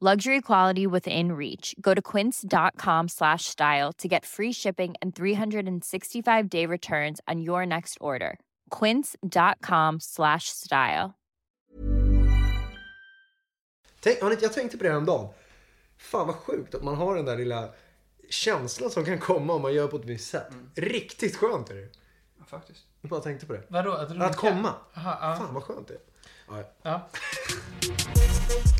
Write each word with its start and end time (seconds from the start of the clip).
Luxury 0.00 0.40
quality 0.40 0.86
within 0.86 1.32
reach. 1.32 1.74
Go 1.80 1.92
to 1.92 2.00
quince.com 2.00 3.08
slash 3.08 3.46
style 3.46 3.92
to 3.98 4.06
get 4.06 4.24
free 4.24 4.52
shipping 4.52 4.94
and 5.02 5.12
365 5.12 6.48
day 6.48 6.66
returns 6.66 7.20
on 7.26 7.40
your 7.40 7.66
next 7.66 7.98
order. 8.00 8.38
Quince.com 8.70 9.98
slash 10.00 10.44
style. 10.44 11.14
Tänk, 14.00 14.42
jag 14.42 14.52
tänkte 14.52 14.78
på 14.78 14.84
det 14.84 14.90
häromdagen. 14.90 15.28
Fan 15.98 16.26
vad 16.26 16.36
sjukt 16.36 16.74
att 16.74 16.82
man 16.82 16.94
har 16.94 17.16
den 17.16 17.24
där 17.24 17.36
lilla 17.36 17.68
känslan 18.30 18.90
som 18.90 19.04
kan 19.04 19.18
komma 19.18 19.52
om 19.52 19.62
man 19.62 19.74
gör 19.74 19.88
på 19.88 19.96
ett 19.96 20.04
visst 20.04 20.30
sätt. 20.30 20.48
Riktigt 20.74 21.36
skönt 21.36 21.70
är 21.70 21.74
det. 21.74 21.88
Ja, 22.38 22.44
faktiskt. 22.44 22.80
Jag 23.00 23.10
bara 23.10 23.20
tänkte 23.20 23.46
på 23.46 23.52
det. 23.52 23.62
Vadå? 23.68 23.92
Att? 23.92 24.20
Att 24.20 24.36
komma. 24.36 24.74
Aha, 24.94 25.18
ja. 25.20 25.36
Fan 25.36 25.54
vad 25.54 25.62
skönt 25.62 25.88
det 25.88 25.94
är. 25.94 26.00
Ja, 26.48 26.64
ja. 26.82 27.08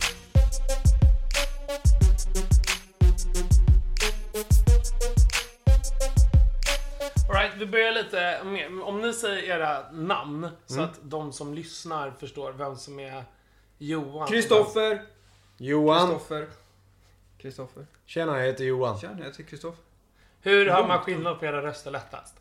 vi 7.58 7.66
börjar 7.66 7.92
lite 7.92 8.44
med, 8.44 8.82
om 8.82 9.00
ni 9.00 9.12
säger 9.12 9.42
era 9.56 9.90
namn 9.92 10.48
så 10.66 10.74
Mm. 10.74 10.84
att 10.90 10.98
de 11.02 11.32
som 11.32 11.54
lyssnar 11.54 12.10
förstår 12.10 12.52
vem 12.52 12.76
som 12.76 13.00
är 13.00 13.24
Johan. 13.78 14.28
Kristoffer! 14.28 15.02
Johan. 15.56 16.06
Kristoffer. 16.08 16.48
Kristoffer. 17.38 17.86
Tjena, 18.04 18.38
jag 18.38 18.46
heter 18.46 18.64
Johan. 18.64 18.98
Tjena, 18.98 19.18
jag 19.18 19.24
heter 19.26 19.42
Kristoffer. 19.42 19.84
Hur 20.40 20.70
hör 20.70 20.88
man 20.88 20.98
skillnad 21.00 21.38
på 21.38 21.44
era 21.46 21.62
röster 21.62 21.90
lättast? 21.90 22.34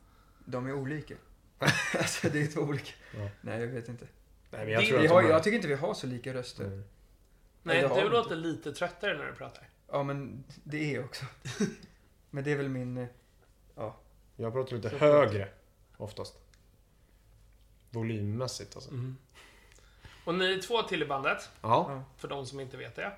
De 0.45 0.67
är 0.67 0.73
olika. 0.73 1.15
alltså 1.97 2.29
det 2.29 2.41
är 2.41 2.47
två 2.47 2.61
olika. 2.61 2.91
Ja. 3.17 3.29
Nej, 3.41 3.59
jag 3.59 3.67
vet 3.67 3.89
inte. 3.89 4.05
Nej, 4.49 4.63
men 4.65 4.73
jag 4.73 4.81
Det- 4.83 4.87
tror 4.87 4.99
Vi 4.99 5.05
att 5.07 5.11
har, 5.13 5.23
är- 5.23 5.29
jag 5.29 5.43
tycker 5.43 5.55
inte 5.55 5.67
vi 5.67 5.73
har 5.75 5.93
så 5.93 6.07
lika 6.07 6.33
röster. 6.33 6.63
Mm. 6.65 6.83
Nej, 7.63 7.81
det 7.81 7.87
har 7.87 8.01
du 8.01 8.09
låter 8.09 8.35
lite 8.35 8.71
tröttare 8.73 9.17
när 9.17 9.25
du 9.25 9.33
pratar. 9.33 9.69
Ja, 9.91 10.03
men 10.03 10.43
det 10.63 10.77
är 10.91 10.95
jag 10.95 11.05
också. 11.05 11.25
men 12.29 12.43
det 12.43 12.51
är 12.51 12.55
väl 12.57 12.69
min... 12.69 12.97
eh, 12.97 13.07
Ja. 13.75 13.97
Jag 14.39 14.53
pratar 14.53 14.75
lite 14.75 14.89
Så 14.89 14.97
högre. 14.97 15.49
Oftast. 15.97 16.37
Volymmässigt 17.89 18.75
alltså. 18.75 18.91
Och 20.25 20.35
ni 20.35 20.53
är 20.53 20.61
två 20.61 20.81
till 20.81 21.03
i 21.03 21.05
bandet, 21.05 21.49
Ja. 21.61 22.03
För 22.17 22.27
de 22.27 22.45
som 22.45 22.59
inte 22.59 22.77
vet 22.77 22.95
det. 22.95 23.11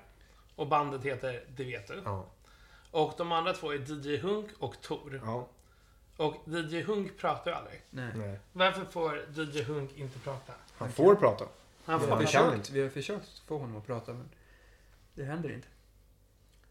Och 0.56 0.66
bandet 0.66 1.04
heter 1.04 1.44
Det 1.56 1.64
vet 1.64 1.88
du. 1.88 2.02
Ja. 2.04 2.26
Och 2.90 3.14
de 3.18 3.32
andra 3.32 3.52
två 3.52 3.72
är 3.72 3.78
DJ 4.06 4.16
Hunk 4.16 4.50
och 4.58 4.80
Tor. 4.80 5.20
Ja. 5.24 5.48
Och 6.16 6.36
DJ 6.46 6.82
Hunk 6.82 7.18
pratar 7.18 7.50
ju 7.50 7.56
aldrig. 7.56 7.82
Nej. 7.90 8.12
Nej. 8.16 8.38
Varför 8.52 8.84
får 8.84 9.24
DJ 9.30 9.62
Hunk 9.62 9.96
inte 9.96 10.18
prata? 10.18 10.52
Han 10.76 10.92
får 10.92 11.14
prata. 11.14 11.44
Han 11.84 12.00
Vi 12.00 12.06
får 12.06 12.12
har, 12.16 12.22
prata. 12.22 12.32
kan 12.32 12.50
försökt, 12.50 12.70
vi 12.70 12.82
har 12.82 12.88
försökt 12.88 13.38
få 13.38 13.58
honom 13.58 13.76
att 13.76 13.86
prata, 13.86 14.12
men 14.12 14.28
det 15.14 15.24
händer 15.24 15.52
inte. 15.52 15.68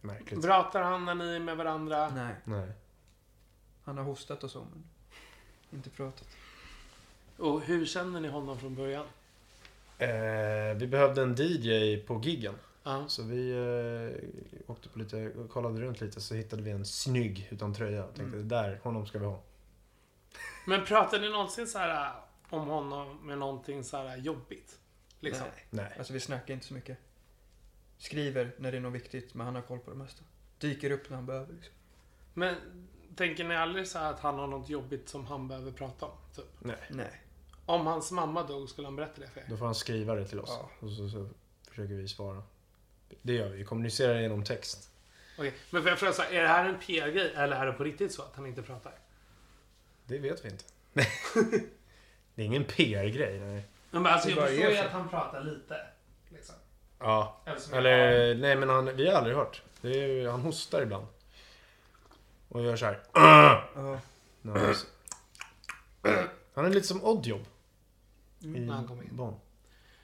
Märkligt. 0.01 0.41
Pratar 0.41 0.81
han 0.81 1.05
när 1.05 1.15
ni 1.15 1.35
är 1.35 1.39
med 1.39 1.57
varandra? 1.57 2.09
Nej. 2.09 2.35
Nej. 2.43 2.71
Han 3.89 3.97
har 3.97 4.03
hostat 4.05 4.43
och 4.43 4.51
så, 4.51 4.59
men 4.59 4.83
inte 5.71 5.89
pratat. 5.89 6.27
Och 7.37 7.61
hur 7.61 7.85
känner 7.85 8.19
ni 8.21 8.27
honom 8.27 8.59
från 8.59 8.75
början? 8.75 9.05
Eh, 9.97 10.77
vi 10.77 10.87
behövde 10.87 11.21
en 11.21 11.35
DJ 11.37 11.97
på 11.97 12.21
giggen. 12.23 12.55
Ja. 12.83 13.07
Så 13.07 13.23
vi 13.23 13.51
eh, 13.51 14.69
åkte 14.71 14.89
på 14.89 14.99
lite, 14.99 15.31
kollade 15.49 15.81
runt 15.81 16.01
lite 16.01 16.21
så 16.21 16.35
hittade 16.35 16.61
vi 16.61 16.71
en 16.71 16.85
snygg 16.85 17.47
utan 17.51 17.73
tröja. 17.73 18.05
Och 18.05 18.15
tänkte, 18.15 18.35
Mm. 18.37 18.47
där, 18.47 18.79
honom 18.83 19.07
ska 19.07 19.19
vi 19.19 19.25
ha. 19.25 19.41
Men 20.65 20.85
pratar 20.85 21.19
ni 21.19 21.29
någonsin 21.29 21.67
så 21.67 21.77
här 21.77 22.05
äh, 22.05 22.11
om 22.49 22.67
honom 22.67 23.17
med 23.27 23.37
någonting 23.37 23.83
så 23.83 23.97
här 23.97 24.17
jobbigt? 24.17 24.79
Liksom? 25.19 25.45
Nej. 25.53 25.65
Nej. 25.69 25.93
Alltså 25.97 26.13
vi 26.13 26.19
snackar 26.19 26.53
inte 26.53 26.65
så 26.65 26.73
mycket. 26.73 26.97
Skriver 27.97 28.51
när 28.57 28.71
det 28.71 28.77
är 28.77 28.81
något 28.81 28.93
viktigt, 28.93 29.33
men 29.33 29.45
han 29.45 29.55
har 29.55 29.61
koll 29.61 29.79
på 29.79 29.91
det 29.91 29.97
mesta. 29.97 30.23
Dyker 30.59 30.91
upp 30.91 31.09
när 31.09 31.15
han 31.17 31.25
behöver. 31.25 31.53
Liksom. 31.53 31.73
Men 32.33 32.55
tänker 33.19 33.43
ni 33.43 33.55
aldrig 33.55 33.87
så 33.87 33.99
här 33.99 34.09
att 34.13 34.19
han 34.19 34.39
har 34.39 34.47
något 34.47 34.69
jobbigt 34.69 35.09
som 35.09 35.25
han 35.25 35.47
behöver 35.47 35.71
prata 35.71 36.05
om? 36.05 36.11
Typ? 36.35 36.45
Nej. 36.59 36.75
Nej. 36.89 37.21
Om 37.65 37.87
hans 37.87 38.11
mamma 38.11 38.43
dog, 38.43 38.69
skulle 38.69 38.87
han 38.87 38.95
berätta 38.95 39.21
det 39.21 39.27
för 39.27 39.39
er? 39.39 39.45
Då 39.49 39.57
får 39.57 39.65
han 39.65 39.75
skriva 39.75 40.15
det 40.15 40.25
till 40.27 40.39
oss. 40.39 40.49
Ja. 40.61 40.69
Och 40.79 40.91
så, 40.91 41.09
så 41.09 41.29
försöker 41.69 41.93
vi 41.93 42.07
svara. 42.07 42.43
Det 43.21 43.33
gör 43.33 43.49
vi. 43.49 43.57
Vi 43.57 43.63
kommunicerar 43.65 44.19
genom 44.19 44.43
text. 44.43 44.89
Okej, 45.37 45.53
men 45.69 45.81
får 45.81 45.89
jag 45.89 45.99
fråga 45.99 46.13
så 46.13 46.21
här, 46.21 46.31
är 46.31 46.41
det 46.41 46.47
här 46.47 46.69
en 46.69 46.79
PR-grej 46.79 47.33
eller 47.35 47.55
är 47.55 47.65
det 47.65 47.71
på 47.71 47.83
riktigt 47.83 48.13
så 48.13 48.21
att 48.21 48.35
han 48.35 48.45
inte 48.45 48.61
pratar? 48.61 48.93
Det 50.05 50.17
vet 50.17 50.45
vi 50.45 50.49
inte. 50.49 50.63
det 52.35 52.41
är 52.41 52.45
ingen 52.45 52.63
PR-grej. 52.63 53.39
Nej. 53.39 53.63
Men 53.91 54.05
alltså, 54.05 54.27
Det 54.29 54.35
jag 54.35 54.37
bara 54.43 54.47
förstår 54.47 54.69
ju 54.71 54.77
så. 54.77 54.83
att 54.83 54.91
han 54.91 55.09
pratar 55.09 55.43
lite. 55.43 55.75
Liksom. 56.29 56.55
Ja. 56.99 57.41
Eller 57.45 57.59
som 57.59 57.73
jag 57.73 57.79
Eller, 57.85 58.35
nej 58.35 58.55
men 58.55 58.69
han, 58.69 58.95
vi 58.95 59.07
har 59.09 59.13
aldrig 59.17 59.35
hört. 59.35 59.61
Det 59.81 59.87
är, 60.03 60.07
ju- 60.07 60.29
han 60.29 60.41
hostar 60.41 60.81
ibland. 60.81 61.07
Och 62.49 62.63
gör 62.63 62.75
så 62.75 62.85
här. 62.85 62.99
Ja. 63.13 63.99
Han, 66.53 66.65
är 66.65 66.69
lite 66.69 66.87
som 66.87 67.03
Oddjob. 67.03 67.45
I 68.39 68.47
När 68.47 68.73
han 68.73 68.87
kom 68.87 69.01
in. 69.01 69.15
Bonn. 69.15 69.35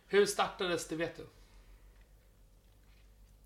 Hur 0.08 0.26
startades 0.26 0.88
det 0.88 0.96
vet 0.96 1.18
du? 1.18 1.24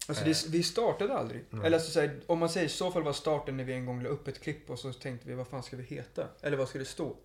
Alltså 0.08 0.26
det, 0.26 0.46
vi 0.48 0.64
startade 0.64 1.18
aldrig. 1.18 1.46
Nej. 1.50 1.66
Eller 1.66 1.78
alltså, 1.78 1.92
så 1.92 2.00
här, 2.00 2.20
om 2.28 2.40
man 2.40 2.50
säger 2.50 2.66
i 2.66 2.70
så 2.70 2.92
fall 2.92 3.04
var 3.04 3.14
starten 3.14 3.58
när 3.58 3.64
vi 3.64 3.74
en 3.74 3.86
gång 3.86 4.04
la 4.04 4.10
upp 4.10 4.28
ett 4.28 4.42
klipp 4.42 4.70
och 4.70 4.80
så 4.80 4.94
tänkte 4.94 5.28
vi 5.28 5.34
vad 5.34 5.48
fan 5.48 5.64
ska 5.64 5.78
vi 5.78 5.84
heta? 5.84 6.28
Eller 6.42 6.58
vad 6.58 6.70
ska 6.70 6.80
det 6.80 6.86
stå? 6.86 7.16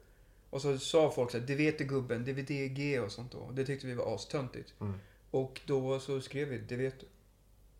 Och 0.51 0.62
så 0.62 0.79
sa 0.79 1.11
folk 1.11 1.31
så 1.31 1.39
här, 1.39 1.47
det 1.47 1.55
vet 1.55 1.79
du 1.79 1.85
gubben, 1.85 2.25
DVDG 2.25 3.01
och 3.01 3.12
sånt 3.12 3.33
då. 3.33 3.51
Det 3.53 3.65
tyckte 3.65 3.87
vi 3.87 3.95
var 3.95 4.15
astöntigt. 4.15 4.75
Mm. 4.81 4.99
Och 5.31 5.61
då 5.67 6.01
så 6.01 6.21
skrev 6.21 6.49
vi, 6.49 6.59
det 6.59 6.77
vet 6.77 7.01
du. 7.01 7.06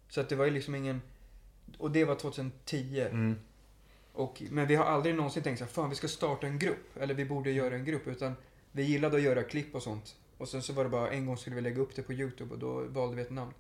Så 0.09 0.21
att 0.21 0.29
det 0.29 0.37
var 0.37 0.45
ju 0.45 0.51
liksom 0.51 0.75
ingen... 0.75 1.03
Och 1.79 1.91
det 1.91 2.05
var 2.05 2.15
2010. 2.15 3.01
Mm. 3.01 3.37
Och, 4.15 4.43
men 4.51 4.67
vi 4.67 4.75
har 4.75 4.85
aldrig 4.85 5.15
någonsin 5.15 5.43
tänkt 5.43 5.59
så 5.59 5.65
här, 5.65 5.73
fan 5.73 5.91
vi 5.91 5.97
ska 5.97 6.09
starta 6.09 6.47
en 6.47 6.59
grupp. 6.59 6.97
Eller 6.97 7.15
vi 7.15 7.25
borde 7.25 7.51
göra 7.51 7.75
en 7.75 7.85
grupp. 7.85 8.07
Utan 8.07 8.35
vi 8.73 8.83
gillade 8.83 9.17
att 9.17 9.23
göra 9.23 9.43
klipp 9.43 9.75
och 9.75 9.83
sånt. 9.83 10.17
Och 10.39 10.49
sen 10.49 10.63
så 10.63 10.73
var 10.73 10.85
det 10.85 10.91
bara, 10.91 11.11
en 11.11 11.27
gång 11.27 11.37
skulle 11.37 11.57
vi 11.57 11.63
lägga 11.63 11.83
upp 11.83 11.97
det 11.97 12.03
på 12.03 12.13
YouTube 12.13 12.55
och 12.55 12.59
då 12.59 12.81
valde 12.81 13.17
vi 13.17 13.23
ett 13.23 13.31
namn. 13.31 13.53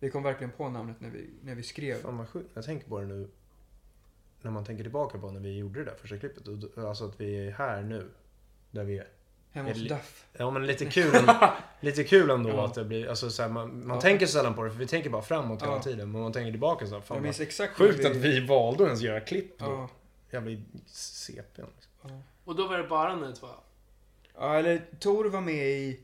Vi 0.00 0.10
kom 0.10 0.22
verkligen 0.22 0.50
på 0.50 0.68
namnet 0.68 1.00
när 1.00 1.10
vi, 1.10 1.30
när 1.42 1.54
vi 1.54 1.62
skrev. 1.62 1.94
Fan 1.94 2.18
vad 2.18 2.28
sjukt. 2.28 2.50
Jag 2.54 2.64
tänker 2.64 2.88
på 2.88 3.00
det 3.00 3.06
nu. 3.06 3.28
När 4.42 4.50
man 4.50 4.64
tänker 4.64 4.84
tillbaka 4.84 5.18
på 5.18 5.30
när 5.30 5.40
vi 5.40 5.58
gjorde 5.58 5.78
det 5.78 5.84
där 5.84 5.94
första 5.94 6.18
klippet. 6.18 6.78
Alltså 6.78 7.04
att 7.04 7.20
vi 7.20 7.46
är 7.46 7.50
här 7.50 7.82
nu. 7.82 8.10
Där 8.70 8.84
vi 8.84 8.98
är. 8.98 9.08
Hemma 9.58 9.68
hos 9.70 9.88
Duff. 9.88 10.24
Ja 10.32 10.50
men 10.50 10.66
lite 10.66 10.84
kul, 10.86 11.14
ändå- 11.14 11.52
lite 11.80 12.04
kul 12.04 12.30
ändå 12.30 12.50
Ja. 12.50 12.64
att 12.66 12.74
det 12.74 12.84
blir, 12.84 13.08
alltså 13.08 13.30
så 13.30 13.42
här, 13.42 13.48
man, 13.48 13.86
man 13.86 13.96
Ja. 13.96 14.00
tänker 14.00 14.26
sällan 14.26 14.54
på 14.54 14.62
det 14.64 14.70
för 14.70 14.78
vi 14.78 14.86
tänker 14.86 15.10
bara 15.10 15.22
framåt 15.22 15.62
hela 15.62 15.72
Ja. 15.72 15.82
tiden. 15.82 16.12
Men 16.12 16.20
man 16.22 16.32
tänker 16.32 16.50
tillbaka 16.50 16.86
så 16.86 16.94
här, 16.94 17.00
fan 17.00 17.24
Jag 17.24 17.40
exakt 17.40 17.74
sjukt 17.76 18.02
när 18.02 18.10
att 18.10 18.16
vi 18.16 18.46
valde 18.46 18.82
att 18.82 18.86
ens 18.86 19.00
göra 19.00 19.20
klipp 19.20 19.58
då. 19.58 19.64
Ja, 19.64 19.88
Jävla 20.30 20.60
CP. 20.86 21.62
Liksom. 21.62 21.92
ja. 22.02 22.22
Och 22.44 22.56
då 22.56 22.66
var 22.68 22.78
det 22.78 22.84
bara 22.84 23.16
ni 23.16 23.32
två? 23.34 23.46
ja, 24.38 24.54
eller 24.54 24.82
Tor 25.00 25.24
var 25.24 25.40
med 25.40 25.68
i... 25.68 26.00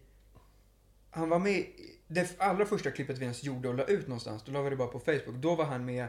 Han 1.10 1.28
var 1.28 1.38
med 1.38 1.52
i 1.52 1.98
det 2.06 2.34
allra 2.38 2.66
första 2.66 2.90
klippet 2.90 3.18
vi 3.18 3.22
ens 3.22 3.44
gjorde 3.44 3.68
och 3.68 3.74
la 3.74 3.84
ut 3.84 4.08
någonstans. 4.08 4.42
Då 4.46 4.52
la 4.52 4.62
vi 4.62 4.70
det 4.70 4.76
bara 4.76 4.88
på 4.88 4.98
Facebook. 5.00 5.34
Då 5.34 5.54
var 5.54 5.64
han 5.64 5.84
med 5.84 6.06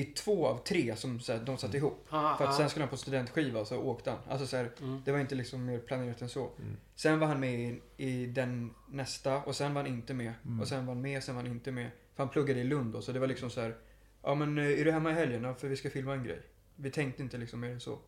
i 0.00 0.04
två 0.04 0.46
av 0.46 0.58
tre 0.58 0.96
som 0.96 1.20
så 1.20 1.32
här, 1.32 1.40
de 1.40 1.58
satte 1.58 1.76
ihop. 1.76 2.06
Aha, 2.10 2.36
För 2.36 2.44
att 2.44 2.50
aha. 2.50 2.58
sen 2.58 2.70
skulle 2.70 2.82
han 2.84 2.90
på 2.90 2.96
studentskiva 2.96 3.64
så 3.64 3.78
åkte 3.82 4.10
han. 4.10 4.18
Alltså 4.28 4.46
så 4.46 4.56
här, 4.56 4.70
Mm. 4.82 5.02
det 5.04 5.12
var 5.12 5.18
inte 5.18 5.34
liksom 5.34 5.64
mer 5.64 5.78
planerat 5.78 6.22
än 6.22 6.28
så. 6.28 6.50
Mm. 6.58 6.76
Sen 6.94 7.18
var 7.20 7.26
han 7.26 7.40
med 7.40 7.60
i, 7.60 7.80
i 7.96 8.26
den 8.26 8.74
nästa 8.88 9.36
och 9.42 9.56
sen 9.56 9.74
var 9.74 9.82
han 9.82 9.90
inte 9.92 10.14
med. 10.14 10.32
Mm. 10.44 10.60
Och 10.60 10.68
sen 10.68 10.86
var 10.86 10.94
han 10.94 11.02
med, 11.02 11.24
sen 11.24 11.34
var 11.36 11.42
han 11.42 11.50
inte 11.52 11.72
med. 11.72 11.90
För 12.14 12.22
han 12.22 12.28
pluggade 12.32 12.60
i 12.60 12.64
Lund 12.64 12.92
då, 12.92 13.02
så 13.02 13.12
det 13.12 13.18
var 13.18 13.26
liksom 13.26 13.50
så 13.50 13.60
här. 13.60 13.76
Ja 14.22 14.34
men 14.34 14.58
eh, 14.58 14.80
är 14.80 14.84
du 14.84 14.92
hemma 14.92 15.10
i 15.10 15.14
helgen? 15.14 15.44
Ja, 15.44 15.54
för 15.54 15.68
vi 15.68 15.76
ska 15.76 15.90
filma 15.90 16.14
en 16.14 16.24
grej. 16.24 16.42
Vi 16.76 16.90
tänkte 16.90 17.22
inte 17.22 17.38
liksom 17.38 17.60
mer 17.60 17.70
än 17.70 17.80
så. 17.80 17.98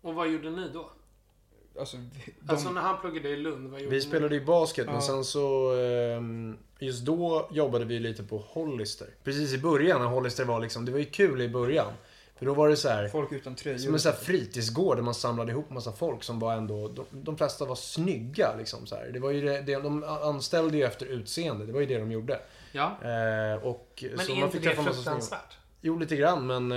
Och 0.00 0.14
vad 0.14 0.30
gjorde 0.30 0.50
ni 0.50 0.68
då? 0.72 0.90
Alltså, 1.78 1.96
vi- 1.96 2.34
de, 2.40 2.52
Alltså 2.52 2.70
när 2.70 2.80
han 2.80 3.00
pluggade 3.00 3.28
i 3.28 3.36
Lund, 3.36 3.70
vad 3.70 3.80
gjorde 3.80 3.94
Vi 3.94 4.00
spelade 4.00 4.34
ju 4.34 4.44
basket 4.44 4.86
men 4.86 4.94
Ja. 4.94 5.00
sen 5.00 5.24
så... 5.24 5.74
ehm, 5.80 6.56
Just 6.78 7.04
då 7.04 7.48
jobbade 7.52 7.84
vi 7.84 7.98
lite 8.00 8.22
på 8.22 8.38
Hollister. 8.38 9.06
Precis 9.24 9.52
i 9.52 9.58
början 9.58 10.00
när 10.00 10.08
Hollister 10.08 10.44
var 10.44 10.60
liksom... 10.60 10.84
Det 10.84 10.92
var 10.92 10.98
ju 10.98 11.04
kul 11.04 11.40
i 11.42 11.48
början. 11.48 11.86
För 12.36 12.46
då 12.46 12.54
var 12.54 12.68
det 12.68 12.76
så 12.76 12.88
här... 12.88 13.08
folk 13.08 13.32
utan 13.32 13.54
tröjor. 13.54 13.78
Som 13.78 13.94
en 13.94 14.00
sån 14.00 14.12
här 14.12 14.18
fritidsgård 14.18 14.96
där 14.96 15.02
man 15.02 15.14
samlade 15.14 15.50
ihop 15.52 15.70
massa 15.70 15.92
folk 15.92 16.22
som 16.22 16.38
var 16.38 16.54
ändå... 16.54 16.88
De, 16.88 17.04
de 17.10 17.36
flesta 17.36 17.64
var 17.64 17.74
snygga 17.74 18.54
liksom 18.58 18.86
så 18.86 18.94
här. 18.96 19.10
Det 19.12 19.18
var 19.18 19.30
ju 19.30 19.40
det, 19.40 19.60
det, 19.60 19.74
de 19.80 20.04
anställde 20.04 20.76
ju 20.76 20.84
efter 20.84 21.06
utseende. 21.06 21.66
Det 21.66 21.72
var 21.72 21.80
ju 21.80 21.86
det 21.86 21.98
de 21.98 22.12
gjorde. 22.12 22.40
Ja. 22.72 22.96
Eh, 23.02 23.62
och, 23.66 24.04
Men 24.16 24.26
så 24.26 24.32
är 24.32 24.36
man 24.36 24.44
inte 24.44 24.58
fick 24.60 24.62
det 24.70 24.76
massa 24.76 24.82
snygga- 24.82 24.94
fruktansvärt? 24.94 25.56
Jo, 25.80 25.98
lite 25.98 26.16
grann 26.16 26.46
men... 26.46 26.72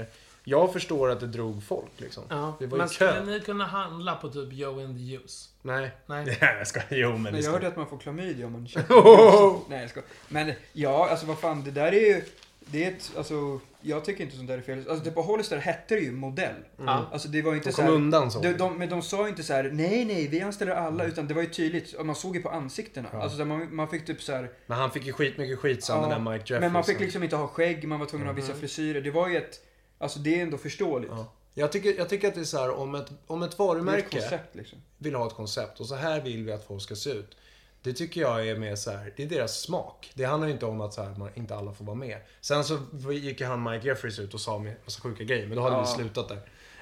Eh, 0.00 0.06
jag 0.44 0.72
förstår 0.72 1.10
att 1.10 1.20
det 1.20 1.26
drog 1.26 1.62
folk 1.64 1.90
liksom. 1.96 2.22
Ja. 2.28 2.56
Det 2.58 2.66
var 2.66 2.78
Men 2.78 2.88
skulle 2.88 3.24
ni 3.24 3.40
kunna 3.40 3.64
handla 3.66 4.14
på 4.14 4.28
typ 4.28 4.52
Joe 4.52 4.84
and 4.84 4.96
the 4.96 5.02
Juice? 5.02 5.48
Nej. 5.62 5.90
Nej. 6.06 6.38
Jag 6.58 6.66
ska... 6.66 6.80
Jo, 6.90 7.10
men 7.12 7.22
Men 7.22 7.32
det 7.32 7.40
jag 7.40 7.52
hörde 7.52 7.68
att 7.68 7.76
man 7.76 7.86
får 7.86 7.98
klamydia 7.98 8.46
om 8.46 8.52
man 8.52 8.62
Oh! 8.66 8.68
köper 8.68 9.70
Nej 9.70 9.80
jag 9.80 9.90
ska. 9.90 10.00
Men 10.28 10.52
ja, 10.72 11.08
alltså 11.10 11.26
vad 11.26 11.38
fan, 11.38 11.64
det 11.64 11.70
där 11.70 11.92
är 11.92 12.00
ju... 12.16 12.22
Det 12.66 12.84
är 12.84 12.88
ett, 12.88 13.12
alltså, 13.16 13.60
jag 13.80 14.04
tycker 14.04 14.24
inte 14.24 14.36
sånt 14.36 14.48
där 14.48 14.58
är 14.58 14.62
fel. 14.62 14.84
Alltså 14.88 15.04
det 15.04 15.10
på 15.10 15.22
Hollister 15.22 15.56
hette 15.58 15.94
det 15.94 16.00
ju 16.00 16.12
modell. 16.12 16.54
Ja. 16.76 17.06
Alltså 17.12 17.28
det 17.28 17.42
var 17.42 17.50
ju 17.50 17.56
inte 17.56 17.68
De 17.68 17.72
så 17.72 17.76
kom 17.76 17.84
här, 17.84 17.94
undan 17.94 18.30
så. 18.30 18.40
de, 18.40 18.52
de, 18.52 18.78
men 18.78 18.88
de 18.88 19.02
sa 19.02 19.22
ju 19.22 19.28
inte 19.28 19.42
så 19.42 19.52
här: 19.52 19.70
nej 19.72 20.04
nej 20.04 20.28
vi 20.28 20.40
anställer 20.40 20.72
alla, 20.72 21.04
utan 21.04 21.28
det 21.28 21.34
var 21.34 21.42
ju 21.42 21.48
tydligt, 21.48 22.04
man 22.04 22.14
såg 22.14 22.36
ju 22.36 22.42
på 22.42 22.48
ansiktena. 22.48 23.08
Ja. 23.12 23.22
Alltså 23.22 23.38
så 23.38 23.44
man, 23.44 23.74
man 23.74 23.88
fick 23.88 24.06
typ 24.06 24.22
så 24.22 24.32
här, 24.32 24.50
Men 24.66 24.78
han 24.78 24.90
fick 24.90 25.06
ju 25.06 25.12
skitmycket 25.12 25.58
skit 25.58 25.84
sen 25.84 25.96
Ja, 25.96 26.02
den 26.08 26.24
där 26.24 26.32
Mike 26.32 26.42
Jeffries. 26.42 26.60
men 26.60 26.72
man 26.72 26.84
fick 26.84 27.00
liksom 27.00 27.22
inte 27.22 27.36
ha 27.36 27.46
skägg, 27.46 27.88
man 27.88 27.98
var 28.00 28.06
tvungen 28.06 28.28
att 28.28 28.34
ha 28.34 28.42
vissa 28.42 28.54
frisyrer. 28.54 29.00
Det 29.00 29.10
var 29.10 29.28
ju 29.28 29.36
ett, 29.36 29.60
alltså 29.98 30.18
det 30.18 30.38
är 30.38 30.42
ändå 30.42 30.58
förståeligt. 30.58 31.12
Ja. 31.14 31.32
Jag, 31.54 31.72
tycker, 31.72 31.94
jag 31.98 32.08
tycker 32.08 32.28
att 32.28 32.34
det 32.34 32.40
är 32.40 32.44
så 32.44 32.58
här 32.58 32.70
om 32.70 32.94
ett, 32.94 33.06
om 33.26 33.42
ett 33.42 33.50
Det 33.50 33.54
är 33.54 33.54
ett 33.54 33.58
varumärke 33.58 34.08
koncept 34.20 34.54
liksom. 34.54 34.78
vill 34.98 35.14
ha 35.14 35.26
ett 35.26 35.34
koncept 35.34 35.80
och 35.80 35.86
så 35.86 35.94
här 35.94 36.20
vill 36.20 36.44
vi 36.44 36.52
att 36.52 36.64
folk 36.64 36.82
ska 36.82 36.94
se 36.96 37.10
ut. 37.10 37.36
Det 37.82 37.92
tycker 37.92 38.20
jag 38.20 38.48
är 38.48 38.56
mer 38.56 38.76
så 38.76 38.90
här, 38.90 39.12
det 39.16 39.22
är 39.22 39.26
deras 39.26 39.60
smak. 39.60 40.10
Det 40.14 40.24
handlar 40.24 40.48
ju 40.48 40.54
inte 40.54 40.66
om 40.66 40.80
att 40.80 40.94
så 40.94 41.02
här, 41.02 41.14
man, 41.18 41.30
inte 41.34 41.56
alla 41.56 41.72
får 41.72 41.84
vara 41.84 41.96
med. 41.96 42.18
Sen 42.40 42.64
så 42.64 42.78
gick 43.12 43.40
ju 43.40 43.46
han 43.46 43.62
Mike 43.62 43.86
Jeffries 43.86 44.18
ut 44.18 44.34
och 44.34 44.40
sa 44.40 44.58
massa 44.58 45.00
sjuka 45.00 45.24
grejer, 45.24 45.46
men 45.46 45.56
då 45.56 45.62
hade 45.62 45.76
Ja. 45.76 45.80
vi 45.80 45.86
slutat 45.86 46.28
där. 46.28 46.36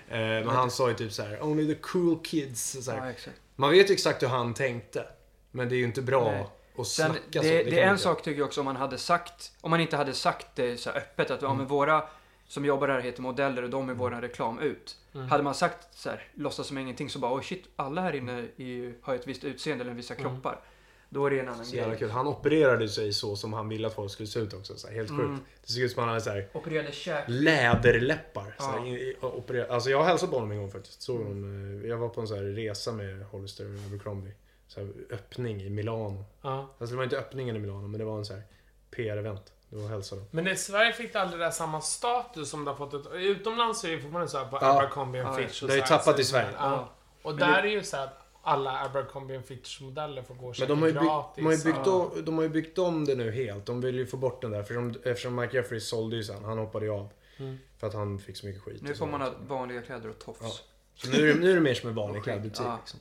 Eh, 0.09 0.19
men 0.19 0.49
han 0.49 0.71
sa 0.71 0.89
ju 0.89 0.95
typ 0.95 1.13
så 1.13 1.23
här, 1.23 1.43
only 1.43 1.75
the 1.75 1.81
cool 1.81 2.19
kids. 2.25 2.85
Så 2.85 2.91
här. 2.91 3.15
Ja. 3.27 3.33
Man 3.57 3.71
vet 3.71 3.91
ju 3.91 3.95
exakt 3.95 4.23
hur 4.23 4.29
han 4.29 4.55
tänkte. 4.55 5.05
Men 5.51 5.69
det 5.69 5.75
är 5.75 5.79
ju 5.79 5.85
inte 5.85 6.03
bra 6.03 6.31
Nej. 6.31 6.47
att 6.79 6.87
Sen, 6.87 7.07
snacka 7.11 7.21
det, 7.31 7.39
så. 7.39 7.43
det, 7.43 7.65
kan 7.65 7.73
är 7.79 7.83
en 7.83 7.91
inte 7.91 8.03
sak 8.03 8.23
tycker 8.23 8.39
jag 8.39 8.47
också 8.47 8.61
om 8.61 8.65
man 8.65 8.77
hade 8.77 8.99
sagt, 8.99 9.53
om 9.61 9.71
man 9.71 9.81
inte 9.81 9.97
hade 9.97 10.15
sagt 10.15 10.47
det 10.55 10.77
så 10.81 10.91
här 10.91 10.97
öppet 10.97 11.31
att 11.31 11.43
ja, 11.43 11.47
Mm. 11.49 11.59
men 11.59 11.67
våra 11.67 12.03
som 12.53 12.65
jobbar 12.65 12.89
här 12.89 13.01
heter 13.01 13.23
modeller 13.23 13.63
och 13.63 13.71
de 13.71 13.89
är 13.91 13.95
våran 13.95 14.21
reklam 14.21 14.59
ut. 14.59 14.97
Mm. 15.15 15.29
Hade 15.29 15.43
man 15.43 15.55
sagt 15.55 15.95
så 15.95 16.11
här, 16.11 16.23
låtsas 16.35 16.67
som 16.67 16.79
ingenting 16.79 17.11
så 17.11 17.19
bara 17.19 17.35
oj 17.35 17.43
shit, 17.45 17.65
alla 17.77 18.01
här 18.01 18.13
inne 18.15 18.33
är, 18.57 18.65
ju- 18.65 18.95
har 19.03 19.15
ett 19.15 19.27
visst 19.27 19.45
utseende 19.45 19.85
eller 19.85 19.95
vissa 19.95 20.15
kroppar. 20.15 20.61
Då 21.09 21.27
är 21.27 21.31
det 21.31 21.37
en 21.41 21.49
annan 21.49 21.55
Mm. 21.55 21.67
Så 21.67 21.77
grej. 21.77 21.99
kul. 21.99 22.11
Han 22.11 22.27
opererade 22.27 22.89
sig 22.89 23.13
så 23.13 23.37
som 23.37 23.53
han 23.53 23.69
ville 23.69 23.87
att 23.87 23.95
folk 23.95 24.11
skulle 24.13 24.27
se 24.27 24.41
ut 24.41 24.55
också. 24.55 24.77
Så 24.77 24.87
här, 24.89 24.95
helt 24.95 25.11
Mm. 25.11 25.29
sjukt. 25.37 25.43
Det 25.67 25.73
såg 25.73 25.83
ut 25.83 25.93
som 25.93 26.01
han 26.01 26.09
hade 26.09 26.21
så 26.21 26.31
här, 26.31 26.49
Opererade 26.53 26.93
käk. 26.93 27.25
läderläppar. 27.29 28.55
Så 28.59 28.65
här, 28.65 28.79
Ja. 28.79 28.87
i- 28.87 28.91
i- 29.11 29.17
opererade. 29.21 29.73
Alltså 29.75 29.91
jag 29.91 29.99
har 29.99 30.05
hälsat 30.05 30.31
på 30.31 30.37
honom 30.37 30.51
en 30.51 30.59
gång 30.59 30.71
faktiskt. 30.71 31.03
Såg 31.03 31.19
honom, 31.19 31.81
eh, 31.83 31.89
jag 31.89 31.97
var 31.97 32.09
på 32.09 32.21
en 32.21 32.27
så 32.29 32.35
här 32.37 32.43
resa 32.43 32.93
med 32.93 33.23
Hollister 33.27 33.65
och 33.65 33.87
Abercrombie. 33.87 34.33
Så 34.69 34.81
här, 34.81 34.93
öppning 35.11 35.63
i 35.63 35.71
Milano. 35.71 36.25
Ja. 36.43 36.75
Alltså 36.79 36.93
det 36.95 36.97
var 36.97 37.05
inte 37.05 37.19
öppningen 37.19 37.57
i 37.57 37.59
Milano 37.59 37.89
men 37.89 37.99
det 37.99 38.05
var 38.05 38.19
en 38.19 38.25
så 38.25 38.35
här 38.35 38.43
PR-event. 38.91 39.53
Det 39.75 39.79
var 39.83 39.89
hälsade. 39.89 40.23
Men 40.31 40.49
i 40.49 40.57
Sverige 40.57 40.93
fick 40.93 41.13
det 41.13 41.21
aldrig 41.21 41.41
det 41.41 41.45
där 41.45 41.51
samma 41.51 41.81
status 41.81 42.51
som 42.51 42.65
det 42.65 42.71
har 42.71 42.77
fått. 42.79 42.95
Ett, 42.95 43.13
utomlands 43.15 43.85
är 43.85 43.91
det 43.91 43.99
fortfarande 44.03 44.29
så 44.31 44.39
här 44.39 44.45
på 44.45 44.59
Ja. 44.61 44.79
Abercrombie 44.81 45.19
Ja, 45.19 45.33
Fitch. 45.35 45.63
och 45.63 45.69
det 45.69 45.75
har 45.75 45.79
ju 45.79 45.87
tappat 45.87 46.19
i 46.19 46.25
Sverige. 46.25 46.49
Ja. 46.59 46.89
Och 47.23 47.31
Men 47.31 47.41
där 47.41 47.63
det- 47.63 47.69
är 47.69 47.73
ju 47.73 47.83
så 47.83 47.97
här 47.97 48.05
att 48.05 48.19
alla 48.43 48.79
Abercrombie 48.81 49.41
Fitch-modeller 49.43 50.23
får 50.23 50.35
gå 50.35 50.47
och 50.49 50.57
Men 50.59 50.69
de 50.69 50.81
har, 50.83 50.89
ju 50.89 50.93
byggt, 50.95 51.05
gratis. 51.05 51.37
de, 51.37 51.45
har 51.45 51.53
ju 51.53 51.59
byggt 51.65 51.87
Ja. 51.87 51.93
om, 51.93 52.25
de 52.25 52.35
har 52.37 52.43
ju 52.43 52.49
byggt 52.49 52.79
om 52.79 53.05
det 53.05 53.15
nu 53.15 53.31
helt. 53.31 53.67
De 53.67 53.81
vill 53.81 53.95
ju 53.99 54.07
få 54.07 54.17
bort 54.17 54.43
den 54.43 54.51
där. 54.51 54.63
För 54.63 54.75
de, 54.75 54.95
eftersom 55.05 55.35
Mike 55.37 55.57
Jeffries 55.57 55.89
sålde 55.89 56.17
ju 56.17 56.25
sen. 56.25 56.45
Han 56.45 56.59
hoppade 56.59 56.85
ju 56.87 56.93
av. 56.93 57.09
Mm. 57.37 57.59
För 57.79 57.87
att 57.87 57.95
han 57.95 58.19
fick 58.19 58.37
så 58.37 58.47
mycket 58.47 58.63
skit. 58.63 58.83
Nu 58.83 58.91
och 58.91 58.97
får 58.97 59.07
man 59.07 59.21
ha 59.21 59.31
vanliga 59.49 59.83
kläder 59.83 60.09
och 60.09 60.19
tofs. 60.19 60.39
Ja. 60.43 60.51
Så 60.95 61.09
nu 61.11 61.31
är, 61.31 61.35
det, 61.35 61.41
nu 61.41 61.51
är 61.51 61.55
det 61.55 61.61
mer 61.61 61.75
som 61.75 61.89
en 61.89 61.95
vanlig 61.95 62.19
Och 62.19 62.25
klädbutik. 62.25 62.61
ja. 62.67 62.79
Liksom. 62.81 63.01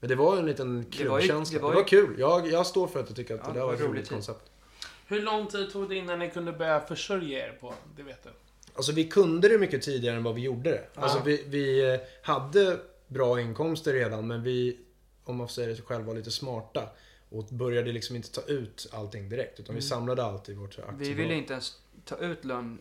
Men 0.00 0.08
det 0.08 0.14
var 0.14 0.34
ju 0.34 0.40
en 0.40 0.46
liten 0.46 0.76
Det 0.98 1.08
var 1.08 1.18
ju- 1.20 1.26
klubbkänsla. 1.26 1.58
det 1.58 1.62
Det 1.64 1.68
var 1.68 1.74
var, 1.74 1.88
kul. 1.88 2.14
Jag, 2.18 2.46
jag 2.48 2.66
står 2.66 2.86
för 2.86 3.00
att 3.00 3.08
jag 3.08 3.16
tycker 3.16 3.34
att 3.34 3.40
Ja, 3.40 3.46
det 3.46 3.52
det 3.52 3.58
där 3.58 3.66
var 3.66 3.74
ett 3.74 3.80
rolig 3.80 3.90
roligt 3.90 4.04
tid. 4.04 4.12
koncept. 4.12 4.50
Hur 5.06 5.22
lång 5.22 5.46
tid 5.46 5.70
tog 5.72 5.88
det 5.88 5.94
innan 5.96 6.18
ni 6.18 6.30
kunde 6.30 6.52
börja 6.52 6.80
försörja 6.80 7.46
er 7.46 7.52
på? 7.60 7.74
Det 7.96 8.02
vet 8.02 8.22
du. 8.24 8.30
Alltså 8.74 8.92
vi 8.92 9.04
kunde 9.08 9.48
det 9.48 9.58
mycket 9.58 9.82
tidigare 9.82 10.16
än 10.16 10.22
vad 10.22 10.34
vi 10.34 10.40
gjorde 10.40 10.70
det. 10.70 10.86
Alltså 10.94 11.22
vi, 11.24 11.44
vi 11.46 11.94
eh, 11.94 12.00
hade 12.22 12.80
bra 13.06 13.40
inkomster 13.40 13.92
redan 13.92 14.26
men 14.26 14.42
vi, 14.42 14.78
om 15.24 15.36
man 15.36 15.48
får 15.48 15.52
säga 15.52 15.68
det 15.68 15.82
själv, 15.82 16.04
var 16.04 16.14
lite 16.14 16.30
smarta. 16.30 16.88
Och 17.28 17.44
började 17.44 17.92
liksom 17.92 18.16
inte 18.16 18.30
ta 18.32 18.40
ut 18.40 18.88
allting 18.92 19.28
direkt. 19.28 19.60
Utan 19.60 19.74
vi 19.74 19.82
samlade 19.82 20.24
allt 20.24 20.48
i 20.48 20.54
vårt 20.54 20.68
aktiebolag. 20.78 20.98
Vi 20.98 21.12
ville 21.14 21.34
inte 21.34 21.52
ens 21.52 21.78
ta 22.04 22.16
ut 22.16 22.44
lön 22.44 22.78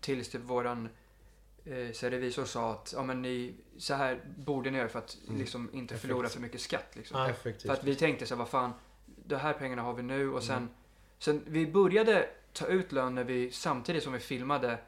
tills 0.00 0.28
typ 0.28 0.40
våran 0.42 0.88
eh, 1.64 1.92
så 1.92 2.08
revisor 2.08 2.44
sa 2.44 2.72
att 2.72 2.92
ja, 2.96 3.02
men 3.02 3.22
ni, 3.22 3.54
så 3.78 3.94
här 3.94 4.20
borde 4.36 4.70
ni 4.70 4.78
göra 4.78 4.88
för 4.88 4.98
att 4.98 5.16
Mm. 5.28 5.40
liksom 5.40 5.70
inte 5.72 5.94
Effekt. 5.94 6.08
förlora 6.08 6.28
för 6.28 6.40
mycket 6.40 6.60
skatt. 6.60 6.86
Liksom. 6.92 7.20
Ja. 7.20 7.32
För 7.62 7.72
att 7.72 7.84
vi 7.84 7.94
tänkte 7.94 8.26
så 8.26 8.34
här, 8.34 8.38
vad 8.38 8.48
fan, 8.48 8.72
de 9.26 9.36
här 9.36 9.52
pengarna 9.52 9.82
har 9.82 9.94
vi 9.94 10.02
nu 10.02 10.32
och 10.32 10.42
sen, 10.42 10.56
Mm. 10.56 10.68
Sen 11.18 11.44
vi 11.46 11.66
började 11.66 12.28
ta 12.52 12.66
ut 12.66 12.92
lön 12.92 13.14
när 13.14 13.24
vi 13.24 13.50
samtidigt 13.50 14.02
som 14.02 14.12
vi 14.12 14.18
filmade, 14.18 14.78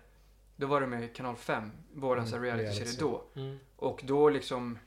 då 0.57 0.67
var 0.67 0.81
det 0.81 0.87
med 0.87 1.15
kanal 1.17 1.37
5, 1.37 1.71
våran 1.95 2.25
Mm, 2.27 2.35
mm, 2.35 2.45
reality-serie 2.45 2.85
reality. 2.85 3.01
då. 3.01 3.41
Mm. 3.41 3.59
Och 3.77 4.01
då 4.05 4.29
liksom, 4.29 4.79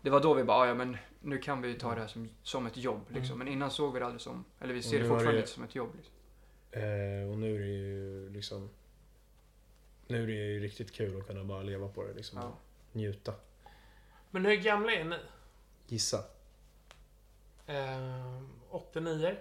det 0.00 0.10
var 0.10 0.20
då 0.20 0.34
vi 0.34 0.44
bara, 0.44 0.56
"Ah, 0.58 0.66
ja 0.66 0.74
men 0.74 0.96
nu 1.20 1.38
kan 1.38 1.62
vi 1.62 1.74
ta 1.74 1.94
det 1.94 2.00
här 2.00 2.08
som, 2.08 2.28
som 2.42 2.66
ett 2.66 2.76
jobb 2.76 3.00
liksom. 3.08 3.38
Men 3.38 3.48
innan 3.48 3.70
såg 3.70 3.92
vi 3.92 3.98
det 3.98 4.04
aldrig 4.06 4.20
som, 4.20 4.44
eller 4.60 4.74
vi 4.74 4.82
ser 4.82 4.98
det 5.02 5.08
fortfarande 5.08 5.40
det- 5.40 5.46
som 5.46 5.64
ett 5.64 5.74
jobb. 5.74 5.90
Liksom. 5.96 6.14
Eh, 6.70 7.30
och 7.32 7.38
nu 7.38 7.54
är 7.54 7.58
det 7.60 7.66
ju 7.66 8.30
liksom... 8.30 8.70
Nu 10.06 10.22
är 10.22 10.26
det 10.26 10.32
ju 10.32 10.60
riktigt 10.60 10.92
kul 10.92 11.18
att 11.20 11.26
kunna 11.26 11.44
bara 11.44 11.62
leva 11.62 11.88
på 11.88 12.04
det 12.04 12.12
liksom. 12.14 12.38
Ja. 12.38 12.52
Njuta. 12.92 13.34
Men 14.30 14.44
hur 14.46 14.54
gamla 14.56 14.92
är 14.92 15.04
ni? 15.04 15.16
Gissa. 15.86 16.24
Eh, 17.66 18.42
89? 18.70 19.36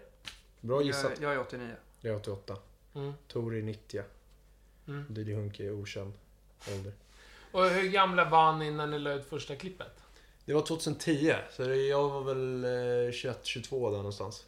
Bra 0.62 0.82
gissat. 0.84 1.12
Jag, 1.20 1.24
jag 1.24 1.34
är 1.34 1.40
89. 1.40 1.76
Jag 2.02 2.14
är 2.14 2.18
88. 2.18 2.58
Mm. 2.96 3.14
Tor 3.28 3.56
är 3.56 3.62
90. 3.62 4.02
Mm. 4.88 5.06
Diddy 5.10 5.34
Hunk 5.34 5.60
är 5.60 5.72
okänd 5.72 6.14
ålder. 6.74 6.94
Och 7.52 7.66
hur 7.66 7.90
gamla 7.90 8.30
var 8.30 8.54
ni 8.54 8.72
när 8.72 8.88
ni 8.88 9.00
la 9.00 9.14
ut 9.14 9.26
första 9.30 9.56
klippet? 9.56 10.04
Det 10.46 10.54
var 10.54 10.62
2010, 10.62 11.36
så 11.52 11.64
jag 11.64 12.10
var 12.10 12.24
väl 12.24 12.64
eh, 12.64 12.68
21-22 12.68 13.92
där 13.92 13.98
någonstans. 13.98 14.46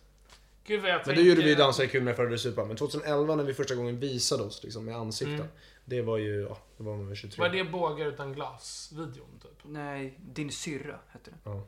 Gud 0.65 0.82
vad 0.82 0.91
jag 0.91 0.96
Men 0.96 1.05
tänker... 1.05 1.22
då 1.22 1.29
gjorde 1.29 1.41
vi 1.41 1.55
Dansa 1.55 1.84
är 1.84 1.88
kul 1.88 2.03
med 2.03 2.15
Födde 2.15 2.38
Supa. 2.38 2.65
Men 2.65 2.77
2011 2.77 3.36
när 3.36 3.43
vi 3.43 3.53
första 3.53 3.75
gången 3.75 4.00
visade 4.00 4.43
oss 4.43 4.63
liksom, 4.63 4.86
med 4.86 4.96
ansikten. 4.96 5.36
Mm. 5.36 5.48
Det 5.86 6.01
var 6.01 6.17
ju, 6.17 6.41
ja, 6.41 6.58
det 6.77 6.84
var 6.84 6.98
nog 6.98 7.17
23. 7.17 7.41
Var 7.41 7.50
det 7.50 7.63
bågar 7.63 8.05
utan 8.05 8.34
glas-videon 8.34 9.39
typ? 9.41 9.51
Nej, 9.63 10.20
Din 10.20 10.51
syrra 10.51 11.00
hette 11.10 11.32
den. 11.32 11.53
Ja. 11.53 11.67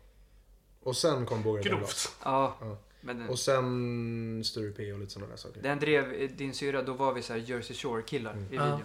Och 0.84 0.98
sen 0.98 1.25
kom 1.25 1.44
Bågar 1.44 1.62
utan 1.66 1.78
glas. 1.78 2.16
Ja, 2.24 2.58
Ja. 2.62 2.78
Men 3.06 3.20
den, 3.20 3.30
Och 3.30 3.40
sen 3.40 4.44
Sture 4.46 4.72
P 4.72 4.94
och 4.94 5.00
lite 5.00 5.12
sådana 5.12 5.30
där 5.32 5.38
saker. 5.38 5.62
den 5.62 5.80
drev 5.80 6.14
eh, 6.14 6.30
Din 6.30 6.54
syrra, 6.54 6.82
då 6.82 6.94
var 6.94 7.14
vi 7.14 7.22
så 7.22 7.34
här 7.34 7.40
Jersey 7.40 7.76
Shore-killar 7.76 8.32
Mm. 8.34 8.54
i 8.54 8.56
Ja. 8.56 8.64
videon. 8.66 8.82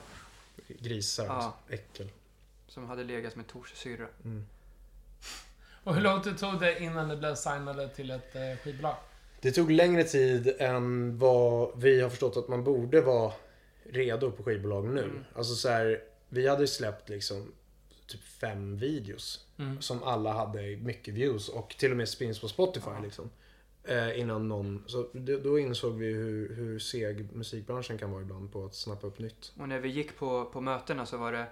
Grisar, 0.80 1.24
Ja. 1.24 1.32
alltså. 1.32 1.52
äckel. 1.68 2.08
Som 2.68 2.86
hade 2.86 3.04
legat 3.04 3.36
med 3.36 3.46
Tors 3.46 3.72
syrra. 3.74 4.06
Mm. 4.24 4.46
Och 5.84 5.94
hur 5.94 6.02
lång 6.02 6.22
tid 6.22 6.38
tog 6.38 6.60
det 6.60 6.80
innan 6.82 7.08
ni 7.08 7.16
blev 7.16 7.34
signade 7.34 7.88
till 7.88 8.10
ett 8.10 8.36
eh, 8.36 8.56
skivbolag? 8.64 8.96
Det 9.40 9.52
tog 9.52 9.70
längre 9.70 10.04
tid 10.04 10.54
än 10.58 11.18
vad 11.18 11.80
vi 11.80 12.00
har 12.00 12.10
förstått 12.10 12.36
att 12.36 12.48
man 12.48 12.64
borde 12.64 13.00
vara 13.00 13.32
redo 13.90 14.30
på 14.30 14.42
skivbolag 14.42 14.84
nu. 14.84 15.02
Mm. 15.04 15.24
Alltså 15.34 15.54
så 15.54 15.68
här, 15.68 16.02
vi 16.28 16.48
hade 16.48 16.66
släppt 16.66 17.08
liksom 17.08 17.52
typ 18.06 18.22
fem 18.24 18.76
videos. 18.76 19.44
Mm. 19.58 19.82
Som 19.82 20.02
alla 20.02 20.32
hade 20.32 20.76
mycket 20.76 21.14
views 21.14 21.48
och 21.48 21.74
till 21.78 21.90
och 21.90 21.96
med 21.96 22.08
spins 22.08 22.40
på 22.40 22.48
Spotify 22.48 22.90
Ja. 22.90 23.00
liksom. 23.04 23.30
Eh, 23.84 24.20
innan 24.20 24.48
någon, 24.48 24.84
så 24.86 25.06
det, 25.12 25.36
då 25.36 25.58
insåg 25.58 25.92
vi 25.94 26.06
hur, 26.06 26.54
hur 26.54 26.78
seg 26.78 27.32
musikbranschen 27.36 27.98
kan 27.98 28.10
vara 28.10 28.22
ibland 28.22 28.52
på 28.52 28.64
att 28.64 28.74
snappa 28.74 29.06
upp 29.06 29.18
nytt. 29.18 29.52
Och 29.58 29.68
när 29.68 29.78
vi 29.78 29.88
gick 29.88 30.18
på, 30.18 30.44
på 30.44 30.60
mötena 30.60 31.06
så 31.06 31.16
var 31.16 31.32
det 31.32 31.46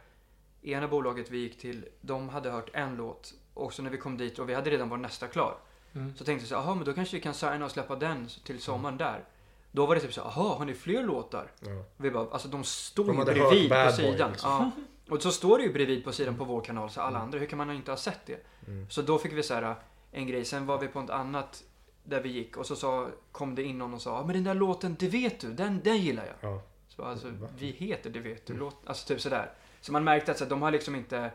ena 0.63 0.89
bolaget 0.89 1.31
vi 1.31 1.39
gick 1.39 1.59
till, 1.59 1.85
de 2.01 2.29
hade 2.29 2.51
hört 2.51 2.71
en 2.73 2.97
låt. 2.97 3.35
Och 3.55 3.73
så 3.73 3.83
när 3.83 3.91
vi 3.91 3.99
kom 3.99 4.17
dit 4.17 4.39
och 4.39 4.49
vi 4.49 4.55
hade 4.55 4.71
redan 4.71 4.89
vår 4.89 4.97
nästa 4.97 5.27
klar. 5.27 5.59
Mm. 5.93 6.17
Så 6.17 6.25
tänkte 6.25 6.45
vi 6.45 6.49
så 6.49 6.55
jaha 6.55 6.75
men 6.75 6.85
då 6.85 6.93
kanske 6.93 7.17
vi 7.17 7.23
kan 7.23 7.35
signa 7.35 7.65
och 7.65 7.71
släppa 7.71 7.97
den 7.97 8.29
till 8.45 8.61
sommaren 8.61 8.97
där. 8.97 9.25
Då 9.73 9.87
var 9.87 9.95
det 9.95 10.01
typ 10.01 10.13
så 10.13 10.21
jaha 10.21 10.55
har 10.57 10.65
ni 10.65 10.75
fler 10.75 11.03
låtar? 11.03 11.53
Ja. 11.61 11.85
Vi 11.97 12.11
bara, 12.11 12.31
alltså 12.31 12.49
de 12.49 12.65
stod 12.65 13.07
De 13.07 13.19
ju 13.19 13.25
bredvid 13.25 13.71
på 13.71 13.93
sidan. 13.93 14.31
liksom. 14.31 14.51
Ja. 14.51 14.71
Och 15.15 15.23
så 15.23 15.33
står 15.33 15.59
det 15.59 15.65
ju 15.65 15.73
bredvid 15.73 16.05
på 16.05 16.13
sidan 16.13 16.37
på 16.37 16.45
vår 16.45 16.61
kanal, 16.61 16.91
så 16.91 17.01
alla 17.01 17.19
andra, 17.19 17.39
hur 17.39 17.47
kan 17.47 17.57
man 17.57 17.71
inte 17.71 17.91
ha 17.91 17.97
sett 17.97 18.21
det? 18.27 18.47
Mm. 18.67 18.91
Så 18.91 19.03
då 19.03 19.19
fick 19.19 19.33
vi 19.33 19.43
så 19.43 19.55
här 19.55 19.75
en 20.13 20.27
grej, 20.27 20.45
sen 20.45 20.67
var 20.67 20.79
vi 20.79 20.89
på 20.89 21.01
ett 21.01 21.11
annat 21.11 21.65
där 22.09 22.21
vi 22.23 22.29
gick 22.29 22.57
och 22.57 22.67
så 22.67 22.77
sa, 22.77 23.09
kom 23.33 23.55
det 23.55 23.63
in 23.63 23.79
någon 23.79 23.95
och 23.95 24.03
sa, 24.03 24.11
"Ja, 24.19 24.27
men 24.27 24.35
den 24.35 24.45
där 24.45 24.55
låten, 24.55 24.97
det 24.99 25.09
vet 25.09 25.41
du, 25.41 25.53
den, 25.53 25.81
den 25.85 25.97
gillar 25.97 26.27
jag. 26.27 26.53
Ja. 26.53 26.63
Så 26.89 27.03
alltså, 27.03 27.33
vi 27.59 27.67
heter 27.71 28.11
Det 28.11 28.21
vet 28.21 28.47
du, 28.47 28.57
låt, 28.57 28.77
alltså 28.85 29.07
typ 29.09 29.21
sådär. 29.21 29.53
Så 29.81 29.93
man 29.93 30.05
märkte 30.05 30.31
att 30.33 30.39
så, 30.39 30.45
de 30.45 30.63
har 30.63 30.71
liksom 30.71 30.95
inte, 30.95 31.31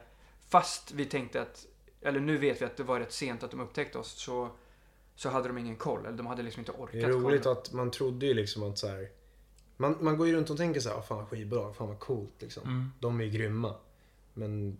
fast 0.49 0.91
vi 0.91 1.05
tänkte 1.05 1.41
att, 1.41 1.65
eller 2.01 2.19
nu 2.19 2.37
vet 2.37 2.61
vi 2.61 2.65
att 2.65 2.77
det 2.77 2.83
var 2.83 2.99
rätt 2.99 3.11
sent 3.13 3.43
att 3.43 3.51
de 3.51 3.59
upptäckte 3.59 3.97
oss, 3.97 4.11
så, 4.11 4.49
så 5.15 5.29
hade 5.29 5.47
de 5.47 5.57
ingen 5.57 5.75
koll. 5.75 6.05
Eller 6.05 6.17
de 6.17 6.27
hade 6.27 6.43
liksom 6.43 6.59
inte 6.59 6.71
orkat 6.71 6.91
Det 6.91 6.99
är 7.01 7.07
roligt 7.09 7.43
kolla. 7.43 7.59
att 7.59 7.73
man 7.73 7.91
trodde 7.91 8.25
ju 8.25 8.33
liksom 8.33 8.63
att 8.63 8.77
så 8.77 8.87
här, 8.87 9.09
man, 9.77 9.97
man 10.01 10.17
går 10.17 10.27
ju 10.27 10.33
runt 10.35 10.49
och 10.49 10.57
tänker 10.57 10.79
så 10.79 10.89
här, 10.89 10.97
"Ah, 10.97 11.01
fan 11.01 11.25
skivbolag, 11.27 11.75
fan 11.75 11.87
vad 11.87 11.99
coolt 11.99 12.33
liksom. 12.41 12.63
Mm. 12.63 12.91
De 12.99 13.19
är 13.19 13.23
ju 13.23 13.29
grymma. 13.31 13.75
Men 14.33 14.77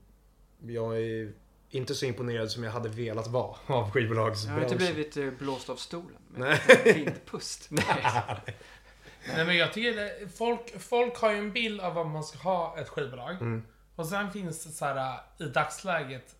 jag 0.67 0.99
är 1.01 1.33
inte 1.75 1.95
så 1.95 2.05
imponerad 2.05 2.51
som 2.51 2.63
jag 2.63 2.71
hade 2.71 2.89
velat 2.89 3.27
vara 3.27 3.43
av 3.47 3.57
Jag 3.67 3.73
har 3.75 3.81
inte 3.85 3.91
skivbolagsbranschen. 3.99 4.77
blivit 4.77 5.17
eh, 5.17 5.29
blåst 5.29 5.69
av 5.69 5.75
stolen 5.75 6.17
med 6.27 6.59
vindpust. 6.85 7.67
Nej. 7.71 8.55
Nej 9.35 9.45
men 9.45 9.57
jag 9.57 9.73
tycker 9.73 9.95
det, 9.95 10.37
folk, 10.37 10.79
folk 10.81 11.17
har 11.17 11.31
ju 11.31 11.37
en 11.37 11.51
bild 11.51 11.81
av 11.81 11.93
vad 11.93 12.07
man 12.07 12.23
ska 12.23 12.37
ha 12.39 12.77
ett 12.79 12.89
skivbolag. 12.89 13.31
Mm. 13.31 13.63
Och 13.95 14.05
sen 14.07 14.31
finns 14.31 14.65
det 14.65 14.71
så 14.71 14.85
här 14.85 15.19
i 15.39 15.43
dagsläget 15.43 16.35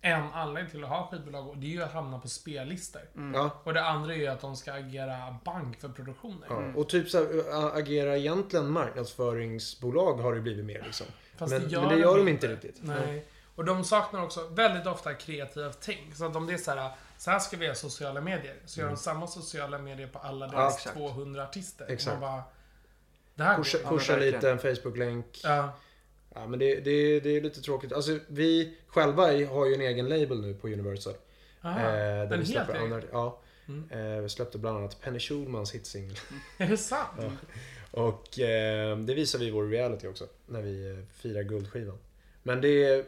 en 0.00 0.22
anledning 0.32 0.70
till 0.70 0.84
att 0.84 0.90
ha 0.90 1.08
skivbolag 1.10 1.48
och 1.48 1.56
det 1.58 1.66
är 1.66 1.70
ju 1.70 1.82
att 1.82 1.92
hamna 1.92 2.18
på 2.18 2.28
spellistor. 2.28 3.02
Ja, 3.34 3.62
Och 3.64 3.74
det 3.74 3.84
andra 3.84 4.14
är 4.14 4.18
ju 4.18 4.26
att 4.26 4.40
de 4.40 4.56
ska 4.56 4.72
agera 4.72 5.36
bank 5.44 5.80
för 5.80 5.88
produktioner. 5.88 6.46
ja. 6.50 6.72
Och 6.76 6.88
typ 6.88 7.08
så 7.10 7.18
här, 7.18 7.78
agera 7.78 8.16
egentligen 8.16 8.70
marknadsföringsbolag 8.70 10.14
har 10.14 10.34
det 10.34 10.40
blivit 10.40 10.64
mer 10.64 10.82
liksom. 10.86 11.06
Fast 11.36 11.52
Men, 11.52 11.62
men 11.62 11.88
det 11.88 11.98
gör 11.98 12.16
de 12.16 12.28
inte 12.28 12.48
riktigt. 12.48 12.78
Nej. 12.82 13.26
Och 13.56 13.64
de 13.64 13.84
saknar 13.84 14.22
också 14.22 14.48
väldigt 14.48 14.86
ofta 14.86 15.14
kreativa 15.14 15.72
ting. 15.72 16.12
Så 16.14 16.24
att 16.24 16.36
om 16.36 16.46
det 16.46 16.52
är 16.52 16.58
så 16.58 16.70
här, 16.70 16.90
så 17.18 17.30
här 17.30 17.38
ska 17.38 17.56
vi 17.56 17.64
göra 17.64 17.74
sociala 17.74 18.20
medier. 18.20 18.56
Så 18.66 18.80
gör 18.80 18.88
de 18.88 18.96
samma 18.96 19.26
sociala 19.26 19.78
medier 19.78 20.06
på 20.06 20.18
alla 20.18 20.46
deras 20.46 20.76
exakt. 20.76 20.96
200 20.96 21.42
artister. 21.42 21.84
Och 21.84 21.90
Exakt. 21.90 22.20
Bara, 22.20 22.42
det 23.34 23.44
här 23.44 23.56
Pusha. 23.56 23.78
Ja, 23.82 23.88
pusha 23.88 24.16
lite, 24.16 24.50
en 24.50 24.58
Facebook-länk. 24.58 25.40
Ja. 25.44 25.72
Ja, 26.34 26.46
men 26.46 26.58
det, 26.58 26.74
det, 26.74 27.20
det 27.20 27.36
är 27.36 27.40
lite 27.40 27.60
tråkigt. 27.60 27.92
Alltså, 27.92 28.18
vi 28.26 28.76
själva 28.86 29.22
har 29.22 29.66
ju 29.66 29.74
en 29.74 29.80
egen 29.80 30.08
label 30.08 30.40
nu 30.40 30.54
på 30.54 30.68
Universal. 30.68 31.14
Aha. 31.62 31.80
Eh, 31.80 31.84
där 31.84 32.32
en 32.32 32.44
helt 32.44 32.70
egen? 32.70 32.82
andra, 32.82 33.02
ja. 33.12 33.40
Mm. 33.68 33.90
Eh, 33.90 34.22
vi 34.22 34.28
släppte 34.28 34.58
bland 34.58 34.78
annat 34.78 35.00
Penny 35.00 35.18
Schulmans 35.18 35.74
hitsingel. 35.74 36.16
Är 36.58 36.68
det 36.68 36.76
sant? 36.76 37.20
Och 37.90 38.40
eh, 38.40 38.98
det 38.98 39.14
visar 39.14 39.38
vi 39.38 39.46
i 39.46 39.50
vår 39.50 39.68
reality 39.68 40.08
också. 40.08 40.26
När 40.46 40.62
vi 40.62 40.90
eh, 40.90 40.96
firar 41.14 41.42
guldskivan. 41.42 41.98
Men 42.42 42.60
det 42.60 42.84
är, 42.84 43.04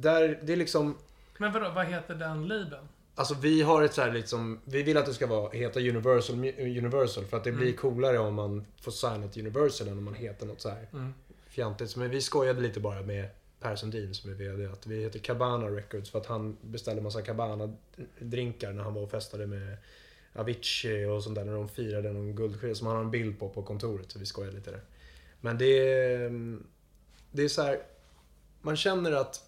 där, 0.00 0.40
det 0.42 0.52
är 0.52 0.56
liksom... 0.56 0.96
Men 1.38 1.52
vadå, 1.52 1.70
vad 1.74 1.86
heter 1.86 2.14
den 2.14 2.48
labeln? 2.48 2.88
Alltså 3.14 3.34
vi 3.34 3.62
har 3.62 3.82
ett 3.82 3.94
så 3.94 4.02
här 4.02 4.12
liksom, 4.12 4.60
vi 4.64 4.82
vill 4.82 4.96
att 4.96 5.06
det 5.06 5.14
ska 5.14 5.26
vara, 5.26 5.50
heta 5.50 5.80
Universal, 5.80 6.36
Universal 6.58 7.24
för 7.24 7.36
att 7.36 7.44
det 7.44 7.52
blir 7.52 7.72
coolare 7.72 8.18
om 8.18 8.34
man 8.34 8.66
får 8.80 8.92
signa 8.92 9.28
till 9.28 9.42
Universal 9.46 9.88
än 9.88 9.98
om 9.98 10.04
man 10.04 10.14
heter 10.14 10.46
något 10.46 10.60
så 10.60 10.68
här 10.68 10.88
Mm. 10.92 11.14
fjantigt. 11.48 11.96
Men 11.96 12.10
vi 12.10 12.20
skojade 12.20 12.60
lite 12.60 12.80
bara 12.80 13.02
med 13.02 13.28
Per 13.60 13.76
Sundin 13.76 14.14
som 14.14 14.30
är 14.30 14.34
VD 14.34 14.66
att 14.66 14.86
vi 14.86 15.02
heter 15.02 15.18
Cabana 15.18 15.66
Records 15.66 16.10
för 16.10 16.18
att 16.18 16.26
han 16.26 16.56
beställde 16.62 17.02
massa 17.02 17.22
Cabana-drinkar 17.22 18.72
när 18.72 18.82
han 18.82 18.94
var 18.94 19.02
och 19.02 19.10
festade 19.10 19.46
med 19.46 19.76
Avicii 20.32 21.04
och 21.04 21.22
sånt 21.24 21.34
där 21.34 21.44
när 21.44 21.52
de 21.52 21.68
firade 21.68 22.12
någon 22.12 22.36
guldskiva 22.36 22.74
som 22.74 22.86
han 22.86 22.96
har 22.96 23.04
en 23.04 23.10
bild 23.10 23.38
på 23.38 23.48
på 23.48 23.62
kontoret 23.62 24.12
så 24.12 24.18
vi 24.18 24.26
skojade 24.26 24.56
lite 24.56 24.70
där. 24.70 24.80
Men 25.40 25.58
det 25.58 25.64
är, 25.88 26.30
det 27.32 27.42
är 27.42 27.48
så 27.48 27.62
här, 27.62 27.78
man 28.62 28.76
känner 28.76 29.12
att 29.12 29.47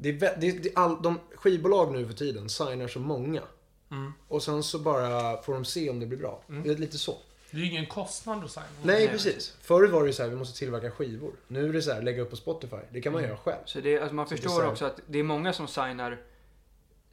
det 0.00 0.08
är, 0.08 0.40
det, 0.40 0.50
det, 0.50 0.70
all, 0.74 1.02
de 1.02 1.20
skivbolag 1.34 1.92
nu 1.92 2.06
för 2.06 2.14
tiden 2.14 2.48
signar 2.48 2.88
så 2.88 3.00
många. 3.00 3.42
Mm. 3.90 4.12
Och 4.28 4.42
sen 4.42 4.62
så 4.62 4.78
bara 4.78 5.42
får 5.42 5.54
de 5.54 5.64
se 5.64 5.90
om 5.90 6.00
det 6.00 6.06
blir 6.06 6.18
bra. 6.18 6.42
Det 6.46 6.70
är 6.70 6.76
lite 6.76 6.98
så. 6.98 7.16
Det 7.50 7.56
är 7.56 7.60
ju 7.60 7.70
ingen 7.70 7.86
kostnad 7.86 8.44
att 8.44 8.50
signa. 8.50 8.66
Nej, 8.82 9.08
precis. 9.08 9.56
Förut 9.60 9.90
var 9.90 10.00
det 10.02 10.06
ju 10.06 10.12
så 10.12 10.22
här, 10.22 10.30
vi 10.30 10.36
måste 10.36 10.58
tillverka 10.58 10.90
skivor. 10.90 11.32
Nu 11.48 11.68
är 11.68 11.72
det 11.72 11.82
så 11.82 11.92
här, 11.92 12.02
lägga 12.02 12.22
upp 12.22 12.30
på 12.30 12.36
Spotify. 12.36 12.76
Det 12.92 13.00
kan 13.00 13.12
man 13.12 13.22
göra 13.22 13.36
själv. 13.36 13.62
Så 13.64 13.80
det, 13.80 13.98
alltså 13.98 14.14
man 14.14 14.28
Så 14.28 14.34
är 14.34 14.36
förstår 14.36 14.66
också 14.66 14.84
att 14.84 15.00
det 15.06 15.18
är 15.18 15.22
många 15.22 15.52
som 15.52 15.68
signar 15.68 16.22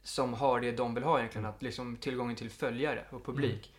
som 0.02 0.34
har 0.34 0.60
det 0.60 0.72
de 0.72 0.94
vill 0.94 1.04
ha 1.04 1.18
egentligen. 1.18 1.44
Att 1.46 1.62
liksom 1.62 1.96
tillgången 1.96 2.36
till 2.36 2.50
följare 2.50 3.04
och 3.10 3.24
publik. 3.24 3.72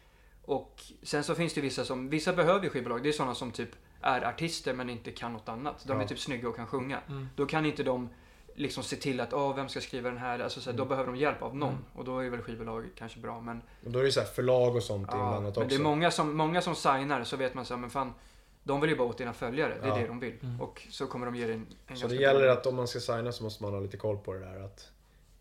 Och 0.46 0.84
sen 1.04 1.24
så 1.24 1.36
finns 1.36 1.54
det 1.54 1.62
vissa 1.62 1.86
som, 1.86 2.10
vissa 2.10 2.34
behöver 2.34 2.64
ju 2.64 2.70
skivbolag. 2.70 3.04
Det 3.04 3.10
är 3.10 3.14
sådana 3.14 3.36
som 3.36 3.52
typ 3.52 3.70
är 4.02 4.22
artister 4.22 4.74
men 4.74 4.90
inte 4.90 5.12
kan 5.12 5.34
något 5.34 5.50
annat. 5.50 5.84
De 5.86 5.98
är 5.98 6.02
Ja. 6.02 6.08
typ 6.08 6.20
snygga 6.20 6.50
och 6.50 6.56
kan 6.56 6.68
sjunga. 6.68 7.00
Mm. 7.10 7.30
Då 7.36 7.46
kan 7.46 7.66
inte 7.66 7.84
de 7.84 8.10
liksom 8.58 8.84
se 8.84 8.96
till 8.96 9.20
att, 9.20 9.34
åh, 9.34 9.56
vem 9.56 9.70
ska 9.70 9.82
skriva 9.82 10.10
den 10.10 10.18
här? 10.18 10.40
Alltså, 10.40 10.62
så 10.62 10.70
här, 10.72 10.78
Då 10.78 10.86
behöver 10.86 11.12
de 11.12 11.20
hjälp 11.20 11.42
av 11.42 11.56
någon. 11.56 11.86
Och 11.96 12.06
då 12.06 12.20
är 12.20 12.30
väl 12.30 12.42
skivbolag 12.42 12.90
kanske 12.96 13.20
bra. 13.20 13.42
Men, 13.42 13.62
Och 13.86 13.92
då 13.92 14.00
är 14.00 14.04
det 14.04 14.12
så 14.12 14.20
här 14.20 14.28
förlag 14.28 14.76
och 14.76 14.84
sånt 14.84 15.08
ja, 15.12 15.18
inblandat 15.18 15.56
men 15.56 15.66
också. 15.66 15.78
det 15.78 15.82
är 15.82 15.84
många 15.84 16.12
som, 16.12 16.38
många 16.38 16.62
som 16.62 16.76
signar 16.76 17.24
så 17.24 17.38
vet 17.38 17.54
man 17.54 17.66
så 17.66 17.74
här, 17.74 17.82
men 17.82 17.90
fan, 17.90 18.14
de 18.64 18.82
vill 18.82 18.90
ju 18.90 18.96
bara 18.96 19.08
åt 19.08 19.18
dina 19.18 19.34
följare. 19.34 19.78
Det 19.82 19.88
är 19.88 19.90
Ja. 19.90 19.98
det 19.98 20.08
de 20.08 20.20
vill. 20.20 20.34
Och 20.62 20.88
så 20.92 21.08
kommer 21.08 21.26
de 21.26 21.36
ge 21.36 21.46
dig 21.46 21.54
en, 21.56 21.68
en 21.88 21.98
Så 21.98 22.08
det 22.08 22.16
gäller 22.16 22.40
bra- 22.42 22.52
att 22.54 22.66
om 22.66 22.76
man 22.76 22.88
ska 22.88 23.00
signa 23.00 23.32
så 23.32 23.44
måste 23.44 23.64
man 23.64 23.74
ha 23.74 23.80
lite 23.80 23.98
koll 23.98 24.18
på 24.18 24.34
det 24.34 24.40
där. 24.40 24.60
Att 24.66 24.92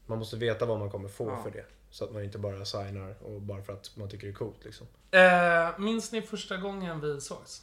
man 0.06 0.18
måste 0.18 0.36
veta 0.36 0.66
vad 0.66 0.78
man 0.78 0.90
kommer 0.90 1.08
få 1.08 1.28
Ja. 1.30 1.42
för 1.42 1.50
det. 1.50 1.64
Så 1.90 2.04
att 2.04 2.12
man 2.12 2.24
inte 2.24 2.38
bara 2.38 2.64
signar 2.64 3.14
och 3.22 3.40
bara 3.40 3.62
för 3.62 3.72
att 3.72 3.96
man 3.96 4.08
tycker 4.08 4.26
det 4.26 4.32
är 4.32 4.34
coolt 4.34 4.64
liksom. 4.64 4.86
Eh, 5.10 5.78
minns 5.78 6.12
ni 6.12 6.22
första 6.22 6.56
gången 6.56 7.00
vi 7.00 7.20
sågs? 7.20 7.62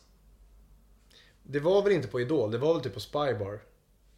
Det 1.44 1.60
var 1.60 1.82
väl 1.84 1.92
inte 1.94 2.08
på 2.08 2.22
Idol, 2.22 2.52
det 2.52 2.58
var 2.58 2.74
väl 2.74 2.84
typ 2.84 2.94
på 2.94 3.00
Spybar. 3.00 3.60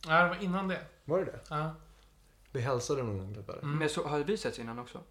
Ja, 0.07 0.23
det 0.23 0.29
var 0.29 0.43
innan 0.43 0.67
det. 0.67 0.81
Var 1.05 1.19
det 1.19 1.25
det? 1.25 1.39
Ja. 1.49 1.75
Vi 2.51 2.61
hälsade 2.61 3.03
någon 3.03 3.17
gång 3.17 3.31
eller? 3.33 3.57
Mm. 3.63 3.77
Men 3.77 3.89
så, 3.89 4.07
hade 4.07 4.23
vi 4.23 4.37
setts 4.37 4.59
innan 4.59 4.79
också? 4.79 5.01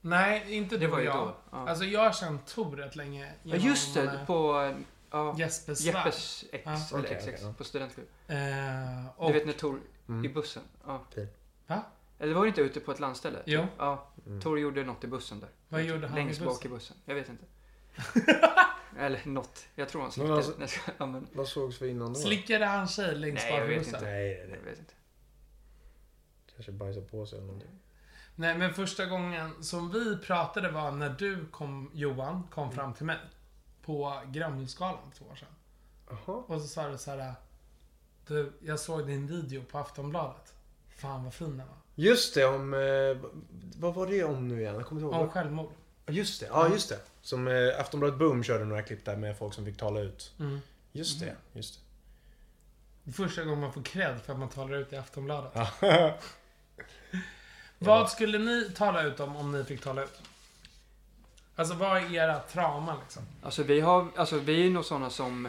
Nej, 0.00 0.54
inte 0.54 0.74
Det 0.76 0.80
du 0.80 0.86
var 0.86 0.96
och 0.98 1.02
ju 1.04 1.08
jag. 1.08 1.16
då. 1.28 1.34
Ja. 1.50 1.68
Alltså 1.68 1.84
jag 1.84 2.00
har 2.00 2.12
känt 2.12 2.46
Tor 2.46 2.76
rätt 2.76 2.96
länge. 2.96 3.32
Ja 3.42 3.56
just 3.56 3.94
det, 3.94 4.02
eh, 4.02 4.26
på 4.26 4.72
ja, 5.10 5.34
Jespers. 5.38 5.80
Jeppes 5.80 6.44
ex, 6.52 6.64
Ja. 6.64 6.98
eller 6.98 7.08
XX, 7.14 7.26
okej, 7.28 7.38
ja. 7.42 7.52
på 7.58 7.64
studentklubb. 7.64 8.06
Eh, 8.26 8.36
Du 8.36 9.08
och, 9.16 9.34
vet 9.34 9.46
när 9.46 9.52
Tor, 9.52 9.80
Mm. 10.08 10.24
i 10.24 10.28
bussen? 10.28 10.62
Ja. 10.86 11.04
Va? 11.66 11.82
Eller 12.18 12.34
var 12.34 12.42
det 12.42 12.48
inte 12.48 12.60
ute 12.60 12.80
på 12.80 12.92
ett 12.92 13.00
landställe? 13.00 13.38
Jo. 13.46 13.66
Ja, 13.78 14.08
Mm. 14.26 14.40
Tor 14.40 14.58
gjorde 14.58 14.84
något 14.84 15.04
i 15.04 15.06
bussen 15.06 15.40
där. 15.40 15.48
Vad 15.68 15.82
gjorde 15.82 16.06
han 16.08 16.18
i 16.18 16.24
Längst 16.24 16.40
bak 16.40 16.64
i 16.64 16.68
bussen? 16.68 16.70
bussen. 16.70 16.96
Jag 17.04 17.14
vet 17.14 17.28
inte. 17.28 17.44
Eller 18.98 19.20
något. 19.24 19.66
Jag 19.74 19.88
tror 19.88 20.00
han 20.00 20.06
Men 20.06 20.12
slickade. 20.12 20.36
alltså- 20.36 20.54
jag 20.60 20.68
ska- 20.70 20.92
ja, 20.98 21.06
men, 21.06 21.26
Vad 21.32 21.48
sågs 21.48 21.82
vi 21.82 21.88
innan 21.88 22.12
då? 22.12 22.18
Slickade 22.20 22.66
han 22.66 22.88
tjej 22.88 23.14
längst 23.14 23.44
Nej, 23.44 23.58
jag 23.58 23.66
vet 23.66 23.86
inte. 23.86 24.00
Nej, 24.00 24.46
nej, 24.48 24.58
jag 24.64 24.70
vet 24.70 24.78
inte. 24.78 24.94
Kanske 26.54 26.72
bajsade 26.72 27.06
på 27.06 27.26
sig 27.26 27.36
eller 27.38 27.46
någonting. 27.46 27.70
Nej, 28.34 28.58
men 28.58 28.74
första 28.74 29.06
gången 29.06 29.62
som 29.64 29.92
vi 29.92 30.16
pratade 30.16 30.70
var 30.70 30.90
när 30.90 31.10
du 31.10 31.46
kom, 31.46 31.90
Johan, 31.94 32.42
kom 32.50 32.72
fram 32.72 32.94
till 32.94 33.06
mig. 33.06 33.18
På 33.82 34.20
Grammisgalan 34.26 35.10
för 35.10 35.18
två 35.18 35.24
år 35.30 35.34
sedan. 35.36 35.48
Jaha. 36.10 36.36
Och 36.46 36.60
så 36.60 36.68
sa 36.68 36.88
du 36.88 36.98
så 36.98 37.10
här. 37.10 37.34
Du, 38.26 38.52
jag 38.60 38.80
såg 38.80 39.06
din 39.06 39.26
video 39.26 39.62
på 39.70 39.78
Aftonbladet. 39.78 40.54
Fan 40.88 41.24
vad 41.24 41.34
fin 41.34 41.48
den 41.58 41.66
var. 41.66 41.76
Just 41.94 42.34
det, 42.34 42.44
om... 42.46 42.74
Eh, 42.74 43.30
vad 43.76 43.94
var 43.94 44.06
det 44.06 44.24
om 44.24 44.48
nu 44.48 44.60
igen? 44.60 44.74
Jag 44.74 44.86
kommer 44.86 45.00
inte 45.02 45.14
ihåg. 45.16 45.22
Om 45.24 45.30
självmord. 45.30 45.72
Just 46.08 46.40
det, 46.40 46.46
ja 46.46 46.68
just 46.68 46.88
det. 46.88 46.98
Som 47.22 47.48
eh, 47.48 47.80
Aftonbladet 47.80 48.18
Boom 48.18 48.44
körde 48.44 48.64
några 48.64 48.82
klipp 48.82 49.04
där 49.04 49.16
med 49.16 49.38
folk 49.38 49.54
som 49.54 49.64
fick 49.64 49.76
tala 49.76 50.00
ut. 50.00 50.32
Mm. 50.40 50.60
Just 50.92 51.20
det, 51.20 51.36
just 51.52 51.80
Det 53.04 53.10
är 53.10 53.12
Första 53.12 53.44
gången 53.44 53.60
man 53.60 53.72
får 53.72 53.82
cred 53.82 54.20
för 54.26 54.32
att 54.32 54.38
man 54.38 54.48
talar 54.48 54.76
ut 54.76 54.92
i 54.92 54.96
Aftonbladet. 54.96 55.52
det. 55.80 56.14
Vad 57.78 58.10
skulle 58.10 58.38
ni 58.38 58.70
tala 58.76 59.02
ut 59.02 59.20
om, 59.20 59.36
om 59.36 59.52
ni 59.52 59.64
fick 59.64 59.80
tala 59.82 60.04
ut? 60.04 60.20
Alltså 61.56 61.74
vad 61.74 61.96
är 61.96 62.14
era 62.14 62.40
trauma 62.40 62.96
liksom? 63.02 63.22
Alltså 63.42 63.62
vi 63.62 63.80
har, 63.80 64.08
alltså 64.16 64.38
vi 64.38 64.66
är 64.66 64.70
nog 64.70 64.84
sådana 64.84 65.10
som... 65.10 65.48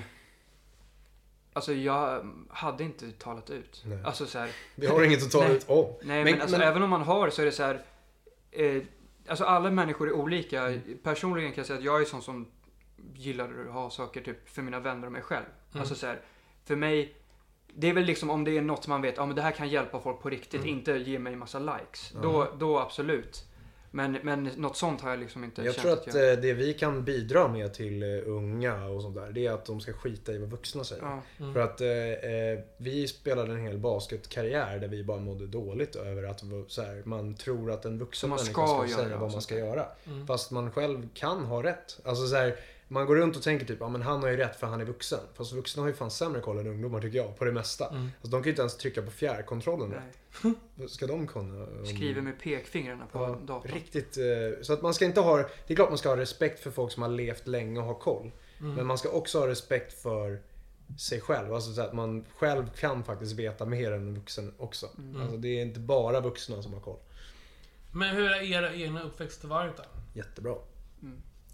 Alltså 1.54 1.74
jag 1.74 2.30
hade 2.50 2.84
inte 2.84 3.12
talat 3.12 3.50
ut. 3.50 3.82
Nej. 3.86 4.00
Alltså 4.04 4.26
så 4.26 4.40
här, 4.40 4.50
Vi 4.76 4.88
har 4.88 5.04
inget 5.04 5.24
att 5.24 5.32
tala 5.32 5.48
ut 5.48 5.70
om. 5.70 5.94
Nej, 6.02 6.24
Men- 6.24 6.32
men, 6.34 6.42
alltså, 6.42 6.58
men- 6.58 6.68
även 6.68 6.84
om 6.84 6.90
man 6.90 7.02
har 7.02 7.30
så 7.30 7.42
är 7.42 7.46
det 7.46 7.52
så 7.52 7.64
här. 7.64 7.82
Eh, 8.52 8.82
alltså 9.28 9.44
alla 9.44 9.72
människor 9.72 10.08
är 10.08 10.14
olika. 10.14 10.74
Personligen 11.04 11.52
kan 11.52 11.58
jag 11.60 11.68
säga 11.68 11.80
att 11.80 11.86
jag 11.86 12.02
är 12.02 12.06
sån 12.06 12.22
som 12.22 12.48
gillar 13.16 13.66
att 13.68 13.74
ha 13.74 13.90
saker 13.90 14.22
typ 14.22 14.50
för 14.50 14.62
mina 14.62 14.80
vänner 14.80 15.06
och 15.06 15.12
mig 15.12 15.22
själv. 15.22 15.46
Mm. 15.72 15.80
Alltså 15.82 15.96
så 15.96 16.08
här, 16.08 16.22
för 16.66 16.76
mig. 16.76 17.16
Det 17.74 17.90
är 17.90 17.94
väl 17.94 18.04
liksom 18.04 18.30
om 18.30 18.44
det 18.44 18.58
är 18.58 18.62
något 18.62 18.88
man 18.88 19.02
vet, 19.02 19.18
ja 19.18 19.26
men 19.26 19.36
det 19.36 19.42
här 19.42 19.52
kan 19.52 19.70
hjälpa 19.70 20.00
folk 20.00 20.22
på 20.22 20.30
riktigt, 20.30 20.62
Mm. 20.62 20.74
inte 20.74 20.92
ge 20.92 21.20
mig 21.20 21.36
massa 21.36 21.60
likes. 21.60 22.14
Då, 22.22 22.48
då 22.60 22.80
absolut. 22.80 23.44
Men, 23.92 24.18
men 24.24 24.44
något 24.44 24.78
sånt 24.78 25.02
har 25.02 25.10
jag 25.10 25.20
liksom 25.20 25.44
inte 25.44 25.62
Jag 25.62 25.76
känt 25.76 25.84
tror 25.84 25.94
att 25.94 26.16
jag... 26.16 26.32
eh, 26.32 26.40
det 26.40 26.54
vi 26.54 26.74
kan 26.74 27.04
bidra 27.04 27.48
med 27.48 27.74
till 27.74 28.04
eh, 28.04 28.10
unga 28.26 28.86
och 28.86 29.02
sånt 29.02 29.16
där, 29.16 29.32
det 29.32 29.46
är 29.46 29.52
att 29.52 29.66
de 29.66 29.80
ska 29.80 29.94
skita 29.94 30.32
i 30.34 30.38
vad 30.38 30.50
vuxna 30.50 30.84
säger. 30.84 31.04
Ja, 31.04 31.22
Mm. 31.40 31.54
För 31.54 31.60
att 31.60 31.82
eh, 31.82 31.88
eh, 31.90 32.60
vi 32.78 33.08
spelade 33.08 33.52
en 33.52 33.60
hel 33.60 33.78
basketkarriär 33.78 34.80
där 34.80 34.88
vi 34.88 35.04
bara 35.04 35.20
mådde 35.20 35.48
dåligt 35.48 35.96
över 35.96 36.24
att 36.24 36.44
så 36.68 36.82
här, 36.82 37.02
man 37.06 37.36
tror 37.36 37.72
att 37.72 37.86
en 37.86 38.00
vuxen 38.00 38.30
människa 38.30 38.46
ska 38.46 38.86
ska, 38.88 38.98
säga 39.04 39.18
vad 39.18 39.32
man 39.32 39.42
ska 39.42 39.58
göra. 39.58 39.86
Mm. 40.06 40.28
Fast 40.28 40.52
man 40.52 40.72
själv 40.72 41.10
kan 41.14 41.46
ha 41.46 41.64
rätt. 41.64 42.00
Alltså 42.04 42.28
så 42.28 42.36
här, 42.36 42.56
man 42.88 43.06
går 43.06 43.16
runt 43.16 43.36
och 43.36 43.42
tänker 43.44 43.66
typ, 43.66 43.78
ja 43.80 43.90
men 43.90 44.02
han 44.02 44.22
har 44.24 44.30
ju 44.30 44.38
rätt 44.38 44.56
för 44.56 44.68
han 44.68 44.82
är 44.82 44.86
vuxen. 44.86 45.20
Fast 45.34 45.54
vuxna 45.54 45.82
har 45.84 45.88
ju 45.88 45.96
fan 45.96 46.12
sämre 46.12 46.42
koll 46.42 46.58
än 46.58 46.68
ungdomar 46.68 47.02
tycker 47.02 47.18
jag, 47.18 47.38
på 47.38 47.46
det 47.46 47.52
mesta. 47.52 47.90
Mm. 47.90 48.02
Alltså, 48.02 48.28
de 48.32 48.32
kan 48.32 48.44
ju 48.44 48.50
inte 48.50 48.62
ens 48.62 48.78
trycka 48.78 49.02
på 49.02 49.12
fjärrkontrollen 49.12 49.92
rätt. 49.94 50.92
Ska 50.92 51.08
de 51.08 51.28
kunna? 51.28 51.64
om- 51.64 51.86
Skriver 51.86 52.22
med 52.22 52.40
pekfingrarna 52.40 53.06
på 53.12 53.20
Ja, 53.20 53.40
datorn. 53.46 53.72
Riktigt. 53.74 54.18
eh, 54.18 54.62
Så 54.62 54.74
att 54.74 54.82
man 54.82 54.94
ska 54.94 55.06
inte 55.06 55.22
ha, 55.22 55.38
det 55.38 55.74
är 55.74 55.76
klart 55.76 55.90
man 55.90 55.98
ska 55.98 56.10
ha 56.10 56.18
respekt 56.18 56.60
för 56.60 56.72
folk 56.72 56.92
som 56.92 57.04
har 57.04 57.10
levt 57.10 57.48
länge 57.48 57.80
och 57.80 57.86
har 57.86 57.94
koll. 57.96 58.32
Mm. 58.60 58.74
Men 58.74 58.86
man 58.86 58.98
ska 58.98 59.10
också 59.10 59.40
ha 59.40 59.48
respekt 59.48 60.02
för 60.02 60.40
sig 61.00 61.22
själv. 61.22 61.54
Alltså 61.54 61.74
så 61.74 61.82
att 61.82 61.94
man 61.94 62.26
själv 62.38 62.70
kan 62.80 63.04
faktiskt 63.04 63.34
veta 63.34 63.66
mer 63.66 63.92
än 63.92 64.02
en 64.08 64.16
vuxen 64.16 64.54
också. 64.58 64.88
Mm. 64.98 65.22
Alltså 65.22 65.38
det 65.38 65.48
är 65.48 65.62
inte 65.62 65.80
bara 65.80 66.22
vuxna 66.22 66.62
som 66.64 66.74
har 66.74 66.80
koll. 66.80 67.00
Men 67.92 68.16
hur 68.16 68.30
har 68.30 68.42
era 68.54 68.74
egna 68.74 69.04
uppväxter 69.04 69.48
varit 69.48 69.78
då? 69.78 69.84
Jättebra. 70.14 70.56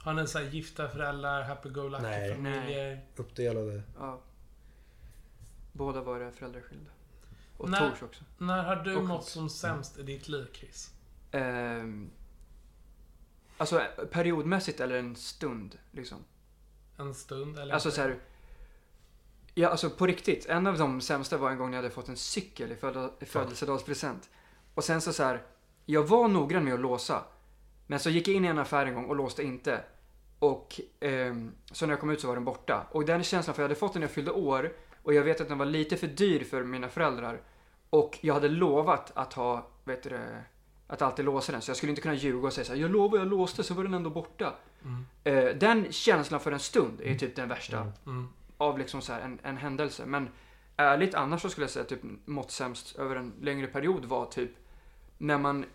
Har 0.04 0.14
ni 0.14 0.28
så 0.28 0.40
här 0.40 0.46
gifta 0.46 0.90
föräldrar, 0.90 1.44
happy-go-lucky 1.44 2.04
Nej. 2.04 2.36
familjer? 2.36 3.06
Uppdelade. 3.16 3.84
Ja. 4.00 4.22
Båda 5.72 6.02
våra 6.02 6.32
föräldrar 6.32 6.60
är 6.62 6.64
skilda. 6.64 6.92
Och 7.58 7.70
Nej. 7.70 7.80
Tors 7.80 8.04
också. 8.04 8.24
När 8.38 8.64
har 8.64 8.76
du 8.76 8.96
Och 8.96 9.04
mått 9.04 9.26
som 9.26 9.50
sämst 9.50 9.98
i 9.98 10.04
ditt 10.04 10.28
liv, 10.28 10.48
Chris? 10.54 10.94
Ehm, 11.32 12.10
alltså 13.58 13.82
periodmässigt 14.12 14.80
eller 14.80 14.96
en 14.96 15.16
stund 15.16 15.78
liksom. 15.92 16.18
En 16.98 17.14
stund? 17.14 17.60
Eller 17.60 17.74
Alltså 17.74 17.92
så 17.92 18.02
här. 18.02 18.20
Ja, 19.54 19.70
alltså 19.70 19.90
på 19.90 20.08
riktigt. 20.08 20.46
En 20.46 20.68
av 20.68 20.78
de 20.78 21.02
sämsta 21.02 21.38
var 21.38 21.52
en 21.52 21.58
gång 21.58 21.70
när 21.70 21.78
jag 21.78 21.84
hade 21.84 21.96
fått 21.96 22.10
en 22.10 22.18
cykel 22.18 22.72
i 22.72 22.76
i 23.20 23.26
födelsedagspresent. 23.26 24.30
Och 24.74 24.84
sen 24.84 25.02
så 25.02 25.14
så 25.14 25.24
här. 25.24 25.42
Jag 25.86 26.04
var 26.04 26.28
noggrann 26.28 26.66
med 26.66 26.74
att 26.74 26.80
låsa. 26.80 27.24
Men 27.88 28.00
så 28.00 28.10
gick 28.10 28.28
jag 28.28 28.36
in 28.36 28.46
i 28.46 28.48
en 28.48 28.58
affär 28.58 28.86
en 28.86 28.94
gång 28.94 29.06
och 29.06 29.16
låste 29.16 29.44
inte. 29.44 29.84
Och 30.44 30.82
ehm, 31.00 31.52
så 31.72 31.86
när 31.86 31.94
jag 31.94 32.00
kom 32.00 32.10
ut 32.10 32.22
så 32.22 32.28
var 32.28 32.36
den 32.36 32.46
borta. 32.46 32.88
Och 32.92 33.06
den 33.06 33.24
känslan, 33.24 33.56
för 33.56 33.62
jag 33.64 33.68
hade 33.68 33.80
fått 33.80 33.94
den 33.94 34.00
när 34.00 34.08
jag 34.08 34.14
fyllde 34.14 34.32
år. 34.32 34.74
Och 35.04 35.14
jag 35.14 35.24
vet 35.24 35.42
att 35.42 35.48
den 35.48 35.58
var 35.58 35.66
lite 35.66 35.98
för 35.98 36.08
dyr 36.08 36.44
för 36.44 36.64
mina 36.64 36.90
föräldrar. 36.90 37.42
Och 37.90 38.20
jag 38.22 38.34
hade 38.34 38.50
lovat 38.50 39.12
att 39.16 39.34
ha, 39.34 39.68
vet 39.84 40.04
du 40.04 40.20
att 40.88 41.02
alltid 41.02 41.26
låsa 41.26 41.52
den. 41.52 41.62
Så 41.62 41.70
jag 41.70 41.78
skulle 41.78 41.90
inte 41.90 42.02
kunna 42.02 42.14
ljuga 42.14 42.48
och 42.48 42.54
säga 42.54 42.66
så 42.66 42.74
här, 42.74 42.80
jag 42.80 42.92
lovar 42.92 43.18
jag 43.18 43.28
låste 43.28 43.64
så 43.64 43.74
var 43.74 43.84
den 43.84 43.94
ändå 43.94 44.10
borta. 44.10 44.54
Eh, 45.24 45.46
den 45.46 45.92
känslan 45.92 46.40
för 46.40 46.52
en 46.52 46.60
stund 46.60 47.02
är 47.02 47.16
typ 47.16 47.36
den 47.36 47.50
värsta 47.50 47.92
Mm. 48.06 48.28
av 48.58 48.78
liksom 48.80 49.02
så 49.02 49.14
här 49.14 49.22
en, 49.22 49.40
en 49.44 49.58
händelse. 49.58 50.06
Men 50.06 50.30
ärligt 50.78 51.16
annars 51.16 51.42
så 51.42 51.50
skulle 51.50 51.64
jag 51.64 51.72
säga 51.72 51.86
typ 51.86 52.02
mått 52.26 52.52
sämst 52.52 52.96
över 52.96 53.16
en 53.16 53.34
längre 53.42 53.68
period 53.68 54.06
var 54.06 54.26
typ 54.26 54.52
när 55.18 55.38
man 55.38 55.66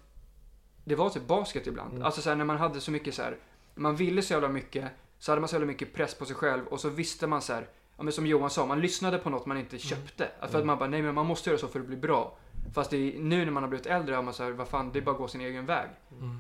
det 0.85 0.95
var 0.95 1.11
typ 1.11 1.27
basket 1.27 1.67
ibland. 1.67 2.03
Alltså 2.03 2.21
så 2.23 2.29
här, 2.29 2.37
när 2.37 2.45
man 2.45 2.57
hade 2.57 2.81
så 2.81 2.91
mycket 2.91 3.15
så 3.15 3.23
här 3.23 3.37
man 3.79 3.97
ville 3.97 4.23
så 4.23 4.33
jävla 4.33 4.49
mycket 4.49 4.85
så 5.19 5.33
hade 5.33 5.41
man 5.41 5.49
så 5.49 5.55
jävla 5.55 5.67
mycket 5.67 5.95
press 5.95 6.15
på 6.15 6.25
sig 6.25 6.37
själv 6.37 6.67
och 6.67 6.81
så 6.81 6.89
visste 6.89 7.27
man 7.27 7.43
så 7.43 7.53
här 7.53 7.69
ja, 7.97 8.03
men 8.03 8.13
som 8.13 8.27
Johan 8.27 8.51
sa, 8.51 8.67
man 8.67 8.81
lyssnade 8.81 9.19
på 9.19 9.31
något 9.31 9.47
man 9.47 9.59
inte 9.59 9.79
köpte. 9.79 10.29
Alltså 10.41 10.53
För 10.53 10.59
att 10.59 10.67
man 10.67 10.79
bara, 10.79 10.89
nej 10.89 11.03
men 11.03 11.15
man 11.15 11.27
måste 11.27 11.51
göra 11.51 11.61
så 11.61 11.69
för 11.69 11.81
att 11.81 11.87
bli 11.87 11.97
bra. 11.97 12.37
Fast 12.75 12.91
det 12.91 12.97
är, 12.97 13.19
nu 13.19 13.45
när 13.45 13.53
man 13.53 13.63
har 13.63 13.71
blivit 13.71 13.87
äldre 13.87 14.15
har 14.15 14.23
man 14.23 14.35
så 14.35 14.43
här, 14.45 14.51
vad 14.51 14.69
fan, 14.69 14.93
det 14.93 14.99
är 14.99 15.03
bara 15.03 15.11
att 15.11 15.19
gå 15.19 15.29
sin 15.29 15.41
egen 15.41 15.67
väg. 15.67 15.89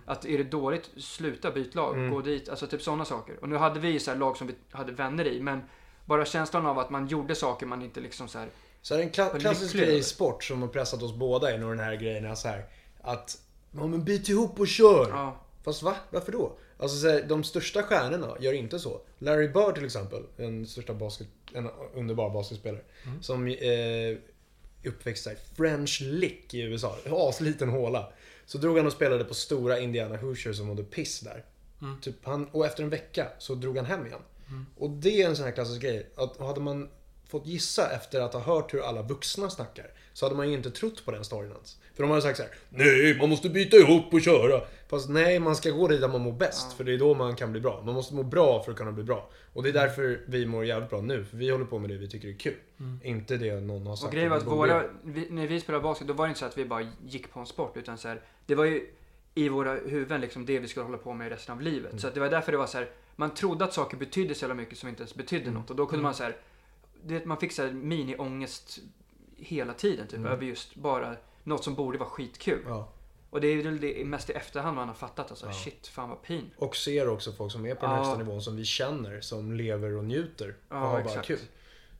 Att 0.06 0.24
är 0.24 0.38
det 0.38 0.44
dåligt, 0.44 0.90
sluta 0.96 1.50
byt 1.50 1.74
lag, 1.74 2.10
gå 2.10 2.20
dit, 2.20 2.48
alltså 2.48 2.66
typ 2.66 2.82
sådana 2.82 3.04
saker. 3.04 3.36
Och 3.42 3.48
nu 3.48 3.56
hade 3.56 3.80
vi 3.80 4.00
så 4.00 4.10
här 4.10 4.18
lag 4.18 4.36
som 4.36 4.46
vi 4.46 4.54
hade 4.70 4.92
vänner 4.92 5.26
i, 5.26 5.40
men 5.42 5.62
bara 6.04 6.24
känslan 6.24 6.66
av 6.66 6.78
att 6.78 6.90
man 6.90 7.06
gjorde 7.06 7.34
saker 7.34 7.66
man 7.66 7.82
inte 7.82 8.00
liksom 8.00 8.28
så 8.28 8.38
här. 8.38 8.48
Så 8.82 8.94
är 8.94 8.98
det 8.98 9.04
en 9.04 9.10
kla- 9.10 9.38
klassisk 9.38 9.74
grej 9.76 9.98
i 9.98 10.02
sport 10.02 10.44
som 10.44 10.62
har 10.62 10.68
pressat 10.68 11.02
oss 11.02 11.14
båda 11.14 11.54
är 11.54 11.58
nog 11.58 11.70
den 11.70 11.78
här 11.78 11.96
grejen 11.96 12.24
är 12.24 12.34
så 12.34 12.48
här 12.48 12.64
att 13.00 13.38
ja, 13.70 13.86
men 13.86 14.04
byt 14.04 14.28
ihop 14.28 14.60
och 14.60 14.68
kör. 14.68 15.08
Ja, 15.10 15.36
Fast 15.68 15.82
va? 15.82 15.96
Varför 16.10 16.32
då? 16.32 16.58
Alltså 16.78 16.96
så 16.96 17.08
här, 17.08 17.22
de 17.22 17.44
största 17.44 17.82
stjärnorna 17.82 18.36
gör 18.40 18.52
inte 18.52 18.78
så. 18.78 19.00
Larry 19.18 19.48
Bird 19.48 19.74
till 19.74 19.84
exempel, 19.84 20.22
den 20.36 20.66
största 20.66 20.94
basket, 20.94 21.28
en 21.54 21.68
underbar 21.94 22.30
basketspelare. 22.30 22.82
Som 23.20 23.46
eh, 23.46 24.16
uppväxt 24.84 25.24
där, 25.24 25.36
French 25.56 26.00
Lick 26.00 26.54
i 26.54 26.60
USA. 26.60 26.96
Asliten 27.10 27.68
håla. 27.68 28.12
Så 28.46 28.58
drog 28.58 28.76
han 28.76 28.86
och 28.86 28.92
spelade 28.92 29.24
på 29.24 29.34
stora 29.34 29.78
Indiana 29.78 30.16
Hoosiers 30.16 30.56
som 30.56 30.66
mådde 30.66 30.84
piss 30.84 31.20
där. 31.20 31.44
Typ 32.00 32.14
han, 32.22 32.48
och 32.52 32.66
efter 32.66 32.82
en 32.82 32.90
vecka 32.90 33.26
så 33.38 33.54
drog 33.54 33.76
han 33.76 33.86
hem 33.86 34.06
igen. 34.06 34.20
Och 34.76 34.90
det 34.90 35.22
är 35.22 35.28
en 35.28 35.36
sån 35.36 35.44
här 35.44 35.52
klassisk 35.52 35.82
grej. 35.82 36.06
Att 36.14 36.38
hade 36.38 36.60
man 36.60 36.88
fått 37.28 37.46
gissa 37.46 37.90
efter 37.90 38.20
att 38.20 38.32
ha 38.32 38.40
hört 38.40 38.74
hur 38.74 38.80
alla 38.80 39.02
vuxna 39.02 39.50
snackar 39.50 39.86
så 40.12 40.26
hade 40.26 40.36
man 40.36 40.48
ju 40.48 40.54
inte 40.54 40.70
trott 40.70 41.04
på 41.04 41.10
den 41.10 41.24
storyn 41.24 41.52
ens. 41.52 41.76
För 41.94 42.02
de 42.02 42.10
hade 42.10 42.22
sagt 42.22 42.36
så 42.36 42.42
här: 42.42 42.52
Nej, 42.68 43.18
man 43.18 43.28
måste 43.28 43.48
byta 43.48 43.76
ihop 43.76 44.14
och 44.14 44.22
köra. 44.22 44.62
Fast 44.88 45.08
nej, 45.08 45.38
man 45.38 45.56
ska 45.56 45.70
gå 45.70 45.88
dit 45.88 46.00
där 46.00 46.08
man 46.08 46.20
mår 46.20 46.32
bäst. 46.32 46.72
För 46.72 46.84
det 46.84 46.92
är 46.94 46.98
då 46.98 47.14
man 47.14 47.36
kan 47.36 47.52
bli 47.52 47.60
bra. 47.60 47.82
Man 47.84 47.94
måste 47.94 48.14
må 48.14 48.22
bra 48.22 48.62
för 48.62 48.72
att 48.72 48.78
kunna 48.78 48.92
bli 48.92 49.04
bra. 49.04 49.28
Och 49.52 49.62
det 49.62 49.68
är 49.68 49.72
därför 49.72 50.20
vi 50.26 50.46
mår 50.46 50.64
jävligt 50.64 50.90
bra 50.90 51.00
nu. 51.00 51.24
För 51.24 51.36
vi 51.36 51.50
håller 51.50 51.64
på 51.64 51.78
med 51.78 51.90
det 51.90 51.96
vi 51.96 52.08
tycker 52.08 52.28
är 52.28 52.32
kul. 52.32 52.54
Inte 53.02 53.36
det 53.36 53.60
någon 53.60 53.86
har 53.86 53.96
sagt. 53.96 54.06
och 54.06 54.12
grejen 54.12 54.30
var 54.30 54.36
att 54.36 54.46
våra, 54.46 54.84
vi, 55.02 55.30
när 55.30 55.46
vi 55.46 55.60
spelade 55.60 55.82
basket, 55.82 56.08
då 56.08 56.14
var 56.14 56.26
det 56.26 56.28
inte 56.28 56.40
så 56.40 56.46
att 56.46 56.58
vi 56.58 56.64
bara 56.64 56.86
gick 57.06 57.32
på 57.32 57.40
en 57.40 57.46
sport, 57.46 57.76
utan 57.76 57.98
så 57.98 58.08
här, 58.08 58.22
det 58.46 58.54
var 58.54 58.64
ju 58.64 58.86
i 59.34 59.48
våra 59.48 59.74
huvuden 59.74 60.20
liksom 60.20 60.46
det 60.46 60.58
vi 60.58 60.68
skulle 60.68 60.84
hålla 60.86 60.98
på 60.98 61.14
med 61.14 61.28
resten 61.28 61.54
av 61.54 61.60
livet. 61.62 62.00
Så 62.00 62.08
att 62.08 62.14
det 62.14 62.20
var 62.20 62.28
därför 62.28 62.52
det 62.52 62.58
var 62.58 62.66
så 62.66 62.78
här, 62.78 62.90
man 63.16 63.34
trodde 63.34 63.64
att 63.64 63.74
saker 63.74 63.96
betydde 63.96 64.34
så 64.34 64.42
jävla 64.44 64.54
mycket 64.54 64.78
som 64.78 64.88
inte 64.88 65.00
ens 65.02 65.14
betydde 65.14 65.50
något. 65.50 65.70
Och 65.70 65.76
då 65.76 65.86
kunde 65.86 66.02
man 66.02 66.14
så 66.14 66.22
här, 66.22 66.36
det, 67.02 67.24
man 67.26 67.36
fick 67.36 67.52
så 67.52 67.62
här 67.62 67.70
mini-ångest 67.72 68.78
hela 69.36 69.72
tiden 69.72 70.06
typ, 70.06 70.26
över 70.26 70.44
just 70.44 70.74
bara 70.74 71.16
något 71.44 71.64
som 71.64 71.74
borde 71.74 71.98
vara 71.98 72.08
skitkul. 72.08 72.62
Ja. 72.66 72.88
Och 73.30 73.40
det 73.40 73.48
är 73.48 73.62
väl 73.62 73.80
det 73.80 74.04
mest 74.04 74.30
i 74.30 74.32
efterhand 74.32 74.76
man 74.76 74.88
har 74.88 74.94
fattat 74.94 75.30
alltså, 75.30 75.52
shit, 75.52 75.86
fan 75.86 76.08
vad 76.08 76.22
pin. 76.22 76.50
Och 76.56 76.76
ser 76.76 77.08
också 77.08 77.32
folk 77.32 77.52
som 77.52 77.66
är 77.66 77.74
på 77.74 77.86
den 77.86 77.90
Ja. 77.94 77.96
högsta 77.96 78.18
nivån 78.18 78.42
som 78.42 78.56
vi 78.56 78.64
känner, 78.64 79.20
som 79.20 79.52
lever 79.52 79.96
och 79.96 80.04
njuter. 80.04 80.48
Och 80.48 80.54
Ja, 80.68 80.76
har 80.76 80.92
bara 80.92 81.04
exakt. 81.10 81.26
kul. 81.26 81.38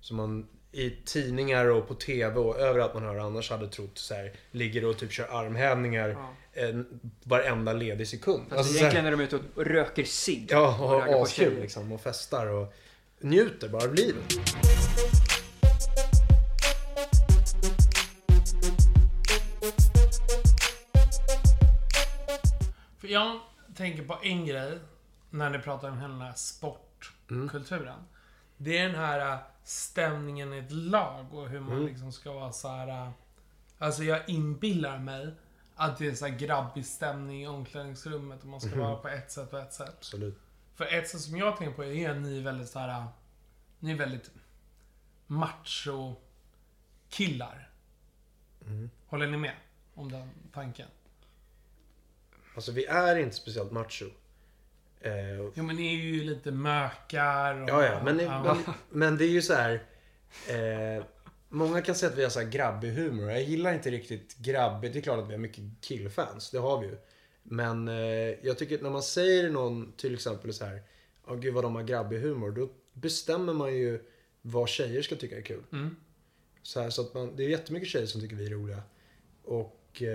Som 0.01 0.17
man 0.17 0.49
i 0.73 0.91
tidningar 0.91 1.64
och 1.67 1.88
på 1.88 1.95
TV 1.95 2.41
och 2.41 2.59
överallt 2.61 2.95
man 2.95 3.03
hör 3.03 3.17
annars 3.19 3.51
hade 3.51 3.69
trott 3.69 3.99
så 3.99 4.14
här, 4.14 4.33
ligger 4.51 4.85
och 4.85 4.99
typ 4.99 5.12
kör 5.12 5.25
armhävningar 5.45 6.09
Ja. 6.09 6.35
en, 6.62 7.01
varenda 7.25 7.73
ledig 7.73 8.09
sekund. 8.09 8.43
Fast 8.49 8.59
Alltså, 8.59 8.73
så 8.73 8.79
egentligen 8.79 9.07
är 9.07 9.11
de 9.11 9.21
ute 9.21 9.37
och 9.55 9.64
röker 9.67 10.05
cigg. 10.05 10.49
ja, 10.51 10.79
och 10.79 10.85
och 10.85 10.91
har 11.03 11.23
askul 11.23 11.61
liksom 11.61 11.93
och 11.93 12.01
festar 12.01 12.47
och 12.47 12.73
njuter 13.21 13.69
bara 13.69 13.85
av 13.85 13.95
livet. 13.95 14.35
Jag 23.11 23.40
tänker 23.75 24.05
på 24.05 24.18
en 24.23 24.47
grej 24.47 24.79
när 25.31 25.51
ni 25.51 25.59
pratar 25.59 25.90
om 25.90 26.01
hela 26.01 26.35
sportkulturen. 26.35 28.01
Det 28.57 28.79
är 28.79 28.87
den 28.87 28.97
här 28.97 29.33
äh, 29.33 29.38
stämningen 29.64 30.53
i 30.55 30.59
ett 30.59 30.71
lag 30.73 31.35
och 31.35 31.49
hur 31.49 31.61
man 31.61 31.87
liksom 31.87 32.12
ska 32.12 32.33
vara 32.33 32.53
så 32.53 32.68
här. 32.68 32.88
äh, 32.88 33.11
Alltså 33.79 34.03
jag 34.05 34.29
inbillar 34.29 34.99
mig 34.99 35.35
att 35.75 35.99
det 35.99 36.07
är 36.07 36.14
så 36.14 36.27
här 36.27 36.38
grabbig 36.38 36.87
stämning 36.87 37.42
i 37.42 37.47
omklädningsrummet 37.47 38.40
och 38.42 38.47
man 38.47 38.61
ska 38.61 38.79
vara 38.81 38.97
på 38.97 39.09
ett 39.09 39.31
sätt 39.33 39.53
och 39.53 39.61
ett 39.61 39.73
sätt. 39.73 39.94
Absolut. 39.99 40.38
För 40.75 40.85
ett 40.94 41.09
sätt 41.09 41.21
som 41.21 41.37
jag 41.37 41.57
tänker 41.57 41.75
på 41.77 41.85
är 41.85 42.11
att 42.11 42.16
ni 42.16 42.38
är 42.38 42.42
väldigt 42.42 42.68
så 42.68 42.79
här. 42.79 42.88
äh, 42.88 43.07
Ni 43.79 43.92
är 43.92 43.97
väldigt 43.97 44.31
macho 45.27 46.14
killar. 47.09 47.71
Håller 49.07 49.27
ni 49.27 49.37
med 49.37 49.55
om 49.94 50.12
den 50.12 50.31
tanken? 50.53 50.88
Alltså 52.59 52.73
vi 52.73 52.85
är 52.85 53.16
inte 53.16 53.37
speciellt 53.37 53.73
macho. 53.73 54.05
Eh, 55.01 55.12
Jo 55.55 55.62
men 55.64 55.77
ni 55.77 55.94
är 55.94 55.99
ju 55.99 56.25
lite 56.25 56.51
mökar 56.51 57.62
och... 57.62 57.68
Ja, 57.68 57.85
ja. 57.85 58.03
Men, 58.05 58.18
Ja. 58.18 58.42
men, 58.66 58.75
men 58.90 59.18
det 59.18 59.25
är 59.25 59.29
ju 59.29 59.42
så 59.42 59.55
här. 59.55 59.83
Eh, 60.49 61.05
många 61.49 61.83
kan 61.83 61.94
säga 61.94 62.12
att 62.12 62.18
vi 62.18 62.23
har 62.23 62.31
så 62.31 62.40
här 62.40 62.49
grabbig 62.49 62.90
humor. 62.90 63.31
Jag 63.31 63.42
gillar 63.42 63.75
inte 63.75 63.90
riktigt 63.90 64.37
grabbigt. 64.37 64.92
Det 64.92 64.99
är 64.99 65.03
klart 65.03 65.18
att 65.18 65.29
vi 65.29 65.33
har 65.33 65.38
mycket 65.38 65.64
killfans. 65.81 66.51
Det 66.51 66.59
har 66.59 66.81
vi 66.81 66.87
ju. 66.87 66.97
Men 67.42 67.88
eh, 67.88 67.94
jag 68.42 68.59
tycker 68.59 68.75
att 68.75 68.83
när 68.83 68.90
man 68.90 69.03
säger 69.03 69.51
någon 69.51 69.92
till 69.92 70.14
exempel 70.14 70.55
så 70.55 70.64
här. 70.64 70.83
Ja, 71.27 71.35
gud 71.35 71.55
vad 71.55 71.64
de 71.64 71.75
har 71.75 71.83
grabbig 71.83 72.18
humor. 72.21 72.51
Då 72.51 72.71
bestämmer 72.92 73.53
man 73.53 73.75
ju 73.75 74.05
vad 74.42 74.68
tjejer 74.68 75.03
ska 75.03 75.16
tycka 75.16 75.37
är 75.37 75.42
kul. 75.42 75.62
Mm. 75.73 75.97
Så, 76.62 76.81
här, 76.81 76.90
så 76.90 77.03
att 77.03 77.14
man, 77.14 77.37
det 77.37 77.44
är 77.44 77.49
jättemycket 77.49 77.88
tjejer 77.88 78.07
som 78.07 78.21
tycker 78.21 78.37
vi 78.37 78.47
är 78.47 78.51
roliga. 78.51 78.83
Och 79.44 79.78
eh, 80.02 80.08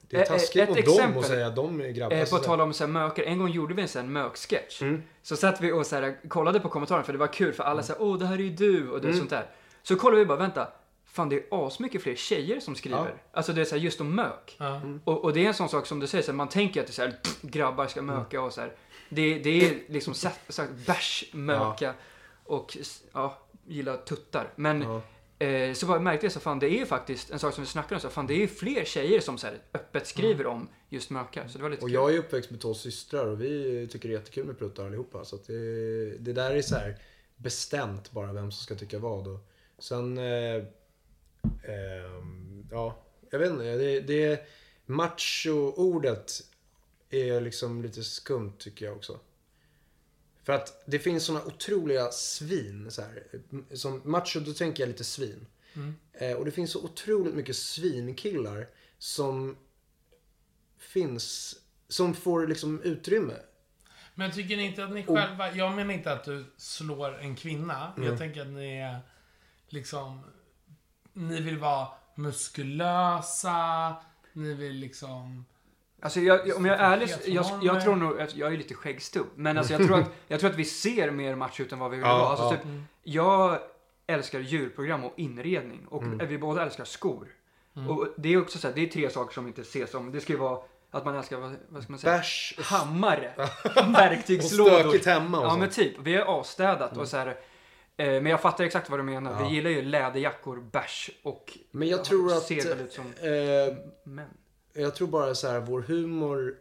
det 0.00 0.16
är 0.16 0.24
taskigt 0.24 0.62
ett 0.62 0.68
mot 0.68 0.84
dem 0.84 0.94
exempel. 0.94 1.18
att 1.20 1.26
säga 1.26 1.46
att 1.46 1.56
de 1.56 1.80
är 1.80 1.88
grabbar. 1.90 2.16
Eh, 2.16 2.20
Alltså, 2.20 2.36
på 2.36 2.42
så 2.42 2.50
här- 2.50 2.56
tal 2.56 2.60
om 2.66 2.72
så 2.72 2.84
här 2.84 2.90
mökar, 2.92 3.22
en 3.22 3.38
gång 3.38 3.48
gjorde 3.48 3.74
vi 3.74 3.82
en 3.82 3.88
sån 3.88 4.12
möksketch. 4.12 4.82
Mm. 4.82 5.02
Så 5.22 5.36
satt 5.36 5.60
vi 5.60 5.72
och 5.72 5.86
så 5.86 5.96
här, 5.96 6.28
kollade 6.28 6.60
på 6.60 6.68
kommentarerna 6.68 7.04
för 7.04 7.12
det 7.12 7.18
var 7.18 7.32
kul 7.32 7.52
för 7.52 7.64
alla 7.64 7.82
sa 7.82 7.94
åh 7.98 8.18
det 8.18 8.26
här 8.26 8.34
är 8.34 8.38
ju 8.38 8.50
du 8.50 8.90
och 8.90 9.00
det 9.00 9.14
sånt 9.14 9.30
där. 9.30 9.46
Så 9.82 9.96
kollade 9.96 10.18
vi 10.18 10.26
bara, 10.26 10.38
vänta, 10.38 10.68
fan 11.06 11.28
det 11.28 11.36
är 11.36 11.42
asmycket 11.66 12.02
fler 12.02 12.14
tjejer 12.14 12.60
som 12.60 12.74
skriver. 12.74 12.98
Ja. 12.98 13.06
Alltså 13.32 13.52
det 13.52 13.60
är 13.60 13.64
så 13.64 13.74
här, 13.76 13.82
just 13.82 14.00
om 14.00 14.14
mök. 14.14 14.56
Ja. 14.58 14.80
Och, 15.04 15.24
och 15.24 15.32
det 15.32 15.44
är 15.44 15.48
en 15.48 15.54
sån 15.54 15.68
sak 15.68 15.86
som 15.86 16.00
du 16.00 16.06
säger, 16.06 16.24
så 16.24 16.30
här, 16.30 16.36
man 16.36 16.48
tänker 16.48 16.80
att 16.80 16.86
det 16.86 16.90
är 16.90 16.92
så 16.94 17.02
här, 17.02 17.10
pff, 17.10 17.42
grabbar 17.42 17.86
ska 17.86 18.02
möka 18.02 18.42
och 18.42 18.52
så 18.52 18.60
här. 18.60 18.72
Det, 19.08 19.38
det 19.38 19.50
är 19.64 19.74
liksom 19.88 20.14
bärs, 20.86 21.24
möka 21.32 21.94
och 22.44 22.76
s- 22.80 23.02
ja, 23.12 23.38
gilla 23.66 23.96
tuttar. 23.96 24.48
Men 24.56 24.82
Ja. 24.82 25.00
Eh, 25.42 25.72
så 25.74 25.86
var, 25.86 25.98
märkte 25.98 26.26
jag 26.26 26.32
så 26.32 26.40
fan 26.40 26.58
det 26.58 26.66
är 26.66 26.78
ju 26.78 26.86
faktiskt 26.86 27.30
en 27.30 27.38
sak 27.38 27.54
som 27.54 27.64
vi 27.64 27.70
snackade 27.70 27.94
om, 27.94 28.00
så 28.00 28.08
fan 28.08 28.26
det 28.26 28.34
är 28.34 28.38
ju 28.38 28.48
fler 28.48 28.84
tjejer 28.84 29.20
som 29.20 29.38
så 29.38 29.46
här, 29.46 29.58
öppet 29.74 30.06
skriver 30.06 30.46
om 30.46 30.68
just 30.88 31.10
möka. 31.10 31.48
Så 31.48 31.58
det 31.58 31.62
var 31.62 31.70
lite 31.70 31.82
Och 31.82 31.88
kul. 31.88 31.94
jag 31.94 32.14
är 32.14 32.18
uppväxt 32.18 32.50
med 32.50 32.60
två 32.60 32.74
systrar 32.74 33.26
och 33.26 33.40
vi 33.40 33.88
tycker 33.90 34.08
det 34.08 34.14
är 34.14 34.18
jättekul 34.18 34.46
med 34.46 34.58
pruttar 34.58 34.86
allihopa. 34.86 35.24
Så 35.24 35.38
det, 35.46 36.18
det 36.18 36.32
där 36.32 36.50
är 36.50 36.62
så 36.62 36.76
här 36.76 36.98
bestämt 37.36 38.10
bara 38.10 38.32
vem 38.32 38.52
som 38.52 38.64
ska 38.64 38.74
tycka 38.74 38.98
vad. 38.98 39.28
Och 39.28 39.40
sen, 39.78 40.18
eh, 40.18 40.64
ehm, 41.64 42.66
ja, 42.70 43.02
jag 43.30 43.38
vet 43.38 43.50
inte. 43.50 43.76
Det, 43.76 44.00
det 44.00 44.46
macho-ordet 44.86 46.42
är 47.10 47.40
liksom 47.40 47.82
lite 47.82 48.04
skumt 48.04 48.52
tycker 48.58 48.84
jag 48.86 48.96
också. 48.96 49.18
För 50.42 50.52
att 50.52 50.82
det 50.86 50.98
finns 50.98 51.24
såna 51.24 51.44
otroliga 51.44 52.10
svin. 52.10 52.90
Så 52.90 53.02
här, 53.02 53.24
som 53.74 54.02
macho, 54.04 54.40
då 54.40 54.52
tänker 54.52 54.82
jag 54.82 54.88
lite 54.88 55.04
svin. 55.04 55.46
Eh, 56.12 56.32
och 56.32 56.44
det 56.44 56.50
finns 56.50 56.70
så 56.70 56.84
otroligt 56.84 57.34
mycket 57.34 57.56
svinkillar 57.56 58.66
som 58.98 59.56
finns, 60.78 61.56
som 61.88 62.14
får 62.14 62.46
liksom 62.46 62.82
utrymme. 62.82 63.34
Men 64.14 64.32
tycker 64.32 64.56
ni 64.56 64.62
inte 64.62 64.84
att 64.84 64.92
ni 64.92 65.04
själva... 65.04 65.52
Jag 65.52 65.72
menar 65.72 65.94
inte 65.94 66.12
att 66.12 66.24
du 66.24 66.44
slår 66.56 67.18
en 67.18 67.36
kvinna. 67.36 67.92
Mm. 67.96 68.08
Jag 68.08 68.18
tänker 68.18 68.40
att 68.40 68.48
ni 68.48 68.78
är 68.78 69.00
liksom... 69.68 70.24
Ni 71.12 71.40
vill 71.40 71.58
vara 71.58 71.88
muskulösa. 72.14 73.96
Ni 74.32 74.54
vill 74.54 74.72
liksom... 74.72 75.44
Alltså 76.02 76.20
jag, 76.20 76.56
om 76.56 76.66
jag 76.66 76.78
är 76.80 76.92
ärlig, 76.92 77.10
Fet 77.10 77.28
jag, 77.28 77.46
jag 77.62 77.82
tror 77.82 77.96
nog 77.96 78.20
att 78.20 78.36
jag 78.36 78.52
är 78.52 78.56
lite 78.56 78.74
skäggstubb. 78.74 79.26
Men 79.34 79.58
alltså 79.58 79.72
jag 79.72 79.86
tror 79.86 79.98
att, 80.00 80.10
jag 80.28 80.40
tror 80.40 80.50
att 80.50 80.56
vi 80.56 80.64
ser 80.64 81.10
mer 81.10 81.34
match 81.36 81.60
ut 81.60 81.72
än 81.72 81.78
vad 81.78 81.90
vi 81.90 81.96
vill 81.96 82.06
Ja. 82.06 82.28
Alltså 82.30 82.44
ja. 82.44 82.50
typ, 82.50 82.60
jag 83.02 83.58
älskar 84.06 84.38
djurprogram 84.40 85.04
och 85.04 85.12
inredning. 85.16 85.86
Och 85.88 86.02
Mm. 86.02 86.28
vi 86.28 86.38
båda 86.38 86.62
älskar 86.62 86.84
skor. 86.84 87.28
Och 87.88 88.08
det 88.16 88.32
är 88.32 88.40
också 88.42 88.58
så 88.58 88.66
här, 88.68 88.74
det 88.74 88.80
är 88.82 88.86
tre 88.86 89.10
saker 89.10 89.34
som 89.34 89.46
inte 89.46 89.60
ses 89.60 89.90
som. 89.90 90.12
Det 90.12 90.20
ska 90.20 90.32
ju 90.32 90.38
vara 90.38 90.58
att 90.90 91.04
man 91.04 91.16
älskar, 91.16 91.36
vad, 91.36 91.56
vad 91.68 91.82
ska 91.82 91.92
man 91.92 91.98
säga? 91.98 92.16
Bärs 92.16 92.54
och, 92.58 92.64
Hammare. 92.64 93.32
och 93.76 93.94
Verktygslådor. 93.94 94.80
stökigt 94.80 95.06
hemma 95.06 95.38
och 95.38 95.46
Ja 95.46 95.50
så. 95.50 95.56
men 95.58 95.70
typ, 95.70 95.94
vi 95.98 96.14
är 96.14 96.22
avstädat 96.22 96.96
och 96.96 97.08
så 97.08 97.16
här. 97.16 97.26
Eh, 97.28 97.34
men 98.06 98.26
jag 98.26 98.40
fattar 98.40 98.64
exakt 98.64 98.90
vad 98.90 98.98
du 98.98 99.02
menar. 99.02 99.32
Ja. 99.32 99.48
Vi 99.48 99.54
gillar 99.54 99.70
ju 99.70 99.82
läderjackor, 99.82 100.60
bärs 100.72 101.10
och 101.22 101.58
Men 101.70 101.88
jag 101.88 102.04
tror 102.04 102.32
att... 102.32 102.42
ser 102.42 102.68
väl 102.68 102.80
ut 102.80 102.92
som 102.92 103.04
Eh, 103.04 103.74
män. 104.04 104.26
Jag 104.72 104.94
tror 104.94 105.08
bara 105.08 105.34
så 105.34 105.48
här, 105.48 105.60
vår 105.60 105.80
humor 105.82 106.54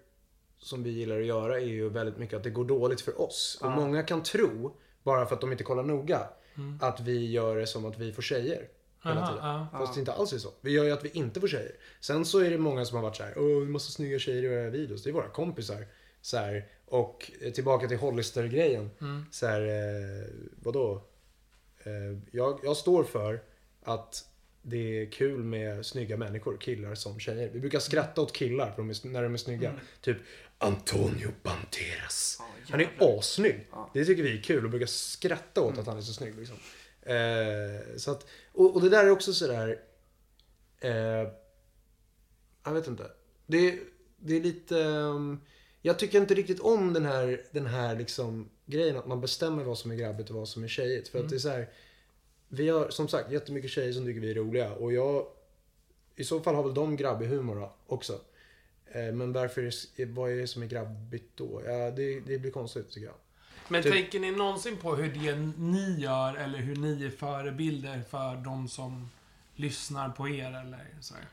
som 0.57 0.83
vi 0.83 0.89
gillar 0.89 1.19
att 1.19 1.25
göra 1.25 1.59
är 1.59 1.65
ju 1.65 1.89
väldigt 1.89 2.17
mycket 2.17 2.37
att 2.37 2.43
det 2.43 2.49
går 2.49 2.65
dåligt 2.65 3.01
för 3.01 3.21
oss. 3.21 3.59
Och 3.61 3.71
många 3.71 4.03
kan 4.03 4.23
tro, 4.23 4.77
bara 5.03 5.25
för 5.25 5.35
att 5.35 5.41
de 5.41 5.51
inte 5.51 5.63
kollar 5.63 5.83
noga, 5.83 6.27
att 6.81 6.99
vi 6.99 7.31
gör 7.31 7.55
det 7.55 7.67
som 7.67 7.85
att 7.85 7.97
vi 7.99 8.13
får 8.13 8.21
tjejer. 8.21 8.67
Hela 9.03 9.21
Aha, 9.21 9.27
tiden. 9.27 9.45
ja. 9.45 9.67
Fast 9.71 9.93
det 9.93 9.99
inte 9.99 10.13
alls 10.13 10.33
är 10.33 10.37
så. 10.37 10.49
Vi 10.61 10.71
gör 10.71 10.83
ju 10.83 10.91
att 10.91 11.05
vi 11.05 11.09
inte 11.09 11.39
får 11.39 11.47
tjejer. 11.47 11.75
Sen 11.99 12.25
så 12.25 12.39
är 12.39 12.49
det 12.49 12.57
många 12.57 12.85
som 12.85 12.95
har 12.95 13.03
varit 13.03 13.15
så 13.15 13.23
här, 13.23 13.33
åh, 13.37 13.59
vi 13.59 13.65
måste 13.65 13.91
snygga 13.91 14.19
tjejer 14.19 14.43
i 14.43 14.47
våra 14.47 14.69
videos. 14.69 15.03
Det 15.03 15.09
är 15.09 15.13
våra 15.13 15.29
kompisar. 15.29 15.87
Så 16.21 16.37
här, 16.37 16.67
och 16.85 17.31
eh, 17.41 17.51
tillbaka 17.51 17.87
till 17.87 17.97
Hollister-grejen. 17.97 18.89
Så 19.31 19.47
här, 19.47 19.61
eh, 19.61 20.27
vadå? 20.63 21.03
Eh, 21.83 22.19
jag, 22.31 22.59
jag 22.63 22.77
står 22.77 23.03
för 23.03 23.41
att 23.83 24.25
det 24.61 25.01
är 25.01 25.11
kul 25.11 25.43
med 25.43 25.85
snygga 25.85 26.17
människor, 26.17 26.57
killar 26.57 26.95
som 26.95 27.19
tjejer. 27.19 27.49
Vi 27.53 27.59
brukar 27.59 27.79
skratta 27.79 28.21
åt 28.21 28.33
killar 28.33 28.73
de 28.77 28.89
är, 28.89 29.07
när 29.07 29.23
de 29.23 29.33
är 29.33 29.37
snygga. 29.37 29.73
Typ 30.01 30.17
Antonio 30.57 31.31
Banderas. 31.43 32.37
Ja, 32.39 32.45
han 32.69 32.81
är 32.81 32.89
assnygg. 32.99 33.67
Det 33.93 34.05
tycker 34.05 34.23
vi 34.23 34.37
är 34.37 34.41
kul 34.41 34.65
och 34.65 34.69
brukar 34.71 34.87
skratta 34.87 35.61
åt 35.61 35.77
att 35.77 35.87
han 35.87 35.97
är 35.97 36.01
så 36.01 36.13
snygg. 36.13 36.35
Liksom. 36.35 36.57
Eh, 37.01 37.97
så 37.97 38.11
att, 38.11 38.27
och, 38.51 38.75
och 38.75 38.81
det 38.81 38.89
där 38.89 39.05
är 39.05 39.09
också 39.09 39.33
sådär... 39.33 39.79
Eh, 40.79 41.27
jag 42.63 42.73
vet 42.73 42.87
inte. 42.87 43.11
Det, 43.45 43.79
det 44.17 44.35
är 44.35 44.41
lite... 44.41 44.79
ehm, 44.81 45.39
jag 45.81 45.99
tycker 45.99 46.21
inte 46.21 46.33
riktigt 46.33 46.59
om 46.59 46.93
den 46.93 47.05
här, 47.05 47.45
den 47.51 47.65
här 47.65 47.95
liksom 47.95 48.49
grejen 48.65 48.97
att 48.97 49.07
man 49.07 49.21
bestämmer 49.21 49.63
vad 49.63 49.77
som 49.77 49.91
är 49.91 49.95
grabbigt 49.95 50.29
och 50.29 50.35
vad 50.35 50.47
som 50.47 50.63
är 50.63 50.67
tjejigt. 50.67 51.07
För 51.07 51.19
att 51.19 51.29
det 51.29 51.35
är 51.35 51.39
så 51.39 51.49
här, 51.49 51.69
Vi 52.53 52.69
har 52.69 52.89
som 52.89 53.07
sagt 53.07 53.31
jättemycket 53.31 53.71
tjejer 53.71 53.93
som 53.93 54.05
tycker 54.05 54.21
vi 54.21 54.31
är 54.31 54.35
roliga 54.35 54.71
och 54.73 54.93
jag... 54.93 55.25
I 56.15 56.23
så 56.23 56.39
fall 56.39 56.55
har 56.55 56.63
väl 56.63 56.73
de 56.73 56.95
grabbig 56.95 57.27
humor 57.27 57.55
då, 57.55 57.73
också. 57.87 58.19
Eh, 58.91 59.13
men 59.13 59.33
varför, 59.33 59.71
vad 60.05 60.31
är 60.31 60.35
det 60.35 60.47
som 60.47 60.63
är 60.63 60.67
grabbigt 60.67 61.31
då? 61.35 61.61
Ja, 61.65 61.91
det, 61.91 62.19
det 62.19 62.39
blir 62.39 62.51
konstigt 62.51 62.91
tycker 62.91 63.07
jag. 63.07 63.15
Men 63.67 63.83
Typ- 63.83 63.93
tänker 63.93 64.19
ni 64.19 64.31
någonsin 64.31 64.77
på 64.77 64.95
hur 64.95 65.13
det 65.13 65.35
ni 65.57 65.99
gör 65.99 66.35
eller 66.35 66.59
hur 66.59 66.75
ni 66.75 67.05
är 67.05 67.09
förebilder 67.09 68.01
för 68.09 68.35
de 68.35 68.67
som 68.67 69.09
lyssnar 69.55 70.09
på 70.09 70.29
er 70.29 70.47
eller 70.47 70.87
så 71.01 71.13
här? 71.13 71.25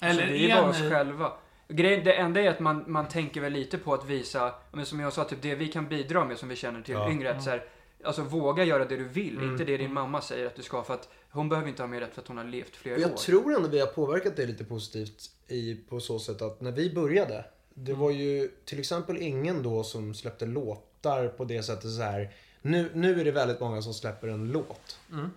Eller 0.00 0.22
Alltså, 0.22 0.32
vi 0.32 0.50
är 0.50 0.56
bara 0.60 0.70
oss 0.70 0.80
ni... 0.80 0.90
själva. 0.90 1.32
Grejen, 1.68 2.04
det 2.04 2.12
enda 2.14 2.40
är 2.40 2.48
att 2.50 2.60
man, 2.60 2.84
man 2.86 3.08
tänker 3.08 3.40
väl 3.40 3.52
lite 3.52 3.78
på 3.78 3.94
att 3.94 4.06
visa, 4.06 4.54
men 4.72 4.86
som 4.86 5.00
jag 5.00 5.12
sa, 5.12 5.24
typ 5.24 5.42
det 5.42 5.54
vi 5.54 5.68
kan 5.68 5.88
bidra 5.88 6.24
med 6.24 6.38
som 6.38 6.48
vi 6.48 6.56
känner 6.56 6.82
till 6.82 6.94
Ja. 6.94 7.10
yngre. 7.10 7.34
Att 7.36 7.42
så 7.42 7.50
här, 7.50 7.64
alltså 8.04 8.22
våga 8.22 8.64
göra 8.64 8.84
det 8.84 8.96
du 8.96 9.04
vill, 9.04 9.42
inte 9.42 9.64
det 9.64 9.76
din 9.76 9.92
mamma 9.92 10.20
säger 10.20 10.46
att 10.46 10.56
du 10.56 10.62
ska. 10.62 10.82
För 10.84 10.94
att 10.94 11.08
hon 11.30 11.48
behöver 11.48 11.68
inte 11.68 11.82
ha 11.82 11.86
mer 11.88 12.00
rätt 12.00 12.14
för 12.14 12.20
att 12.22 12.28
hon 12.28 12.36
har 12.36 12.44
levt 12.44 12.76
fler 12.76 12.94
Och 12.94 13.00
jag 13.00 13.12
år. 13.12 13.16
tror 13.16 13.56
ändå 13.56 13.68
vi 13.68 13.80
har 13.80 13.86
påverkat 13.86 14.36
det 14.36 14.46
lite 14.46 14.64
positivt 14.64 15.30
i, 15.48 15.74
på 15.74 16.00
så 16.00 16.18
sätt 16.18 16.42
att 16.42 16.60
när 16.60 16.72
vi 16.72 16.94
började. 16.94 17.44
Det 17.74 17.90
Mm. 17.92 18.00
var 18.00 18.10
ju 18.10 18.50
till 18.64 18.78
exempel 18.80 19.16
ingen 19.18 19.62
då 19.62 19.84
som 19.84 20.14
släppte 20.14 20.46
låtar 20.46 21.28
på 21.28 21.44
det 21.44 21.62
sättet 21.62 21.90
så 21.90 22.02
här. 22.02 22.30
Nu, 22.62 22.90
nu 22.94 23.20
är 23.20 23.24
det 23.24 23.30
väldigt 23.32 23.60
många 23.60 23.82
som 23.82 23.94
släpper 23.94 24.28
en 24.28 24.52
låt. 24.52 24.98
Mm. 25.12 25.30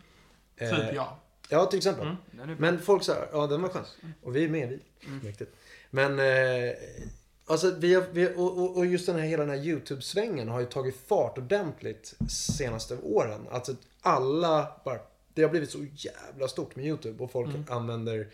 Eh, 0.58 0.69
Typ 0.69 0.95
jag. 0.95 1.08
Ja, 1.49 1.65
till 1.65 1.77
exempel. 1.77 2.08
Mm. 2.34 2.56
Men 2.60 2.80
folk 2.80 3.03
sa, 3.03 3.15
ja 3.32 3.47
den 3.47 3.62
var 3.62 3.69
skön. 3.69 3.84
Och 4.23 4.36
vi 4.36 4.43
är 4.43 4.49
med 4.49 4.69
vi. 4.69 4.80
Mäktigt. 5.23 5.56
Men, 5.89 6.19
eh, 6.19 6.73
alltså 7.47 7.75
vi 7.79 7.93
har, 7.95 8.03
vi, 8.12 8.27
och, 8.36 8.57
och- 8.57 8.77
och 8.77 8.86
just 8.86 9.05
den 9.05 9.15
här 9.15 9.23
hela 9.27 9.45
den 9.45 9.57
här 9.57 9.65
YouTube-svängen 9.65 10.47
har 10.49 10.60
ju 10.60 10.65
tagit 10.65 10.95
fart 11.07 11.38
ordentligt 11.38 12.15
senaste 12.29 12.97
åren. 12.97 13.41
Alltså 13.51 13.75
alla 14.01 14.81
bara, 14.86 14.99
det 15.33 15.41
har 15.41 15.49
blivit 15.49 15.69
så 15.69 15.86
jävla 15.95 16.47
stort 16.47 16.75
med 16.75 16.86
YouTube 16.86 17.23
och 17.23 17.31
folk 17.31 17.49
använder 17.69 18.27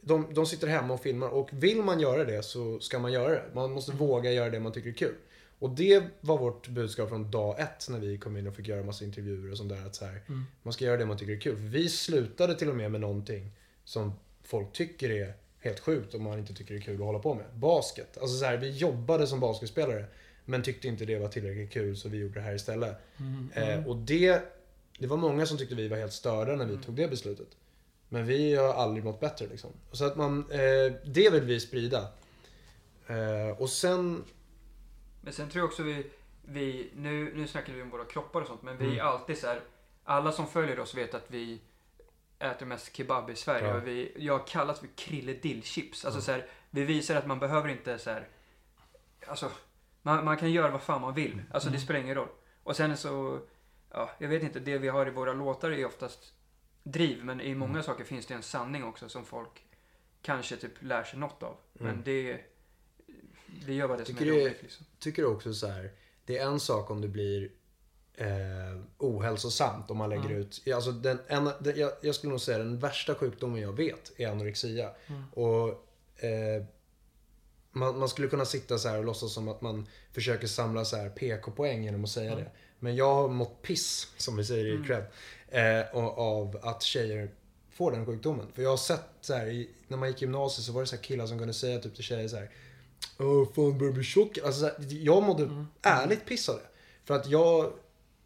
de, 0.00 0.34
de 0.34 0.46
sitter 0.46 0.66
hemma 0.66 0.94
och 0.94 1.00
filmar 1.02 1.28
och 1.28 1.48
vill 1.52 1.82
man 1.82 2.00
göra 2.00 2.24
det 2.24 2.42
så 2.42 2.80
ska 2.80 2.98
man 2.98 3.12
göra 3.12 3.30
det. 3.30 3.44
Man 3.54 3.72
måste 3.72 3.92
våga 3.92 4.32
göra 4.32 4.50
det 4.50 4.60
man 4.60 4.72
tycker 4.72 4.88
är 4.88 4.94
kul. 4.94 5.14
Och 5.58 5.70
det 5.70 6.04
var 6.20 6.38
vårt 6.38 6.68
budskap 6.68 7.08
från 7.08 7.30
dag 7.30 7.60
ett 7.60 7.86
när 7.90 7.98
vi 7.98 8.18
kom 8.18 8.36
in 8.36 8.46
och 8.46 8.54
fick 8.56 8.68
göra 8.68 8.82
massa 8.84 9.04
intervjuer 9.04 9.50
och 9.52 9.56
sånt 9.58 9.68
där. 9.70 9.86
Att 9.86 9.94
så 9.94 10.04
här, 10.04 10.20
Man 10.62 10.72
ska 10.72 10.84
göra 10.84 10.96
det 10.96 11.06
man 11.06 11.18
tycker 11.18 11.32
är 11.32 11.40
kul. 11.40 11.56
För 11.56 11.62
vi 11.62 11.88
slutade 11.88 12.54
till 12.54 12.68
och 12.68 12.76
med 12.76 12.90
med 12.90 13.00
någonting 13.00 13.50
som 13.84 14.12
folk 14.42 14.72
tycker 14.72 15.10
är 15.10 15.34
helt 15.64 15.80
sjukt 15.80 16.14
om 16.14 16.22
man 16.22 16.38
inte 16.38 16.54
tycker 16.54 16.74
det 16.74 16.80
är 16.80 16.82
kul 16.82 16.94
att 16.94 17.06
hålla 17.06 17.18
på 17.18 17.34
med. 17.34 17.44
Basket. 17.54 18.18
Alltså 18.18 18.38
så 18.38 18.44
här, 18.44 18.56
vi 18.56 18.70
jobbade 18.70 19.26
som 19.26 19.40
basketspelare 19.40 20.04
men 20.44 20.62
tyckte 20.62 20.88
inte 20.88 21.04
det 21.04 21.18
var 21.18 21.28
tillräckligt 21.28 21.72
kul 21.72 21.96
så 21.96 22.08
vi 22.08 22.18
gjorde 22.18 22.34
det 22.34 22.40
här 22.40 22.54
istället. 22.54 22.96
Eh, 23.54 23.86
och 23.88 23.96
det, 23.96 24.42
det 24.98 25.06
var 25.06 25.16
många 25.16 25.46
som 25.46 25.58
tyckte 25.58 25.74
vi 25.74 25.88
var 25.88 25.96
helt 25.96 26.12
störda 26.12 26.56
när 26.56 26.66
vi 26.66 26.76
tog 26.76 26.94
det 26.94 27.08
beslutet. 27.08 27.48
Men 28.08 28.26
vi 28.26 28.54
har 28.54 28.72
aldrig 28.74 29.04
mått 29.04 29.20
bättre 29.20 29.46
liksom. 29.46 29.70
Så 29.92 30.04
att 30.04 30.16
man, 30.16 30.50
eh, 30.50 30.92
det 31.04 31.30
vill 31.32 31.42
vi 31.42 31.60
sprida. 31.60 32.08
Eh, 33.06 33.60
och 33.60 33.70
sen, 33.70 34.24
Men 35.20 35.32
sen 35.32 35.48
tror 35.50 35.60
jag 35.62 35.68
också 35.68 35.82
vi, 35.82 36.06
vi 36.44 36.90
nu, 36.96 37.32
nu 37.34 37.46
snackar 37.46 37.72
vi 37.72 37.82
om 37.82 37.90
våra 37.90 38.04
kroppar 38.04 38.40
och 38.40 38.46
sånt, 38.46 38.62
men 38.62 38.78
vi 38.78 38.84
Mm. 38.84 38.98
är 38.98 39.02
alltid 39.02 39.38
så 39.38 39.46
här, 39.46 39.60
alla 40.04 40.32
som 40.32 40.46
följer 40.46 40.80
oss 40.80 40.94
vet 40.94 41.14
att 41.14 41.24
vi 41.28 41.60
äter 42.38 42.66
mest 42.66 42.96
kebab 42.96 43.30
i 43.30 43.34
Sverige. 43.36 43.68
Ja. 43.68 43.74
Och 43.74 43.86
vi, 43.86 44.12
jag 44.16 44.46
kallas 44.46 44.80
för 44.80 44.86
krille 44.96 45.32
dillchips. 45.32 46.04
Alltså 46.04 46.20
så 46.20 46.32
här, 46.32 46.46
vi 46.70 46.84
visar 46.84 47.16
att 47.16 47.26
man 47.26 47.38
behöver 47.38 47.68
inte 47.68 47.98
så 47.98 48.10
här, 48.10 48.28
alltså, 49.26 49.50
man, 50.02 50.24
man 50.24 50.36
kan 50.36 50.52
göra 50.52 50.70
vad 50.70 50.82
fan 50.82 51.00
man 51.00 51.14
vill. 51.14 51.42
Alltså 51.52 51.68
Mm. 51.68 51.78
det 51.78 51.84
spelar 51.84 52.00
ingen 52.00 52.14
roll. 52.14 52.28
Och 52.62 52.76
sen 52.76 52.96
så, 52.96 53.40
ja, 53.90 54.10
jag 54.18 54.28
vet 54.28 54.42
inte, 54.42 54.60
det 54.60 54.78
vi 54.78 54.88
har 54.88 55.06
i 55.06 55.10
våra 55.10 55.32
låtar 55.32 55.70
är 55.70 55.84
oftast 55.86 56.32
driv, 56.82 57.24
men 57.24 57.40
i 57.40 57.54
många 57.54 57.70
Mm. 57.72 57.82
saker 57.82 58.04
finns 58.04 58.26
det 58.26 58.34
en 58.34 58.42
sanning 58.42 58.84
också 58.84 59.08
som 59.08 59.24
folk 59.24 59.64
kanske 60.22 60.56
typ 60.56 60.72
lär 60.82 61.04
sig 61.04 61.18
något 61.18 61.42
av. 61.42 61.56
Men 61.72 61.90
Mm. 61.90 62.02
det, 62.04 62.40
vi 63.66 63.74
gör 63.74 63.88
bara 63.88 63.98
det 63.98 64.04
som 64.04 64.14
Tycker 64.14 64.30
det 64.30 64.36
är- 64.42 64.44
roligt 64.44 64.62
liksom. 64.62 64.86
tycker 64.98 65.24
också 65.24 65.54
så 65.54 65.66
här. 65.66 65.90
Det 66.24 66.38
är 66.38 66.46
en 66.46 66.60
sak 66.60 66.90
om 66.90 67.00
det 67.00 67.08
blir 67.08 67.50
eh, 68.16 68.80
ohälsosamt 68.98 69.90
om 69.90 69.96
man 69.96 70.10
lägger 70.10 70.30
ut. 70.30 70.62
Alltså 70.74 70.92
den, 70.92 71.18
en, 71.26 71.50
den, 71.60 71.78
jag, 71.78 71.92
jag 72.00 72.14
skulle 72.14 72.30
nog 72.30 72.40
säga 72.40 72.58
den 72.58 72.78
värsta 72.78 73.14
sjukdomen 73.14 73.60
jag 73.60 73.72
vet 73.76 74.12
är 74.16 74.28
anorexia. 74.28 74.90
Och 75.32 75.68
eh, 76.24 76.64
man, 77.72 77.98
man 77.98 78.08
skulle 78.08 78.28
kunna 78.28 78.44
sitta 78.44 78.78
så 78.78 78.88
här 78.88 78.98
och 78.98 79.04
låtsas 79.04 79.32
som 79.32 79.48
att 79.48 79.60
man 79.60 79.86
försöker 80.12 80.46
samla 80.46 80.84
så 80.84 80.96
här 80.96 81.08
PK-poäng 81.08 81.84
genom 81.84 82.04
att 82.04 82.10
säga 82.10 82.34
det. 82.36 82.50
Men 82.78 82.96
jag 82.96 83.14
har 83.14 83.28
mått 83.28 83.62
piss, 83.62 84.08
som 84.16 84.36
vi 84.36 84.44
säger 84.44 84.64
i 84.64 84.86
cred, 84.86 85.04
eh, 85.48 85.96
av 86.18 86.58
att 86.62 86.82
tjejer 86.82 87.30
får 87.70 87.92
den 87.92 88.06
sjukdomen. 88.06 88.46
För 88.54 88.62
jag 88.62 88.70
har 88.70 88.76
sett 88.76 89.04
så 89.20 89.34
här, 89.34 89.46
i, 89.46 89.70
när 89.88 89.96
man 89.96 90.08
gick 90.08 90.22
i 90.22 90.24
gymnasiet 90.24 90.66
så 90.66 90.72
var 90.72 90.80
det 90.80 90.86
så 90.86 90.96
här 90.96 91.02
killar 91.02 91.26
som 91.26 91.38
kunde 91.38 91.54
säga 91.54 91.78
typ 91.78 91.94
till 91.94 92.04
tjejer 92.04 92.28
så 92.28 92.36
här. 92.36 92.50
Åh, 93.18 93.48
fan 93.54 93.78
börjar 93.78 93.92
bli 93.92 94.04
tjock. 94.04 94.38
Alltså, 94.38 94.60
så 94.60 94.66
här, 94.66 94.74
jag 94.90 95.22
mådde 95.22 95.64
ärligt 95.82 96.26
piss 96.26 96.48
av 96.48 96.56
det. 96.56 96.66
För 97.04 97.14
att 97.14 97.26
jag, 97.28 97.72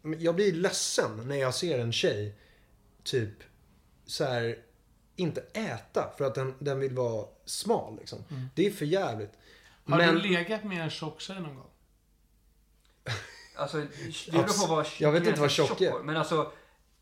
jag 0.01 0.35
blir 0.35 0.53
ledsen 0.53 1.27
när 1.27 1.35
jag 1.35 1.55
ser 1.55 1.79
en 1.79 1.91
tjej 1.91 2.35
typ 3.03 3.43
så 4.05 4.23
här 4.23 4.57
inte 5.15 5.41
äta 5.53 6.09
för 6.17 6.25
att 6.25 6.35
den, 6.35 6.53
den 6.59 6.79
vill 6.79 6.93
vara 6.93 7.25
smal 7.45 7.97
liksom. 7.99 8.23
Det 8.55 8.65
är 8.65 8.71
för 8.71 8.85
jävligt. 8.85 9.31
Har 9.85 9.97
Men, 9.97 10.15
du 10.15 10.21
legat 10.21 10.63
med 10.63 10.83
en 10.83 10.89
tjock 10.89 11.21
tjej 11.21 11.39
någon 11.39 11.55
gång? 11.55 11.65
Alltså, 13.55 13.77
det 13.77 14.31
beror 14.31 14.67
på 14.67 14.75
vad 14.75 14.87
Jag 14.99 15.11
vet 15.11 15.27
inte 15.27 15.41
vad 15.41 15.51
tjock 15.51 15.81
är. 15.81 16.03
Men 16.03 16.17
alltså, 16.17 16.51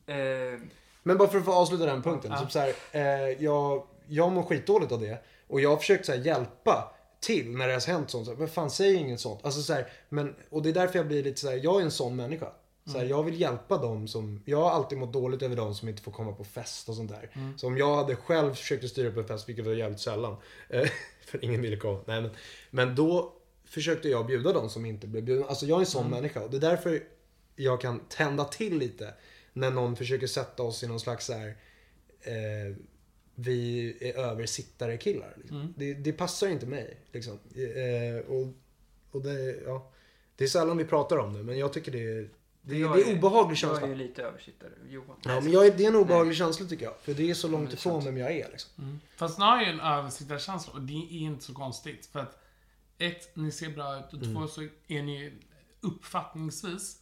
eh, 0.06 0.60
men 1.04 1.18
bara 1.18 1.28
för 1.28 1.38
att 1.38 1.46
få 1.46 1.54
avsluta 1.54 1.86
den 1.86 2.02
punkten. 2.02 2.32
Ja. 2.32 2.40
Typ 2.40 2.52
så 2.52 2.60
här, 2.60 2.74
eh, 2.92 3.44
jag, 3.44 3.88
jag 4.08 4.32
mår 4.32 4.44
skitdåligt 4.44 4.92
av 4.92 5.02
det. 5.02 5.24
Och 5.48 5.62
jag 5.62 5.70
har 5.70 5.78
försökt 5.78 6.06
så 6.06 6.12
här, 6.12 6.20
hjälpa 6.20 6.96
till 7.20 7.58
när 7.58 7.68
det 7.68 7.74
har 7.74 7.88
hänt 7.88 8.10
sånt. 8.10 8.26
Så, 8.26 8.32
här, 8.32 8.40
men 8.40 8.48
fan, 8.48 8.72
säg 8.72 8.94
inget 8.94 9.20
sånt. 9.20 9.46
Alltså, 9.46 9.62
så 9.62 9.74
här, 9.74 9.88
men, 10.10 10.36
och 10.50 10.64
det 10.64 10.70
är 10.70 10.74
därför 10.74 11.00
jag 11.00 11.08
blir 11.08 11.24
lite 11.24 11.42
så 11.42 11.50
här, 11.50 11.60
jag 11.64 11.80
är 11.80 11.86
en 11.86 11.92
sån 11.92 12.16
människa. 12.16 12.52
Så 12.91 12.97
här, 12.97 13.06
jag 13.06 13.23
vill 13.23 13.41
hjälpa 13.41 13.78
dem 13.78 14.08
som, 14.08 14.41
jag 14.45 14.62
har 14.62 14.71
alltid 14.71 14.97
mått 14.97 15.13
dåligt 15.13 15.41
över 15.41 15.56
dem 15.56 15.76
som 15.76 15.89
inte 15.89 16.02
får 16.02 16.12
komma 16.12 16.32
på 16.32 16.43
fest 16.43 16.89
och 16.89 16.95
sånt 16.95 17.12
där. 17.12 17.30
Så 17.58 17.67
om 17.67 17.78
jag 17.78 17.95
hade 17.95 18.15
själv 18.15 18.54
försökt 18.54 18.89
styra 18.89 19.08
upp 19.08 19.17
en 19.17 19.28
fest, 19.28 19.50
vilket 19.50 19.65
var 19.65 19.73
jävligt 19.73 20.00
sällan. 20.00 20.36
eh, 20.69 20.89
för 21.26 21.45
ingen 21.45 21.62
ville 21.62 21.78
komma. 21.78 22.00
Nej, 22.06 22.21
men, 22.21 22.32
men 22.69 22.95
då 22.95 23.34
försökte 23.65 24.10
jag 24.10 24.26
bjuda 24.28 24.54
dem 24.54 24.69
som 24.69 24.86
inte 24.86 25.08
blev 25.08 25.23
bjudna. 25.23 25.45
Alltså 25.45 25.65
jag 25.65 25.76
är 25.76 25.80
en 25.80 25.86
sån 25.86 26.10
människa 26.10 26.41
och 26.43 26.52
det 26.52 26.58
är 26.58 26.62
därför 26.62 27.04
jag 27.56 27.82
kan 27.82 28.00
tända 28.10 28.45
till 28.45 28.78
lite. 28.78 29.13
När 29.54 29.71
någon 29.71 29.95
försöker 29.95 30.28
sätta 30.28 30.63
oss 30.63 30.84
i 30.84 30.88
någon 30.88 31.00
slags 31.00 31.26
så 31.26 31.34
här, 31.34 31.47
eh, 32.21 32.76
vi 33.36 33.93
är 34.00 34.17
översittare 34.17 34.97
killar. 34.97 35.34
Liksom. 35.38 35.73
Det, 35.78 35.93
det 35.93 36.13
passar 36.13 36.47
inte 36.47 36.65
mig. 36.65 36.97
Liksom. 37.12 37.39
Eh, 37.56 38.32
och, 38.32 38.47
och 39.12 39.21
det, 39.21 39.56
ja, 39.65 39.91
det 40.36 40.43
är 40.43 40.47
sällan 40.47 40.78
vi 40.78 40.86
pratar 40.86 41.17
om 41.17 41.34
det, 41.34 41.43
men 41.43 41.58
jag 41.58 41.73
tycker 41.73 41.91
det 41.91 42.04
är, 42.04 42.30
det, 42.67 42.82
är- 42.82 42.89
det 42.95 43.01
är 43.03 43.12
en 43.12 43.17
obehaglig 43.17 43.58
känsla. 43.58 43.80
Jag 43.80 43.89
är 43.89 43.93
ju 43.95 43.95
lite 44.08 44.23
översittare. 44.23 44.69
Johan. 44.89 45.15
Ja, 45.23 45.39
men 45.41 45.51
jag 45.51 45.65
är, 45.67 45.71
det 45.77 45.84
är 45.84 45.88
en 45.88 45.95
obehaglig 45.95 46.36
känsla 46.38 46.65
tycker 46.67 46.86
jag. 46.86 46.95
För 47.01 47.13
det 47.13 47.30
är 47.30 47.34
så 47.34 47.47
långt 47.47 47.73
ifrån 47.73 48.03
vem 48.06 48.17
jag 48.17 48.32
är. 48.32 48.49
Liksom. 48.51 48.99
Fast 49.15 49.38
ni 49.39 49.45
har 49.45 49.62
ju 49.62 49.67
en 49.67 49.80
översittarkänsla 49.80 50.73
och 50.73 50.82
det 50.82 50.93
är 50.93 51.12
inte 51.19 51.43
så 51.43 51.53
konstigt. 51.53 52.06
För 52.06 52.19
att 52.19 52.43
ett, 52.97 53.36
ni 53.36 53.51
ser 53.51 53.69
bra 53.69 53.99
ut 53.99 54.06
och 54.13 54.13
Mm. 54.23 54.36
två, 54.36 54.47
så 54.47 54.62
är 54.88 55.01
ni 55.03 55.34
uppfattningsvis 55.82 57.01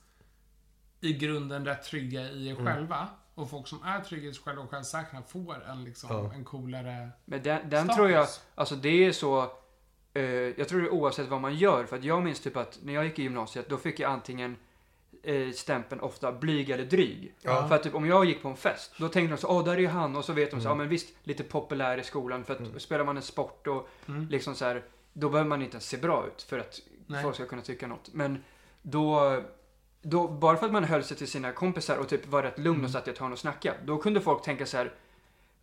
i 1.02 1.14
grunden 1.14 1.66
rätt 1.66 1.84
trygga 1.84 2.22
i 2.32 2.48
er 2.48 2.52
Mm. 2.60 2.66
själva. 2.66 3.08
Och 3.36 3.50
folk 3.50 3.68
som 3.68 3.84
är 3.84 4.02
trygga 4.02 4.30
i 4.30 4.34
sig 4.34 4.44
själva 4.44 4.62
och 4.62 4.70
självsäkra 4.70 5.22
får 5.22 5.64
en, 5.70 5.84
liksom, 5.84 6.10
Ja. 6.12 6.34
en 6.34 6.44
coolare... 6.44 7.10
Men 7.26 7.44
den, 7.44 7.70
den 7.70 7.88
tror 7.96 8.10
jag, 8.10 8.28
alltså 8.56 8.76
det 8.76 9.06
är 9.06 9.12
så, 9.12 9.52
eh, 10.14 10.24
jag 10.24 10.68
tror 10.70 10.82
det 10.82 10.88
är 10.88 10.94
oavsett 10.94 11.28
vad 11.28 11.42
man 11.42 11.56
gör. 11.56 11.86
För 11.86 11.98
att 11.98 12.04
jag 12.04 12.24
minns 12.24 12.40
typ 12.40 12.58
att 12.58 12.80
när 12.84 12.94
jag 12.94 13.06
gick 13.06 13.20
i 13.20 13.24
gymnasiet, 13.24 13.70
då 13.70 13.78
fick 13.78 14.00
jag 14.00 14.12
antingen 14.12 14.56
eh, 15.26 15.52
stämpeln 15.52 16.02
ofta 16.02 16.32
blyg 16.32 16.70
eller 16.70 16.86
dryg. 16.86 17.34
Ja. 17.42 17.68
För 17.68 17.76
att 17.76 17.84
typ 17.84 17.96
om 17.96 18.06
jag 18.08 18.26
gick 18.26 18.42
på 18.42 18.48
en 18.50 18.56
fest, 18.58 18.92
då 18.98 19.10
tänkte 19.10 19.36
de 19.36 19.42
så, 19.42 19.48
åh 19.48 19.64
där 19.66 19.74
är 19.74 19.78
ju 19.78 19.88
han. 19.88 20.16
Och 20.16 20.26
så 20.26 20.34
vet 20.34 20.50
de 20.52 20.54
Mm. 20.56 20.64
så, 20.64 20.70
ja 20.70 20.76
men 20.76 20.90
visst, 20.90 21.14
lite 21.24 21.44
populär 21.44 21.98
i 21.98 22.04
skolan. 22.04 22.44
För 22.44 22.54
att 22.54 22.82
spelar 22.82 23.06
man 23.06 23.18
en 23.18 23.24
sport 23.24 23.68
och 23.68 23.90
Mm. 24.08 24.28
liksom 24.30 24.56
så 24.56 24.66
här, 24.66 24.84
då 25.14 25.30
behöver 25.30 25.50
man 25.50 25.62
inte 25.62 25.74
ens 25.76 25.88
se 25.90 25.98
bra 25.98 26.28
ut 26.28 26.42
för 26.42 26.60
att 26.60 26.80
Nej. 27.08 27.24
folk 27.24 27.36
ska 27.36 27.46
kunna 27.46 27.62
tycka 27.62 27.88
något. 27.88 28.10
Men 28.14 28.44
då, 28.82 29.42
då, 30.02 30.28
bara 30.28 30.58
för 30.58 30.66
att 30.66 30.72
man 30.72 30.84
höll 30.84 31.04
sig 31.04 31.18
till 31.18 31.28
sina 31.28 31.52
kompisar 31.52 31.98
och 31.98 32.10
typ 32.10 32.28
var 32.28 32.44
rätt 32.44 32.58
lugn 32.60 32.76
Mm. 32.76 32.86
och 32.86 32.92
satt 32.92 33.08
i 33.08 33.12
ett 33.12 33.18
hörn 33.18 33.32
och 33.32 33.40
snackade, 33.40 33.78
då 33.86 33.98
kunde 33.98 34.22
folk 34.22 34.44
tänka 34.44 34.66
så 34.66 34.78
här, 34.78 34.94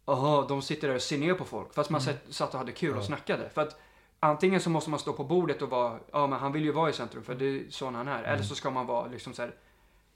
Jaha, 0.07 0.47
de 0.49 0.63
sitter 0.63 0.89
där 0.89 0.95
och 0.95 1.03
ser 1.03 1.19
ner 1.19 1.35
på 1.35 1.45
folk. 1.45 1.75
Fast 1.75 1.91
man 1.91 2.01
Mm. 2.01 2.15
satt- 2.15 2.35
satt 2.35 2.53
och 2.53 2.59
hade 2.59 2.73
kul 2.73 2.97
och 2.97 3.05
snackade. 3.05 3.49
För 3.55 3.63
att 3.63 3.81
antingen 4.23 4.61
så 4.61 4.71
måste 4.71 4.91
man 4.91 4.99
stå 4.99 5.13
på 5.13 5.25
bordet 5.25 5.63
och 5.63 5.71
vara, 5.71 5.99
ja 6.13 6.27
men 6.27 6.39
han 6.39 6.53
vill 6.53 6.65
ju 6.65 6.73
vara 6.73 6.91
i 6.91 6.93
centrum 6.93 7.23
för 7.25 7.35
det 7.35 7.45
är 7.45 7.71
sån 7.71 7.95
han 7.95 8.09
är. 8.09 8.19
Mm. 8.19 8.31
Eller 8.31 8.43
så 8.43 8.55
ska 8.55 8.71
man 8.71 8.87
vara 8.87 9.07
liksom 9.09 9.33
så 9.35 9.43
här 9.43 9.55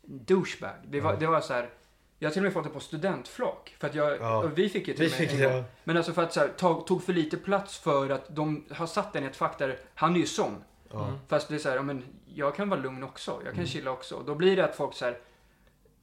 douchebag. 0.02 0.74
Det 0.86 1.00
var, 1.00 1.16
det 1.16 1.26
var 1.26 1.40
så 1.40 1.52
här, 1.52 1.70
jag 2.18 2.28
har 2.28 2.32
till 2.32 2.40
och 2.40 2.44
med 2.44 2.52
fått 2.52 2.64
det 2.64 2.70
på 2.70 2.80
studentflak. 2.80 3.74
För 3.78 3.86
att 3.88 3.94
jag, 3.94 4.20
Ja. 4.20 4.42
vi 4.54 4.68
fick 4.68 4.88
ju 4.88 4.94
till 4.94 5.08
Vi 5.18 5.26
och 5.28 5.40
med 5.40 5.50
det. 5.50 5.64
Men 5.84 5.96
alltså 5.96 6.12
för 6.12 6.22
att 6.22 6.32
så 6.32 6.40
här, 6.40 6.48
tog, 6.48 6.86
tog 6.86 7.02
för 7.02 7.12
lite 7.12 7.36
plats 7.36 7.78
för 7.78 8.10
att 8.10 8.36
de 8.36 8.64
har 8.70 8.86
satt 8.86 9.12
den 9.12 9.24
i 9.24 9.26
ett 9.26 9.36
fack 9.36 9.58
där, 9.58 9.78
han 9.94 10.14
är 10.14 10.20
ju 10.20 10.26
sån. 10.26 10.64
Ja. 10.92 11.12
Fast 11.28 11.48
det 11.48 11.54
är 11.54 11.58
så 11.58 11.68
här, 11.68 11.76
ja, 11.76 11.82
men 11.82 12.04
jag 12.34 12.54
kan 12.56 12.68
vara 12.68 12.80
lugn 12.80 13.02
också. 13.04 13.30
Jag 13.30 13.42
kan 13.44 13.54
Mm. 13.54 13.66
chilla 13.66 13.90
också. 13.90 14.22
Då 14.26 14.34
blir 14.34 14.56
det 14.56 14.64
att 14.64 14.76
folk 14.76 14.94
så 14.94 15.04
här, 15.04 15.18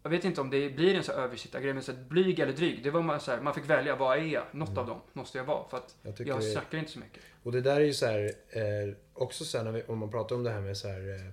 jag 0.03 0.09
vet 0.09 0.25
inte 0.25 0.41
om 0.41 0.49
det 0.49 0.69
blir 0.69 0.95
en 0.95 1.03
så 1.03 1.11
översittargrej, 1.11 1.73
men 1.73 1.83
så 1.83 1.91
här, 1.91 1.99
blyg 2.03 2.39
eller 2.39 2.53
dryg. 2.53 2.83
Det 2.83 2.91
var 2.91 3.01
man, 3.01 3.19
så 3.19 3.31
här, 3.31 3.41
man 3.41 3.53
fick 3.53 3.65
välja, 3.69 3.95
vad 3.95 4.17
är 4.17 4.21
jag? 4.23 4.43
Något 4.51 4.77
av 4.77 4.87
dem 4.87 5.01
måste 5.13 5.37
jag 5.37 5.45
vara. 5.45 5.69
För 5.69 5.77
att 5.77 5.95
Jag 6.01 6.09
jag, 6.09 6.17
tycker 6.17 6.41
snackar 6.41 6.77
inte 6.77 6.91
så 6.91 6.99
mycket. 6.99 7.23
Och 7.43 7.51
det 7.51 7.61
där 7.61 7.75
är 7.75 7.85
ju 7.85 7.93
så 7.93 8.05
här, 8.05 8.31
eh, 8.49 8.93
också 9.13 9.45
sen 9.45 9.65
när 9.65 9.71
vi, 9.71 9.83
om 9.87 9.97
man 9.97 10.11
pratar 10.11 10.35
om 10.35 10.43
det 10.43 10.51
här 10.51 10.61
med 10.61 10.77
så 10.77 10.87
här, 10.87 11.15
eh, 11.15 11.31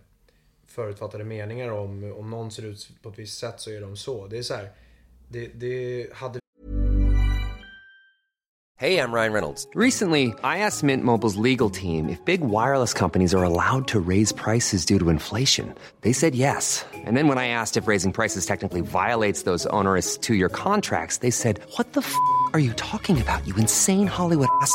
förutfattade 0.67 1.25
meningar 1.25 1.71
om, 1.71 2.15
om 2.19 2.31
någon 2.31 2.51
ser 2.51 2.63
ut 2.63 2.89
på 3.03 3.09
ett 3.09 3.19
visst 3.19 3.39
sätt 3.39 3.61
så 3.61 3.71
är 3.71 3.81
de 3.81 3.97
så. 3.97 4.27
Det 4.27 4.39
är 4.39 4.43
så 4.43 4.55
här, 4.55 4.71
det, 5.29 5.47
det 5.47 6.13
hade 6.13 6.41
Hey, 8.81 8.97
I'm 8.97 9.13
Ryan 9.13 9.35
Reynolds. 9.35 9.67
Recently, 9.75 10.35
I 10.43 10.65
asked 10.65 10.83
Mint 10.83 11.05
Mobile's 11.05 11.37
legal 11.37 11.69
team 11.69 12.09
if 12.09 12.25
big 12.25 12.41
wireless 12.41 12.95
companies 12.95 13.35
are 13.35 13.43
allowed 13.43 13.87
to 13.89 14.01
raise 14.01 14.33
prices 14.33 14.87
due 14.87 14.99
to 14.99 15.11
inflation. 15.11 15.75
They 16.01 16.15
said 16.15 16.35
yes. 16.35 16.87
And 16.95 17.15
then 17.15 17.29
when 17.29 17.37
I 17.37 17.49
asked 17.49 17.77
if 17.77 17.87
raising 17.87 18.11
prices 18.11 18.47
technically 18.47 18.81
violates 18.81 19.43
those 19.43 19.67
onerous 19.67 20.17
two 20.17 20.35
year 20.35 20.49
contracts, 20.49 21.19
they 21.19 21.31
said, 21.31 21.61
What 21.77 21.93
the 21.93 22.01
f 22.01 22.15
are 22.55 22.59
you 22.59 22.73
talking 22.73 23.21
about, 23.21 23.47
you 23.47 23.55
insane 23.57 24.07
Hollywood 24.07 24.49
ass? 24.63 24.75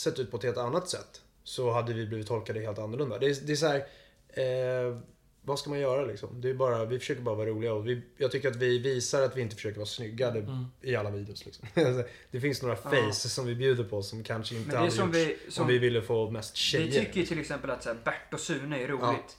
sett 0.00 0.18
ut 0.18 0.30
på 0.30 0.36
ett 0.36 0.42
helt 0.42 0.56
annat 0.58 0.88
sätt 0.88 1.20
så 1.44 1.70
hade 1.72 1.92
vi 1.92 2.06
blivit 2.06 2.26
tolkade 2.26 2.60
helt 2.60 2.78
annorlunda. 2.78 3.18
Det 3.18 3.26
är, 3.26 3.36
det 3.46 3.52
är 3.52 3.56
så 3.56 3.66
här, 3.66 3.76
eh, 4.28 4.98
vad 5.42 5.58
ska 5.58 5.70
man 5.70 5.78
göra 5.80 6.04
liksom? 6.04 6.40
Det 6.40 6.50
är 6.50 6.54
bara, 6.54 6.84
vi 6.84 6.98
försöker 6.98 7.22
bara 7.22 7.34
vara 7.34 7.48
roliga 7.48 7.72
och 7.72 7.86
vi, 7.88 8.02
jag 8.16 8.30
tycker 8.30 8.48
att 8.50 8.56
vi 8.56 8.78
visar 8.78 9.22
att 9.22 9.36
vi 9.36 9.40
inte 9.40 9.54
försöker 9.56 9.76
vara 9.78 9.86
snygga 9.86 10.30
det, 10.30 10.38
Mm. 10.38 10.64
i 10.82 10.96
alla 10.96 11.10
videos. 11.10 11.44
Liksom. 11.46 11.68
det 12.30 12.40
finns 12.40 12.62
några 12.62 12.76
face 12.76 13.12
som 13.28 13.46
vi 13.46 13.54
bjuder 13.54 13.84
på 13.84 14.02
som 14.02 14.24
kanske 14.24 14.54
inte 14.56 14.76
hade 14.76 14.90
som 14.90 15.06
gjorts 15.06 15.16
vi- 15.18 15.36
som- 15.52 15.62
om 15.62 15.68
vi 15.68 15.78
ville 15.78 16.02
få 16.02 16.30
mest 16.30 16.56
tjejer. 16.56 16.86
Vi 16.86 16.92
tycker 17.06 17.20
ju 17.20 17.26
till 17.26 17.40
exempel 17.40 17.70
att 17.70 17.82
så 17.82 17.88
här, 17.88 17.96
Bert 18.04 18.34
och 18.34 18.40
Sune 18.40 18.78
är 18.82 18.88
roligt. 18.88 19.36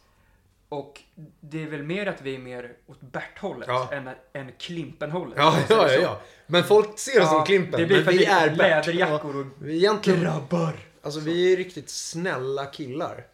Och 0.71 1.01
det 1.39 1.63
är 1.63 1.67
väl 1.67 1.83
mer 1.83 2.05
att 2.05 2.21
vi 2.21 2.35
är 2.35 2.39
mer 2.39 2.73
åt 2.87 3.01
Bert-hållet 3.01 3.67
Ja. 3.67 3.89
än, 3.93 4.09
än 4.33 4.51
Klimpen-hållet. 4.57 5.37
Ja, 5.37 5.57
ja, 5.69 5.75
ja, 5.75 5.87
så. 5.97 6.01
ja. 6.01 6.21
Men 6.47 6.63
folk 6.63 6.99
ser 6.99 7.21
oss 7.21 7.29
som 7.29 7.45
Klimpen. 7.45 7.79
det 7.79 7.85
blir 7.85 7.95
men 7.97 8.05
för 8.05 8.11
vi 8.11 8.25
är 8.25 8.47
Bert. 8.49 8.57
läderjackor 8.57 9.35
och 9.35 9.45
Vi 9.61 9.71
är 9.73 9.77
egentligen, 9.77 10.21
grabbar. 10.21 10.79
alltså 11.01 11.19
vi 11.19 11.53
är 11.53 11.57
riktigt 11.57 11.89
snälla 11.89 12.65
killar. 12.65 13.27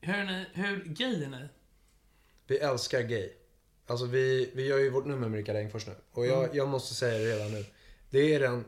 Hur, 0.00 0.14
är 0.14 0.24
ni, 0.24 0.44
hur 0.52 0.84
gay 0.84 1.24
är 1.24 1.28
ni? 1.28 1.48
Vi 2.46 2.58
älskar 2.58 3.00
gay. 3.02 3.30
Alltså 3.86 4.06
vi, 4.06 4.50
vi 4.54 4.66
gör 4.66 4.78
ju 4.78 4.90
vårt 4.90 5.04
nummer 5.06 5.28
med 5.28 5.36
Rickard 5.38 5.56
Engfors 5.56 5.86
nu. 5.86 5.92
Och 6.12 6.26
jag, 6.26 6.44
Mm. 6.44 6.56
jag 6.56 6.68
måste 6.68 6.94
säga 6.94 7.18
det 7.18 7.34
redan 7.36 7.52
nu. 7.52 7.64
Det 8.10 8.34
är 8.34 8.40
den... 8.40 8.64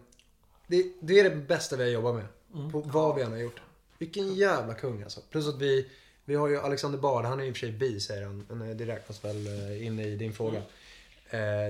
Det, 0.66 0.86
det 1.00 1.20
är 1.20 1.24
det 1.30 1.36
bästa 1.36 1.76
vi 1.76 1.82
har 1.82 1.90
jobbat 1.90 2.14
med. 2.14 2.24
Mm. 2.54 2.72
På 2.72 2.80
vad 2.80 3.16
vi 3.16 3.22
än 3.22 3.32
har 3.32 3.38
gjort. 3.38 3.60
Vilken 3.98 4.34
jävla 4.34 4.74
kung 4.74 5.02
alltså. 5.02 5.20
Plus 5.30 5.48
att 5.48 5.58
vi... 5.62 5.88
Vi 6.28 6.34
har 6.34 6.48
ju 6.48 6.58
Alexander 6.60 6.98
Bard, 6.98 7.24
han 7.24 7.40
är 7.40 7.44
i 7.44 7.50
och 7.50 7.56
för 7.56 7.60
sig 7.60 7.72
bi 7.72 8.00
säger 8.00 8.24
han. 8.26 8.46
Men 8.48 8.70
eh, 8.70 8.76
det 8.76 8.84
räknas 8.86 9.24
väl 9.24 9.46
eh, 9.46 9.86
in 9.86 9.98
i 10.00 10.16
din 10.16 10.32
fråga. 10.32 10.58
Eh, 10.58 10.62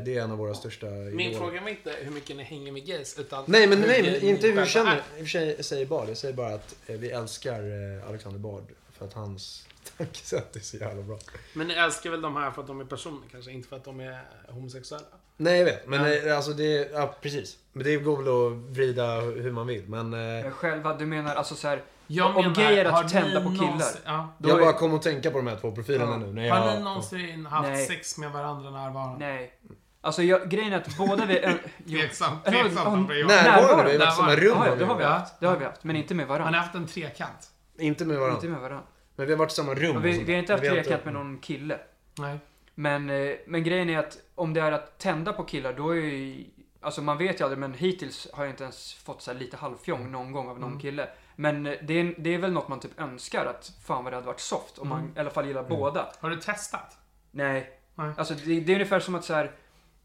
Det 0.05 0.09
är 0.17 0.21
en 0.23 0.31
av 0.31 0.39
våra 0.39 0.55
största 0.55 0.87
Min 0.87 1.21
idoler. 1.21 1.39
fråga 1.39 1.61
var 1.61 1.69
inte 1.69 1.95
hur 2.03 2.11
mycket 2.11 2.37
ni 2.37 2.43
hänger 2.43 2.73
med 2.73 2.87
gays, 2.87 3.19
utan 3.19 3.45
Nej 3.47 3.67
men, 3.67 3.81
nej, 3.81 4.03
men 4.03 4.23
inte 4.29 4.47
hur 4.47 4.61
vi 4.61 4.67
känner. 4.67 4.91
är. 4.93 4.97
I 4.97 5.01
och 5.01 5.17
för 5.17 5.25
sig 5.27 5.65
säger 5.65 5.87
Bard. 5.87 6.09
Jag 6.09 6.17
säger 6.17 6.35
bara 6.35 6.55
att 6.55 6.75
vi 6.87 7.11
älskar 7.11 7.61
Alexander 8.09 8.39
Bard. 8.39 8.65
För 8.93 9.05
att 9.05 9.13
hans 9.13 9.67
tankesätt 9.99 10.57
är 10.57 10.61
så 10.61 10.77
jävla 10.77 11.03
bra. 11.03 11.19
Men 11.53 11.69
ni 11.69 11.75
älskar 11.75 12.11
väl 12.11 12.21
de 12.21 12.37
här 12.37 12.51
för 12.51 12.61
att 12.63 12.67
de 12.69 12.81
är 12.81 12.85
personer 12.85 13.23
kanske, 13.33 13.51
inte 13.51 13.69
för 13.69 13.77
att 13.77 13.85
de 13.85 14.01
är 14.01 14.19
homosexuella? 14.49 15.05
Nej 15.37 15.59
jag 15.59 15.65
vet, 15.65 15.87
men 15.89 16.27
eh, 16.29 16.37
alltså 16.37 16.53
det, 16.53 16.91
ja 16.93 17.17
precis. 17.23 17.59
Men 17.73 17.85
det 17.85 17.97
går 17.97 18.17
väl 18.17 18.29
att 18.29 18.77
vrida 18.77 19.21
hur 19.21 19.53
man 19.53 19.67
vill. 19.67 19.89
Men 19.89 20.13
eh, 20.13 20.19
Men 20.19 20.53
Själva, 20.53 20.97
du 20.97 21.07
menar 21.07 21.35
alltså 21.35 21.55
så 21.55 21.69
här, 21.69 21.83
Jag 22.11 22.27
om 22.27 22.35
menar, 22.35 22.55
gay 22.55 22.79
är 22.79 22.85
har 22.85 23.05
att 23.05 23.13
tända 23.13 23.41
på 23.41 23.51
killar. 23.51 23.89
Ja. 24.05 24.29
då 24.39 24.49
jag 24.49 24.59
är- 24.59 24.63
bara 24.65 24.73
kom 24.73 24.95
att 24.95 25.03
tänka 25.03 25.31
på 25.31 25.37
de 25.39 25.47
här 25.47 25.57
två 25.57 25.73
profilerna 25.73 26.11
Ja. 26.13 26.17
nu. 26.19 26.33
När 26.33 26.47
jag, 26.47 26.55
Har 26.55 26.75
ni 26.79 26.85
någonsin 26.85 27.47
haft 27.47 27.69
Nej. 27.69 27.87
sex 27.87 28.19
med 28.19 28.31
varandra 28.33 28.71
närvarande? 28.71 29.27
Nej. 29.27 29.53
Alltså 30.01 30.23
jag, 30.23 30.51
grejen 30.51 30.73
är 30.73 30.77
att 30.77 30.97
båda 30.99 31.27
vi... 31.27 31.45
Äh. 31.45 31.53
Tveksamt. 31.89 32.47
Närvarande, 32.47 33.15
vi 33.15 33.23
har 33.23 33.77
varit 33.77 33.95
i 33.95 34.17
samma 34.17 34.37
rum. 34.37 34.45
Ja, 34.49 34.55
har 34.55 34.77
det 34.77 34.85
har 34.85 34.97
vi 34.99 35.05
haft. 35.05 35.41
Det 35.41 35.47
har 35.47 35.57
vi 35.57 35.65
haft, 35.65 35.85
men 35.85 35.97
inte 35.97 36.15
med 36.15 36.27
Har 36.27 36.35
ni 36.35 36.39
varandra. 36.39 36.61
haft 36.61 36.75
en 36.75 36.87
trekant? 36.87 37.51
Inte 37.79 38.05
med 38.05 38.17
varandra. 38.17 38.37
Inte 38.37 38.49
med 38.49 38.61
varandra. 38.61 38.87
Men 39.17 39.27
vi 39.27 39.33
har 39.33 39.39
varit 39.39 39.53
i 39.53 39.55
samma 39.55 39.75
rum. 39.75 40.03
Vi, 40.03 40.25
vi 40.25 40.33
har 40.33 40.39
inte 40.41 40.53
haft 40.53 40.65
trekant 40.65 41.05
med 41.05 41.15
någon 41.15 41.39
kille. 41.39 41.79
Nej. 42.19 42.39
Men, 42.75 43.11
eh, 43.11 43.35
men 43.47 43.65
grejen 43.65 43.91
är 43.91 43.99
att 43.99 44.19
om 44.35 44.55
det 44.55 44.61
är 44.61 44.73
att 44.73 44.99
tända 44.99 45.33
på 45.33 45.45
killar, 45.45 45.73
då 45.73 45.91
är 45.91 45.95
ju... 45.97 46.45
Alltså 46.81 47.03
man 47.03 47.19
vet 47.19 47.41
ju 47.41 47.45
aldrig, 47.45 47.59
men 47.59 47.75
hittills 47.75 48.29
har 48.33 48.45
jag 48.45 48.53
inte 48.53 48.63
ens 48.63 48.95
fått 48.95 49.23
så 49.23 49.33
här 49.33 49.39
lite 49.39 49.57
halvfjong 49.57 50.13
någon 50.13 50.33
gång 50.33 50.49
av 50.49 50.61
någon 50.61 50.69
Mm. 50.71 50.81
kille. 50.81 51.09
Men 51.41 51.63
det 51.65 51.93
är, 51.95 52.15
det 52.19 52.35
är 52.35 52.39
väl 52.39 52.53
något 52.53 52.69
man 52.69 52.81
typ 52.81 53.01
önskar 53.01 53.47
att 53.47 53.73
fan 53.87 54.05
vad 54.05 54.13
det 54.13 54.17
hade 54.17 54.27
varit 54.27 54.41
soft. 54.41 54.79
Om 54.79 54.93
Mm. 54.93 55.05
man 55.05 55.17
i 55.17 55.21
alla 55.21 55.31
fall 55.31 55.47
gillar 55.47 55.63
båda. 55.63 56.13
Har 56.21 56.31
du 56.31 56.37
testat? 56.37 56.99
Nej. 57.31 57.81
Nej. 57.95 58.13
Alltså 58.17 58.35
det, 58.35 58.61
det 58.61 58.73
är 58.73 58.75
ungefär 58.75 59.01
som 59.01 59.15
att 59.15 59.25
så 59.25 59.35
här, 59.35 59.53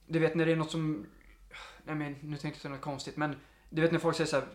du 0.08 0.20
vet 0.20 0.36
när 0.36 0.46
det 0.46 0.52
är 0.52 0.56
något 0.56 0.72
som, 0.72 1.06
nej 1.84 1.96
men 1.96 2.14
nu 2.22 2.38
tänkte 2.38 2.48
jag 2.48 2.56
säga 2.62 2.72
något 2.72 2.82
konstigt, 2.82 3.18
men 3.18 3.36
du 3.70 3.82
vet 3.82 3.92
när 3.92 4.00
folk 4.00 4.16
säger 4.18 4.28
så 4.30 4.36
här, 4.36 4.46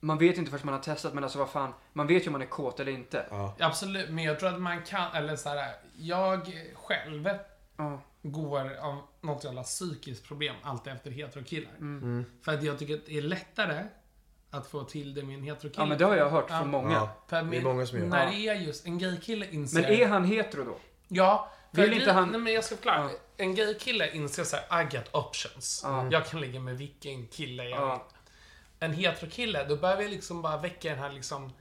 man 0.00 0.18
vet 0.18 0.38
inte 0.38 0.50
förrän 0.50 0.66
man 0.66 0.74
har 0.74 0.80
testat, 0.80 1.14
men 1.14 1.24
alltså 1.24 1.38
vad 1.38 1.50
fan, 1.50 1.72
man 1.92 2.06
vet 2.06 2.22
ju 2.22 2.26
om 2.26 2.32
man 2.32 2.42
är 2.42 2.46
kåt 2.46 2.80
eller 2.80 2.92
inte. 2.92 3.26
Ja. 3.30 3.56
Absolut, 3.60 4.10
men 4.10 4.24
jag 4.24 4.40
tror 4.40 4.48
att 4.54 4.60
man 4.60 4.82
kan, 4.82 5.12
eller 5.12 5.36
så 5.36 5.48
här, 5.48 5.72
jag 5.96 6.40
själv 6.74 7.28
Ja. 7.76 8.00
går 8.22 8.76
av 8.76 8.98
något 9.20 9.44
jävla 9.44 9.62
psykiskt 9.62 10.28
problem 10.28 10.54
alltid 10.62 10.92
efter 10.92 11.10
heterokillar. 11.10 11.72
Mm. 11.80 12.24
För 12.42 12.54
att 12.54 12.62
jag 12.62 12.78
tycker 12.78 12.94
att 12.94 13.06
det 13.06 13.18
är 13.18 13.22
lättare 13.22 13.84
att 14.52 14.66
få 14.66 14.84
till 14.84 15.14
det 15.14 15.22
med 15.22 15.34
en 15.34 15.42
heterokille. 15.42 15.82
ja 15.82 15.86
men 15.86 15.98
det 15.98 16.04
har 16.04 16.16
jag 16.16 16.30
hört 16.30 16.46
Ja. 16.48 16.58
från 16.58 16.70
många. 16.70 16.92
Ja. 16.92 17.08
För 17.28 17.42
Det 17.42 17.56
är 17.56 17.62
många 17.62 17.86
som 17.86 17.98
gör. 17.98 18.06
När 18.06 18.24
Ja. 18.24 18.30
det 18.30 18.48
är 18.48 18.54
just 18.54 18.86
en 18.86 18.98
gaykille 18.98 19.46
inser... 19.50 19.80
Men 19.82 19.90
är 19.90 20.06
han 20.08 20.24
hetero 20.24 20.64
då? 20.64 20.76
Ja. 21.08 21.48
Vill 21.70 21.90
att 21.90 21.96
inte 21.98 22.12
han- 22.12 22.28
Nej 22.28 22.40
men 22.40 22.52
jag 22.52 22.64
ska 22.64 22.76
förklara. 22.76 23.02
Ja. 23.02 23.10
En 23.36 23.54
gaykille 23.54 24.10
inser 24.16 24.44
så 24.44 24.56
här, 24.68 24.82
I 24.82 24.84
got 24.96 25.14
options. 25.14 25.80
Ja. 25.84 26.06
Jag 26.10 26.26
kan 26.26 26.40
ligga 26.40 26.60
med 26.60 26.78
vilken 26.78 27.26
kille 27.26 27.64
jag 27.64 27.80
Ja. 27.80 27.92
vill. 27.92 28.00
En 28.88 28.92
heterokille, 28.92 29.64
då 29.64 29.76
behöver 29.76 30.02
jag 30.02 30.10
liksom 30.10 30.42
bara 30.42 30.56
väcka 30.56 30.88
den 30.90 30.98
här 30.98 31.10
liksom 31.12 31.52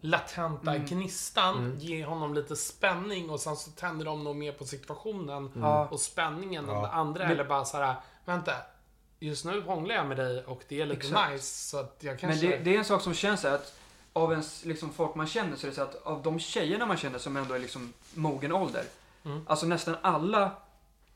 latenta 0.00 0.70
Mm. 0.74 0.86
gnistan, 0.86 1.76
ge 1.78 2.04
honom 2.04 2.34
lite 2.34 2.56
spänning 2.56 3.30
och 3.30 3.40
sen 3.40 3.56
så 3.56 3.70
tänder 3.70 4.04
de 4.04 4.24
nog 4.24 4.36
mer 4.36 4.52
på 4.52 4.64
situationen 4.64 5.52
Ja. 5.56 5.88
och 5.90 6.00
spänningen 6.00 6.68
än 6.68 6.74
Ja. 6.74 6.80
det 6.82 6.88
andra. 6.88 7.22
Men- 7.22 7.32
Eller 7.32 7.44
bara 7.44 7.64
så 7.64 7.76
här, 7.76 7.94
vänta. 8.24 8.52
Just 9.22 9.44
nu 9.44 9.60
hånglar 9.60 9.94
jag 9.94 10.06
med 10.06 10.16
dig 10.16 10.44
och 10.44 10.62
det 10.68 10.80
är 10.80 10.86
lite 10.86 11.06
Exakt. 11.06 11.32
nice 11.32 11.68
så 11.68 11.78
att 11.78 11.96
jag 12.00 12.10
Men 12.12 12.18
kanske... 12.18 12.46
det, 12.46 12.56
det 12.56 12.74
är 12.74 12.78
en 12.78 12.84
sak 12.84 13.02
som 13.02 13.14
känns 13.14 13.44
att 13.44 13.74
av 14.12 14.30
ens 14.32 14.64
liksom, 14.64 14.92
folk 14.92 15.14
man 15.14 15.26
känner 15.26 15.56
så 15.56 15.66
är 15.66 15.70
det 15.70 15.74
så 15.74 15.82
att 15.82 16.02
av 16.06 16.22
de 16.22 16.38
tjejerna 16.38 16.86
man 16.86 16.96
känner 16.96 17.18
som 17.18 17.36
ändå 17.36 17.54
är 17.54 17.58
liksom 17.58 17.92
mogen 18.14 18.52
ålder. 18.52 18.84
Mm. 19.24 19.44
Alltså 19.48 19.66
nästan 19.66 19.96
alla 20.02 20.50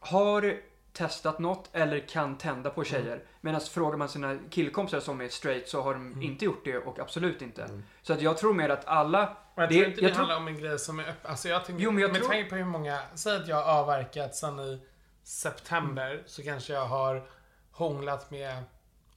har 0.00 0.56
testat 0.92 1.38
något 1.38 1.68
eller 1.72 1.98
kan 2.08 2.38
tända 2.38 2.70
på 2.70 2.84
tjejer. 2.84 3.06
Mm. 3.12 3.26
Medan 3.40 3.60
frågar 3.60 3.96
man 3.96 4.08
sina 4.08 4.38
killkompisar 4.50 5.00
som 5.00 5.20
är 5.20 5.28
straight 5.28 5.68
så 5.68 5.82
har 5.82 5.92
de 5.94 6.06
Mm. 6.06 6.22
inte 6.22 6.44
gjort 6.44 6.64
det 6.64 6.78
och 6.78 6.98
absolut 6.98 7.42
inte. 7.42 7.68
Så 8.02 8.12
att 8.12 8.22
jag 8.22 8.38
tror 8.38 8.54
mer 8.54 8.68
att 8.68 8.86
alla... 8.86 9.36
Och 9.54 9.62
jag 9.62 9.68
det- 9.68 9.74
tror 9.74 9.86
inte 9.86 10.00
det 10.00 10.06
jag 10.06 10.10
tror- 10.14 10.18
handlar 10.18 10.36
om 10.36 10.48
en 10.48 10.58
grej 10.58 10.78
som 10.78 10.98
är 10.98 11.02
öppen. 11.08 11.30
Alltså 11.30 11.48
jag 11.48 11.64
tänker, 11.64 11.82
Jo, 11.84 11.90
men 11.90 12.02
jag 12.02 12.12
med 12.12 12.20
tror- 12.20 12.28
tanke 12.30 12.50
på 12.50 12.56
hur 12.56 12.64
många, 12.64 12.98
säg 13.14 13.36
att 13.36 13.48
jag 13.48 13.56
har 13.56 13.80
avverkat 13.80 14.34
sen 14.36 14.60
i 14.60 14.80
september 15.24 16.10
Mm. 16.10 16.22
så 16.26 16.42
kanske 16.42 16.72
jag 16.72 16.86
har 16.86 17.22
hånglat 17.76 18.30
med 18.30 18.62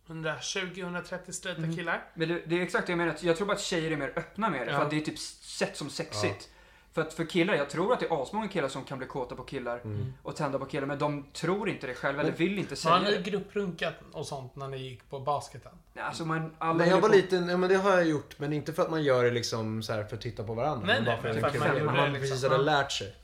120-130 0.07 1.31
straighta 1.31 1.61
Mm. 1.63 1.75
killar. 1.75 2.03
Men 2.13 2.27
det, 2.29 2.41
det 2.45 2.57
är 2.57 2.61
exakt 2.61 2.87
det 2.87 2.91
jag 2.91 2.97
menar. 2.97 3.15
Jag 3.21 3.37
tror 3.37 3.47
bara 3.47 3.53
att 3.53 3.61
tjejer 3.61 3.91
är 3.91 3.97
mer 3.97 4.13
öppna 4.15 4.49
med 4.49 4.67
det. 4.67 4.71
Ja. 4.71 4.77
För 4.77 4.83
att 4.85 4.89
det 4.89 4.97
är 4.97 5.01
typ 5.01 5.19
sett 5.19 5.77
som 5.77 5.89
sexigt. 5.89 6.49
För 6.93 7.01
att 7.01 7.13
för 7.13 7.25
killar, 7.25 7.53
jag 7.53 7.69
tror 7.69 7.93
att 7.93 7.99
det 7.99 8.05
är 8.05 8.21
asmånga 8.23 8.47
killar 8.47 8.67
som 8.67 8.83
kan 8.83 8.97
bli 8.97 9.07
kåta 9.07 9.35
på 9.35 9.43
killar 9.43 9.79
Mm. 9.83 10.13
och 10.23 10.35
tända 10.35 10.59
på 10.59 10.65
killar. 10.65 10.87
Men 10.87 10.99
de 10.99 11.23
tror 11.33 11.69
inte 11.69 11.87
det 11.87 11.93
själva 11.93 12.21
eller 12.21 12.31
vill 12.31 12.59
inte 12.59 12.75
säga 12.75 12.93
Har 12.95 13.01
ni 13.01 13.11
det. 13.17 13.21
grupprunkat 13.31 13.93
och 14.11 14.27
sånt 14.27 14.55
när 14.55 14.67
ni 14.67 14.77
gick 14.77 15.09
på 15.09 15.19
basketen? 15.19 15.71
Nej, 15.93 16.03
Alltså 16.05 16.25
man, 16.25 16.55
alla 16.57 16.73
När 16.73 16.85
jag 16.85 17.01
var 17.01 17.09
på- 17.09 17.15
liten, 17.15 17.49
ja 17.49 17.57
men 17.57 17.69
det 17.69 17.75
har 17.75 17.91
jag 17.91 18.05
gjort. 18.07 18.39
Men 18.39 18.53
inte 18.53 18.73
för 18.73 18.83
att 18.83 18.91
man 18.91 19.03
gör 19.03 19.23
det 19.23 19.31
liksom 19.31 19.83
så 19.83 19.93
här 19.93 20.03
för 20.03 20.15
att 20.15 20.21
titta 20.21 20.43
på 20.43 20.53
varandra. 20.53 20.87
Nej, 20.87 20.95
men 20.95 21.03
nej, 21.03 21.13
bara 21.15 21.21
för 21.21 21.33
men 21.33 21.35
att 21.35 21.41
för 21.41 21.47
att 21.47 21.53
det 21.53 21.59
man 21.59 21.69
kul. 21.69 21.79
gjorde 21.85 21.97
man 22.01 22.13
det 22.13 22.19
precis 22.19 22.31
liksom. 22.35 22.51
hade 22.51 22.71
Ja. 22.71 22.77
lärt 22.81 22.91
sig. 22.91 23.15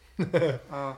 Ja. 0.69 0.95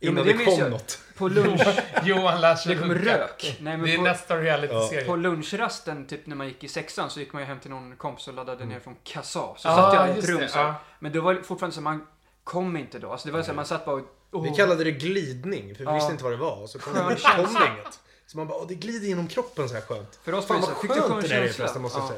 Innan 0.00 0.26
det, 0.26 0.32
det 0.32 0.44
kom 0.44 0.58
jag. 0.58 0.70
något. 0.70 0.98
På 1.16 1.28
lunch... 1.28 1.60
Johan 2.04 2.40
lär 2.40 2.54
sig 2.54 2.74
Det 2.74 2.80
kom 2.80 2.94
rök. 2.94 3.56
Nej, 3.60 3.76
men 3.76 3.86
Det 3.86 3.92
är 3.92 3.96
på, 3.96 4.02
nästa 4.02 4.36
reality-serie. 4.36 5.04
på 5.04 5.16
lunchrasten, 5.16 6.06
typ 6.06 6.26
när 6.26 6.36
man 6.36 6.48
gick 6.48 6.64
i 6.64 6.68
sexan, 6.68 7.10
så 7.10 7.20
gick 7.20 7.32
man 7.32 7.42
ju 7.42 7.46
hem 7.46 7.60
till 7.60 7.70
någon 7.70 7.96
kompis 7.96 8.28
och 8.28 8.34
laddade 8.34 8.56
Mm. 8.62 8.68
ner 8.68 8.80
från 8.80 8.96
Kassa. 9.04 9.40
Så 9.40 9.56
Ja, 9.64 9.76
satt 9.76 9.94
jag 9.94 10.16
i 10.16 10.18
ett 10.18 10.28
rum 10.28 10.40
det, 10.40 10.48
så 10.48 10.58
ja. 10.58 10.74
Men 10.98 11.12
då 11.12 11.20
var 11.20 11.34
det 11.34 11.42
fortfarande 11.42 11.74
så 11.74 11.80
man 11.80 12.06
kom 12.44 12.76
inte 12.76 12.98
då. 12.98 13.12
Alltså 13.12 13.28
det 13.28 13.32
var 13.32 13.42
så 13.42 13.52
man 13.52 13.66
satt 13.66 13.84
bara 13.84 14.02
och... 14.30 14.46
Vi 14.46 14.50
kallade 14.50 14.84
det 14.84 14.90
glidning, 14.92 15.74
för 15.74 15.84
vi 15.84 15.90
Ja. 15.90 15.94
visste 15.94 16.12
inte 16.12 16.24
vad 16.24 16.32
det 16.32 16.36
var. 16.36 16.62
Och 16.62 16.70
så 16.70 16.78
kom, 16.78 16.92
Skön 16.94 17.04
kom 17.36 17.54
det 17.54 17.66
inget. 17.72 18.00
Så 18.26 18.36
man 18.36 18.46
bara, 18.48 18.58
åh, 18.58 18.66
det 18.68 18.74
glider 18.74 19.06
genom 19.08 19.28
kroppen 19.28 19.68
så 19.68 19.74
här 19.74 19.80
skönt. 19.82 20.18
För 20.24 20.32
oss 20.34 20.46
Fan 20.46 20.60
var 20.60 20.68
det 20.68 20.88
vad 20.88 20.98
skönt 20.98 21.22
det 21.22 21.28
där 21.28 21.42
är 21.42 21.48
förresten, 21.48 21.82
måste 21.82 21.98
jag 21.98 22.04
Ja. 22.04 22.08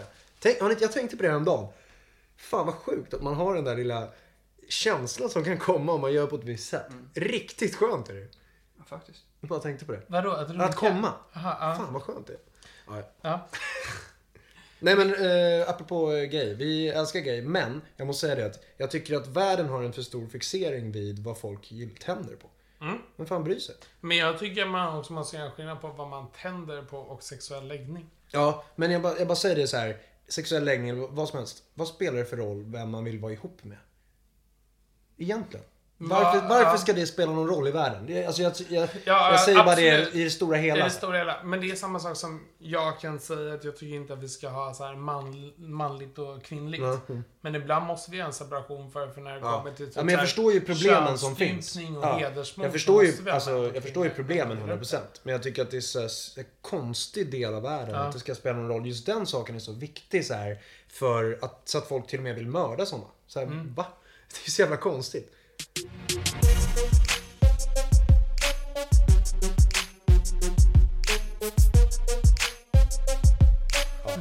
säga. 0.41 0.59
Tänk, 0.69 0.83
jag 0.83 0.93
tänkte 0.93 1.17
på 1.17 1.23
det 1.23 1.29
häromdagen. 1.29 1.67
Fan 2.37 2.67
vad 2.67 2.75
sjukt 2.75 3.15
att 3.15 3.23
man 3.23 3.35
har 3.35 3.55
den 3.55 3.65
där 3.65 3.77
lilla 3.77 4.09
känslan 4.69 5.31
som 5.31 5.45
kan 5.45 5.59
komma 5.59 5.93
om 5.93 6.01
man 6.01 6.13
gör 6.13 6.27
på 6.27 6.37
ett 6.37 6.45
visst 6.45 6.69
sätt. 6.69 6.91
Mm. 6.91 7.11
Riktigt 7.15 7.77
skönt 7.77 8.09
är 8.09 8.15
det. 8.15 8.29
Ja, 8.79 8.85
faktiskt. 8.85 9.25
Jag 9.41 9.49
bara 9.49 9.61
tänkte 9.61 9.85
på 9.85 9.93
det. 9.93 10.03
Vadå? 10.07 10.31
Att? 10.31 10.61
Att 10.61 10.77
komma. 10.77 11.13
Aha, 11.33 11.57
ja. 11.61 11.75
Fan 11.75 11.93
vad 11.93 12.03
skönt 12.03 12.27
det 12.27 12.33
är. 12.33 12.41
Ja, 12.87 13.03
ja. 13.23 13.49
Nej 14.81 14.97
men 14.97 15.15
eh, 15.15 15.69
apropå 15.69 16.13
eh, 16.13 16.25
gay. 16.25 16.55
Vi 16.55 16.89
älskar 16.89 17.21
gay. 17.21 17.43
Men 17.43 17.83
jag 17.97 18.07
måste 18.07 18.27
säga 18.27 18.35
det 18.35 18.47
att 18.47 18.65
jag 18.77 18.91
tycker 18.91 19.17
att 19.17 19.27
världen 19.27 19.69
har 19.69 19.83
en 19.83 19.93
för 19.93 20.03
stor 20.03 20.27
fixering 20.27 20.93
vid 20.93 21.19
vad 21.19 21.39
folk 21.39 21.73
tänder 22.01 22.37
på. 22.37 22.49
Mm. 22.81 23.27
Fan 23.27 23.45
bryr 23.45 23.59
sig? 23.59 23.75
Men 24.01 24.17
jag 24.17 24.39
tycker 24.39 24.67
man 24.67 24.99
också 24.99 25.13
måste 25.13 25.37
göra 25.37 25.51
skillnad 25.51 25.81
på 25.81 25.89
vad 25.89 26.09
man 26.09 26.27
tänder 26.43 26.83
på 26.83 26.99
och 26.99 27.23
sexuell 27.23 27.69
läggning. 27.69 28.11
Ja, 28.31 28.65
men 28.77 28.91
jag 28.91 29.03
bara, 29.03 29.19
jag 29.19 29.29
bara 29.29 29.37
säger 29.37 29.57
det 29.57 29.67
så 29.67 29.77
här. 29.77 29.97
Sexuell 30.29 30.65
läggning 30.65 30.91
eller 30.91 31.09
vad 31.09 31.29
som 31.29 31.39
helst. 31.39 31.63
Vad 31.75 31.89
spelar 31.89 32.19
det 32.19 32.25
för 32.25 32.37
roll 32.37 32.65
vem 32.65 32.91
man 32.91 33.05
vill 33.05 33.19
vara 33.19 33.33
ihop 33.33 33.65
med? 33.65 33.79
Egentligen. 35.19 35.67
Varför, 36.01 36.39
Ja, 36.39 36.47
varför 36.49 36.79
ska 36.79 36.93
det 36.93 37.07
spela 37.07 37.33
någon 37.33 37.49
roll 37.49 37.69
i 37.69 37.71
världen? 37.71 38.07
Det, 38.07 38.27
alltså 38.27 38.43
jag, 38.43 38.53
jag, 38.69 38.89
Ja, 39.05 39.31
jag 39.31 39.41
säger 39.41 39.59
bara 39.59 39.71
absolut. 39.73 40.13
det 40.13 40.19
i 40.19 40.25
det 40.25 40.31
stora 40.31 40.59
I 40.59 40.61
hela. 40.61 40.85
det 40.85 40.91
stora 40.91 41.19
hela. 41.19 41.43
Men 41.45 41.61
det 41.61 41.71
är 41.71 41.75
samma 41.75 41.99
sak 42.01 42.17
som 42.17 42.47
jag 42.59 43.01
kan 43.01 43.19
säga 43.21 43.55
att 43.55 43.65
jag 43.65 43.77
tycker 43.77 43.95
inte 43.97 44.13
att 44.13 44.19
vi 44.23 44.29
ska 44.29 44.49
ha 44.49 44.75
så 44.75 44.85
här 44.85 44.95
man, 44.95 45.53
manligt 45.57 46.19
och 46.19 46.43
kvinnligt. 46.45 46.83
Mm. 47.09 47.25
Men 47.41 47.55
ibland 47.55 47.87
måste 47.87 48.11
vi 48.11 48.21
ha 48.21 48.27
en 48.27 48.33
separation 48.33 48.91
för, 48.91 49.09
för 49.09 49.21
när 49.21 49.33
det 49.35 49.41
Ja. 49.41 49.59
kommer 49.63 49.77
till 49.77 49.91
Ja, 49.95 50.03
men 50.03 50.13
jag 50.15 50.21
förstår 50.21 50.53
ju 50.53 50.61
problemen 50.61 51.19
som 51.19 51.37
finns. 51.37 51.77
och 51.77 51.83
Ja. 52.03 52.17
hedersmord. 52.19 52.65
Jag 52.67 52.73
förstår 52.73 53.05
ju, 53.05 53.31
alltså, 53.31 53.51
jag 53.75 53.83
förstår 53.83 54.05
ju 54.05 54.11
problemen 54.11 54.59
100%. 54.59 54.99
Men 55.23 55.33
jag 55.33 55.43
tycker 55.43 55.63
att 55.63 55.71
det 55.71 55.77
är 55.77 55.81
så 55.81 56.01
här, 56.01 56.11
en 56.37 56.45
konstig 56.63 57.31
del 57.31 57.55
av 57.55 57.63
världen. 57.63 57.95
Att 57.95 58.13
det 58.13 58.19
ska 58.19 58.35
spela 58.35 58.57
någon 58.59 58.69
roll. 58.69 58.87
Just 58.87 59.07
den 59.07 59.27
saken 59.27 59.55
är 59.55 59.59
så 59.61 59.73
viktig 59.73 60.27
så 60.27 60.35
här. 60.35 60.59
För 60.89 61.39
att, 61.43 61.61
så 61.65 61.79
att 61.79 61.89
folk 61.89 62.07
till 62.07 62.19
och 62.19 62.25
med 62.25 62.35
vill 62.35 62.47
mörda 62.49 62.87
sådana. 62.87 63.07
Så 63.27 63.39
här, 63.39 63.47
Mm. 63.47 63.75
va? 63.75 63.87
Det 64.29 64.47
är 64.47 64.51
så 64.51 64.63
jävla 64.63 64.77
konstigt. 64.77 65.35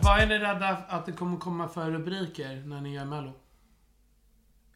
Vad 0.04 0.20
är 0.20 0.28
ni 0.28 0.40
rädda 0.40 0.68
att 0.88 1.06
det 1.06 1.12
kommer 1.12 1.38
komma 1.38 1.68
för 1.68 1.92
rubriker 1.92 2.64
när 2.66 2.82
ni 2.82 2.96
gör 2.96 3.06
Mello? 3.06 3.34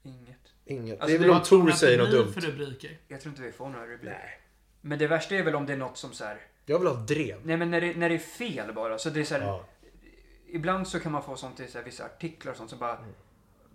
Inget. 0.04 0.38
Inget. 0.66 1.02
Alltså, 1.02 1.08
det 1.08 1.24
är 1.24 1.28
väl 1.28 1.38
om 1.38 1.44
Tor 1.44 1.72
säger 1.72 1.98
något 1.98 2.12
dumt. 2.12 2.34
för 2.34 2.42
rubriker? 2.42 2.98
Jag 3.08 3.22
tror 3.22 3.32
inte 3.32 3.42
vi 3.42 3.52
får 3.52 3.70
några 3.70 3.86
rubriker. 3.86 4.20
Nej. 4.22 4.40
Men 4.82 5.00
det 5.00 5.08
värsta 5.08 5.36
är 5.36 5.44
väl 5.44 5.56
om 5.56 5.66
det 5.66 5.74
är 5.74 5.78
något 5.78 5.98
som 5.98 6.14
så 6.14 6.26
här... 6.26 6.38
Jag 6.66 6.80
vill 6.80 6.88
ha 6.88 6.96
drev. 6.96 7.46
Nej 7.46 7.58
men 7.58 7.72
när 7.72 7.82
det, 7.82 7.98
när 7.98 8.10
det 8.10 8.16
är 8.16 8.20
fel 8.20 8.74
bara. 8.74 8.98
Så 8.98 9.10
det 9.10 9.20
är 9.20 9.24
så 9.24 9.36
här, 9.36 9.42
ja. 9.42 9.66
Ibland 10.48 10.88
så 10.88 11.00
kan 11.00 11.12
man 11.12 11.24
få 11.24 11.36
sånt 11.36 11.60
i 11.60 11.68
så 11.68 11.78
här, 11.78 11.86
vissa 11.86 12.06
artiklar 12.06 12.52
och 12.52 12.58
sånt 12.58 12.70
som 12.70 12.80
bara... 12.80 12.98
Mm. 12.98 13.10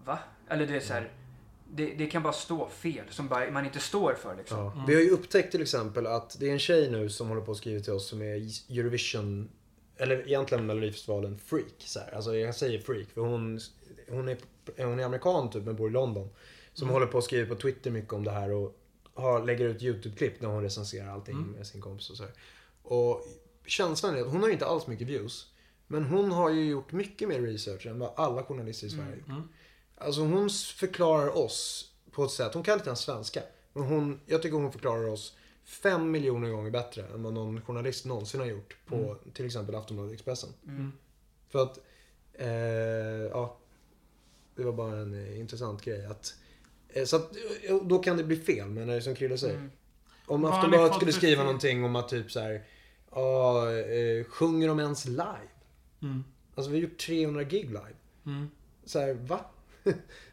Va? 0.04 0.18
Eller 0.48 0.66
det 0.66 0.76
är 0.76 0.80
så 0.80 0.92
här... 0.92 1.00
Mm 1.00 1.12
det, 1.70 1.94
det 1.94 2.06
kan 2.06 2.22
bara 2.22 2.32
stå 2.32 2.68
fel 2.68 3.04
som 3.10 3.28
bara, 3.28 3.50
man 3.50 3.64
inte 3.64 3.78
står 3.78 4.14
för 4.14 4.36
liksom. 4.36 4.58
Ja. 4.58 4.84
Vi 4.88 4.94
har 4.94 5.02
ju 5.02 5.10
upptäckt 5.10 5.52
till 5.52 5.62
exempel 5.62 6.06
att 6.06 6.36
det 6.40 6.48
är 6.48 6.52
en 6.52 6.58
tjej 6.58 6.90
nu 6.90 7.08
som 7.08 7.28
håller 7.28 7.42
på 7.42 7.52
att 7.52 7.58
skriva 7.58 7.80
till 7.80 7.92
oss 7.92 8.08
som 8.08 8.22
är 8.22 8.34
Eurovision, 8.78 9.48
eller 9.96 10.26
egentligen 10.26 10.66
Melodifestivalen 10.66 11.38
freak. 11.38 11.74
Så 11.78 12.00
här. 12.00 12.14
Alltså 12.14 12.36
jag 12.36 12.54
säger 12.54 12.78
freak 12.78 13.08
för 13.08 13.20
hon, 13.20 13.60
hon, 14.08 14.28
är, 14.28 14.38
hon 14.76 15.00
är 15.00 15.04
amerikan 15.04 15.50
typ 15.50 15.64
men 15.64 15.76
bor 15.76 15.88
i 15.88 15.92
London. 15.92 16.28
Som 16.72 16.88
håller 16.88 17.06
på 17.06 17.18
att 17.18 17.24
skriva 17.24 17.54
på 17.54 17.60
Twitter 17.60 17.90
mycket 17.90 18.12
om 18.12 18.24
det 18.24 18.30
här 18.30 18.50
och 18.50 18.78
har, 19.14 19.44
lägger 19.44 19.64
ut 19.64 19.82
YouTube-klipp 19.82 20.40
när 20.40 20.48
hon 20.48 20.62
recenserar 20.62 21.08
allting 21.08 21.36
med 21.36 21.66
sin 21.66 21.80
kompis 21.80 22.10
och 22.10 22.16
så 22.16 22.22
här. 22.22 22.32
Och 22.82 23.26
känslan 23.66 24.16
är 24.16 24.20
att 24.20 24.30
hon 24.32 24.40
har 24.40 24.46
ju 24.46 24.52
inte 24.52 24.66
alls 24.66 24.86
mycket 24.86 25.06
views. 25.06 25.52
Men 25.86 26.04
hon 26.04 26.32
har 26.32 26.50
ju 26.50 26.64
gjort 26.64 26.92
mycket 26.92 27.28
mer 27.28 27.40
research 27.40 27.86
än 27.86 27.98
vad 27.98 28.12
alla 28.16 28.42
journalister 28.42 28.86
i 28.86 28.90
Sverige 28.90 29.08
har 29.08 29.16
gjort. 29.16 29.46
Alltså 29.98 30.20
hon 30.20 30.50
förklarar 30.50 31.36
oss 31.36 31.90
på 32.10 32.24
ett 32.24 32.30
sätt, 32.30 32.54
hon 32.54 32.62
kan 32.62 32.74
inte 32.74 32.88
ens 32.88 33.00
svenska. 33.00 33.42
Men 33.72 33.82
hon, 33.82 34.20
jag 34.26 34.42
tycker 34.42 34.56
hon 34.56 34.72
förklarar 34.72 35.08
oss 35.08 35.36
fem 35.64 36.10
miljoner 36.10 36.50
gånger 36.50 36.70
bättre 36.70 37.02
än 37.02 37.22
vad 37.22 37.32
någon 37.32 37.60
journalist 37.60 38.04
någonsin 38.04 38.40
har 38.40 38.46
gjort 38.46 38.76
på 38.86 39.16
till 39.34 39.46
exempel 39.46 39.74
Aftonbladet 39.74 40.12
Expressen. 40.14 40.50
För 41.48 41.62
att, 41.62 41.78
eh, 42.32 42.48
ja. 43.30 43.56
Det 44.54 44.64
var 44.64 44.72
bara 44.72 44.96
en 44.96 45.14
eh, 45.14 45.40
intressant 45.40 45.82
grej 45.82 46.06
att, 46.06 46.34
eh, 46.88 47.04
så 47.04 47.16
att, 47.16 47.36
eh, 47.62 47.76
då 47.82 47.98
kan 47.98 48.16
det 48.16 48.24
bli 48.24 48.36
fel, 48.36 48.68
men 48.68 48.90
eh, 48.90 49.00
som 49.00 49.14
Krille 49.14 49.38
säger. 49.38 49.56
Mm. 49.56 49.70
Om 50.26 50.44
Aftonbladet 50.44 50.94
skulle 50.94 51.12
skriva 51.12 51.42
någonting 51.42 51.84
om 51.84 51.96
att 51.96 52.08
typ 52.08 52.30
så 52.30 52.40
här, 52.40 52.64
ja, 53.10 53.70
eh, 53.72 54.24
sjunger 54.24 54.68
de 54.68 54.80
ens 54.80 55.04
live? 55.04 55.48
Mm. 56.02 56.24
Alltså 56.54 56.70
vi 56.70 56.76
har 56.76 56.82
gjort 56.82 56.98
300 56.98 57.42
gig 57.44 57.66
live. 57.66 57.94
Mm. 58.26 58.50
Så 58.84 58.98
här, 59.00 59.14
va? 59.14 59.40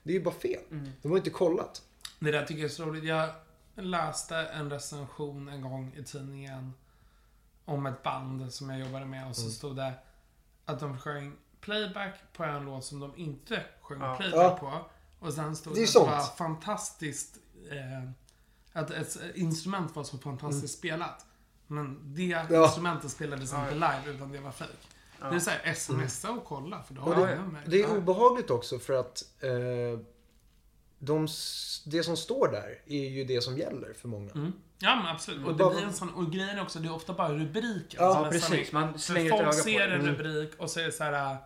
Det 0.04 0.12
är 0.12 0.14
ju 0.14 0.24
bara 0.24 0.36
fel. 0.36 0.62
Mm. 0.72 0.90
De 1.02 1.12
har 1.12 1.18
inte 1.18 1.30
kollat. 1.30 1.82
Det 2.20 2.32
där 2.32 2.46
tycker 2.46 2.62
jag 2.62 2.70
är 2.70 2.74
så 2.74 2.86
roligt. 2.86 3.04
Jag 3.04 3.30
läste 3.76 4.38
en 4.38 4.70
recension 4.70 5.48
en 5.50 5.62
gång 5.62 5.94
i 5.98 6.04
tidningen 6.04 6.74
om 7.66 7.86
ett 7.86 8.04
band 8.04 8.54
som 8.54 8.70
jag 8.70 8.80
jobbade 8.80 9.06
med 9.06 9.18
Mm. 9.20 9.30
och 9.30 9.36
så 9.36 9.50
stod 9.50 9.76
det 9.76 9.94
att 10.66 10.80
de 10.80 10.98
sjöng 11.00 11.36
playback 11.62 12.16
på 12.34 12.44
en 12.44 12.66
låt 12.66 12.86
som 12.86 13.00
de 13.00 13.16
inte 13.18 13.64
sjöng 13.82 14.02
Ja. 14.02 14.16
playback 14.16 14.58
Ja. 14.62 14.86
på. 15.20 15.26
Och 15.26 15.34
sen 15.34 15.56
stod 15.56 15.76
Det 15.76 15.84
att 15.84 15.90
sånt. 15.90 16.10
det 16.10 16.16
var 16.16 16.24
fantastiskt 16.24 17.38
eh, 17.72 18.10
att 18.74 18.92
ett 18.92 19.18
instrument 19.36 19.96
var 19.96 20.04
så 20.04 20.18
fantastiskt 20.18 20.78
spelat. 20.78 21.26
Men 21.68 22.00
det 22.16 22.34
Mm. 22.34 22.54
Ja. 22.54 22.64
instrumentet 22.66 23.12
spelades 23.12 23.54
inte 23.54 23.74
live 23.74 24.02
utan 24.06 24.32
det 24.32 24.40
var 24.40 24.52
Det 25.30 25.36
är 25.36 25.40
såhär, 25.40 25.74
smsa 25.74 26.32
och 26.32 26.46
kolla 26.46 26.84
för 26.84 26.94
då 26.94 27.02
har 27.02 27.28
det, 27.28 27.40
det 27.66 27.82
är 27.82 27.98
obehagligt 27.98 28.50
också 28.50 28.80
för 28.80 28.94
att 28.94 29.24
eh, 29.42 30.00
de, 31.00 31.28
det 31.86 32.04
som 32.04 32.18
står 32.18 32.48
där 32.48 32.82
är 32.86 33.10
ju 33.10 33.24
det 33.24 33.42
som 33.42 33.58
gäller 33.58 33.94
för 33.94 34.08
många. 34.08 34.32
Mm. 34.32 34.54
Ja 34.80 34.96
men 34.96 35.06
absolut. 35.08 35.48
Och, 35.48 35.58
det 35.58 35.76
blir 35.76 35.84
en 35.86 35.94
sån, 35.94 36.10
och 36.14 36.32
grejen 36.32 36.58
är 36.58 36.62
också, 36.62 36.80
det 36.80 36.88
är 36.88 36.94
ofta 36.96 37.14
bara 37.14 37.34
rubriken. 37.34 38.00
Ja, 38.04 38.26
är 38.26 38.32
precis. 38.32 38.48
sanning. 38.48 38.66
Man 38.72 39.00
slänger 39.00 39.26
ett 39.26 39.32
folk 39.32 39.42
öga 39.42 39.50
på 39.52 39.64
ser 39.64 39.88
det. 39.88 39.96
en 39.96 40.02
Mm. 40.02 40.16
rubrik 40.16 40.52
och 40.58 40.70
säger 40.70 40.92
så 40.92 41.04
här. 41.04 41.38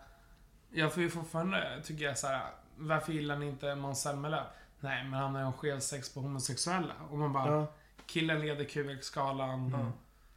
Jag 0.71 0.93
får 0.93 1.03
ju 1.03 1.09
fortfarande, 1.09 1.81
tycker 1.85 2.05
jag 2.05 2.17
så 2.17 2.27
här. 2.27 2.51
Varför 2.77 3.13
gillar 3.13 3.37
ni 3.37 3.45
inte 3.47 3.75
Måns 3.75 4.01
Zelmerlöw? 4.01 4.43
Nej, 4.79 5.03
men 5.03 5.13
han 5.13 5.35
har 5.35 5.41
ju 5.41 5.47
en 5.47 5.53
skev 5.53 5.79
sex 5.79 6.13
på 6.13 6.19
homosexuella. 6.19 6.93
Och 7.11 7.17
man 7.17 7.33
bara, 7.33 7.51
Ja. 7.51 7.67
killen 8.05 8.41
leder 8.41 8.63
QX-skalan. 8.63 9.91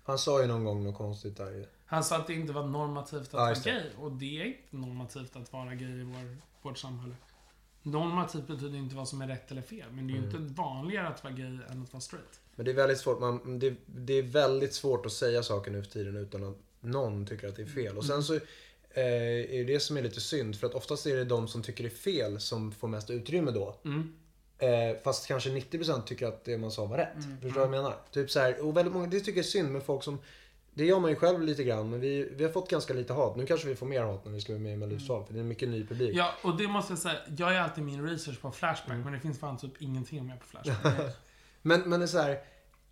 Han 0.05 0.19
sa 0.19 0.41
ju 0.41 0.47
någon 0.47 0.65
gång 0.65 0.85
något 0.85 0.97
konstigt 0.99 1.37
där 1.37 1.51
ju. 1.51 1.67
Han 1.91 2.05
sa 2.05 2.17
att 2.17 2.27
det 2.27 2.35
inte 2.35 2.53
var 2.53 2.67
normativt 2.67 3.21
att 3.21 3.33
Ja, 3.33 3.39
vara 3.39 3.55
gay. 3.55 3.83
Och 4.01 4.13
det 4.13 4.41
är 4.41 4.45
inte 4.45 4.77
normativt 4.77 5.37
att 5.37 5.53
vara 5.53 5.75
gay 5.75 6.01
i 6.01 6.03
vår, 6.03 6.37
vårt 6.63 6.79
samhälle. 6.79 7.15
Normativt 7.83 8.47
betyder 8.47 8.79
inte 8.79 8.97
vad 8.97 9.09
som 9.09 9.23
är 9.23 9.29
rätt 9.29 9.51
eller 9.51 9.63
fel. 9.63 9.87
Men 9.93 10.07
det 10.07 10.13
är 10.13 10.15
ju 10.15 10.29
Mm. 10.29 10.37
inte 10.43 10.55
vanligare 10.63 11.09
att 11.09 11.25
vara 11.25 11.35
gay 11.35 11.59
än 11.71 11.83
att 11.83 11.93
vara 11.93 12.01
straight. 12.01 12.41
Men 12.55 12.65
det 12.65 12.71
är 12.71 12.75
väldigt 12.75 12.99
svårt. 12.99 13.21
Man, 13.21 13.59
det, 13.59 13.75
det 13.87 14.13
är 14.13 14.23
väldigt 14.23 14.75
svårt 14.75 15.07
att 15.07 15.13
säga 15.13 15.43
saker 15.43 15.71
nu 15.71 15.83
för 15.83 15.91
tiden 15.91 16.17
utan 16.17 16.45
att 16.45 16.57
någon 16.81 17.27
tycker 17.27 17.49
att 17.49 17.57
det 17.57 17.63
är 17.63 17.67
fel. 17.67 17.97
Och 17.99 18.05
sen 18.05 18.23
så 18.23 18.35
eh, 18.35 18.41
är 18.95 19.49
det 19.49 19.65
det 19.65 19.81
som 19.81 19.97
är 19.97 20.03
lite 20.03 20.21
synd. 20.21 20.57
För 20.57 20.67
att 20.67 20.75
oftast 20.75 21.07
är 21.07 21.17
det 21.17 21.25
de 21.25 21.49
som 21.49 21.63
tycker 21.63 21.85
det 21.85 21.91
är 21.91 21.97
fel 21.97 22.41
som 22.41 22.73
får 22.73 22.89
mest 22.89 23.11
utrymme 23.11 23.51
då. 23.51 23.77
Mm. 23.85 24.13
Eh, 24.59 24.97
fast 25.05 25.27
kanske 25.27 25.51
90% 25.51 26.03
tycker 26.03 26.27
att 26.27 26.45
det 26.45 26.59
man 26.59 26.71
sa 26.71 26.85
var 26.85 26.97
rätt. 26.97 27.15
Förstår 27.15 27.49
du 27.49 27.51
vad 27.51 27.63
jag 27.63 27.71
menar? 27.71 27.97
Typ 28.11 28.31
så 28.31 28.41
här, 28.41 28.67
och 28.67 28.77
väldigt 28.77 28.95
många, 28.95 29.07
det 29.07 29.21
tycker 29.21 29.33
jag 29.39 29.39
är 29.39 29.43
synd 29.43 29.73
med 29.73 29.83
folk 29.83 30.03
som 30.03 30.19
det 30.75 30.85
gör 30.85 31.01
man 31.01 31.11
ju 31.11 31.17
själv 31.17 31.43
lite 31.43 31.65
grann, 31.65 31.91
men 31.91 32.01
vi, 32.01 32.29
vi 32.37 32.45
har 32.45 32.51
fått 32.51 32.71
ganska 32.71 32.95
lite 32.95 33.13
hat. 33.13 33.37
Nu 33.37 33.47
kanske 33.47 33.69
vi 33.69 33.75
får 33.77 33.87
mer 33.87 34.03
hat 34.03 34.25
när 34.25 34.33
vi 34.33 34.41
ska 34.41 34.53
vara 34.53 34.63
med 34.63 34.73
i 34.73 34.77
Melodifestivalen, 34.77 35.27
för 35.27 35.35
det 35.35 35.41
är 35.41 35.45
mycket 35.45 35.69
ny 35.69 35.87
publik. 35.87 36.17
Ja, 36.17 36.31
och 36.43 36.57
det 36.57 36.69
måste 36.69 36.93
jag 36.93 36.99
säga. 36.99 37.17
Jag 37.39 37.53
gör 37.55 37.61
alltid 37.61 37.85
min 37.85 38.09
research 38.09 38.41
på 38.41 38.51
Flashback, 38.51 38.91
Mm. 38.95 39.05
men 39.05 39.13
det 39.13 39.21
finns 39.21 39.39
fan 39.39 39.59
typ 39.59 39.73
ingenting 39.83 40.27
med 40.27 40.41
på 40.41 40.47
Flashback. 40.47 40.95
Men, 41.63 41.81
men 41.81 42.01
det 42.01 42.05
är 42.05 42.09
så 42.09 42.19
här, 42.19 42.39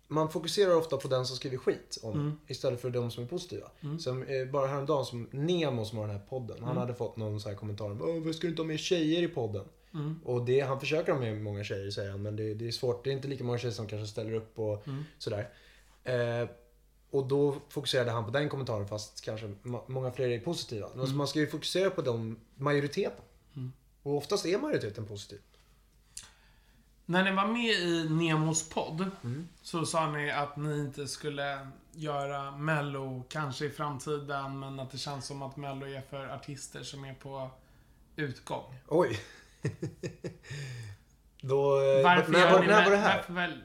man 0.07 0.29
fokuserar 0.29 0.75
ofta 0.75 0.97
på 0.97 1.07
den 1.07 1.25
som 1.25 1.35
skriver 1.35 1.57
skit 1.57 1.97
om 2.03 2.13
Mm. 2.13 2.39
istället 2.47 2.81
för 2.81 2.89
de 2.89 3.11
som 3.11 3.23
är 3.23 3.27
positiva. 3.27 3.67
Som, 3.99 4.23
eh, 4.23 4.45
bara 4.51 4.67
häromdagen 4.67 5.05
som 5.05 5.27
Nemo 5.31 5.85
som 5.85 5.97
har 5.97 6.07
den 6.07 6.15
här 6.15 6.25
podden, 6.25 6.57
Mm. 6.57 6.67
han 6.67 6.77
hade 6.77 6.93
fått 6.93 7.17
någon 7.17 7.39
så 7.41 7.49
här 7.49 7.55
kommentar 7.55 7.85
om 7.85 8.01
"Åh, 8.01 8.13
varför 8.15 8.31
ska 8.33 8.41
du 8.41 8.49
inte 8.49 8.61
ha 8.61 8.67
med 8.67 8.79
tjejer 8.79 9.23
i 9.23 9.27
podden? 9.27 9.65
Mm. 9.93 10.19
Och 10.25 10.45
det, 10.45 10.59
han 10.59 10.79
försöker 10.79 11.11
ha 11.11 11.19
med 11.19 11.41
många 11.41 11.63
tjejer 11.63 11.91
säger 11.91 12.11
han, 12.11 12.21
men 12.21 12.35
det, 12.35 12.53
det 12.53 12.67
är 12.67 12.71
svårt. 12.71 13.03
Det 13.03 13.09
är 13.09 13.13
inte 13.13 13.27
lika 13.27 13.43
många 13.43 13.57
tjejer 13.57 13.73
som 13.73 13.87
kanske 13.87 14.07
ställer 14.11 14.33
upp 14.33 14.59
och 14.59 14.87
Mm. 14.87 15.03
sådär. 15.17 15.49
Eh, 16.03 16.49
och 17.11 17.27
då 17.27 17.55
fokuserade 17.69 18.11
han 18.11 18.25
på 18.25 18.31
den 18.31 18.49
kommentaren 18.49 18.87
fast 18.87 19.21
kanske 19.21 19.53
många 19.87 20.11
fler 20.11 20.29
är 20.29 20.39
positiva. 20.39 20.87
Mm. 20.87 20.99
Alltså 20.99 21.15
man 21.15 21.27
ska 21.27 21.39
ju 21.39 21.47
fokusera 21.47 21.89
på 21.89 22.01
de, 22.01 22.37
majoriteten. 22.55 23.25
Och 24.03 24.17
oftast 24.17 24.45
är 24.45 24.57
majoriteten 24.57 25.05
positiv. 25.05 25.39
När 27.05 27.23
ni 27.23 27.31
var 27.31 27.47
med 27.47 27.71
i 27.71 28.09
Nemos 28.09 28.69
podd 28.69 29.11
Mm. 29.23 29.47
så 29.61 29.85
sa 29.85 30.11
ni 30.11 30.31
att 30.31 30.57
ni 30.57 30.79
inte 30.79 31.07
skulle 31.07 31.67
göra 31.91 32.51
Mello 32.51 33.23
kanske 33.29 33.65
i 33.65 33.69
framtiden, 33.69 34.59
men 34.59 34.79
att 34.79 34.91
det 34.91 34.97
känns 34.97 35.25
som 35.25 35.41
att 35.41 35.57
Mello 35.57 35.85
är 35.85 36.01
för 36.01 36.27
artister 36.27 36.83
som 36.83 37.05
är 37.05 37.13
på 37.13 37.49
utgång. 38.15 38.75
Oj. 38.87 39.19
Då, 41.41 41.81
eh, 41.81 42.03
Varför 42.03 42.31
när, 42.31 42.39
gör 42.39 42.51
var, 42.51 42.59
ni 42.59 42.67
när 42.67 42.83
var 42.83 42.91
det 42.91 42.97
här? 42.97 43.17
Varför. 43.27 43.61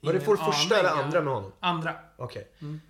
Var 0.00 0.12
det 0.12 0.20
för 0.20 0.36
första 0.36 0.78
eller 0.78 0.90
andra 0.90 1.20
med 1.20 1.34
honom? 1.34 1.52
Andra. 1.60 1.94
Okej. 2.16 2.48
Mm. 2.60 2.80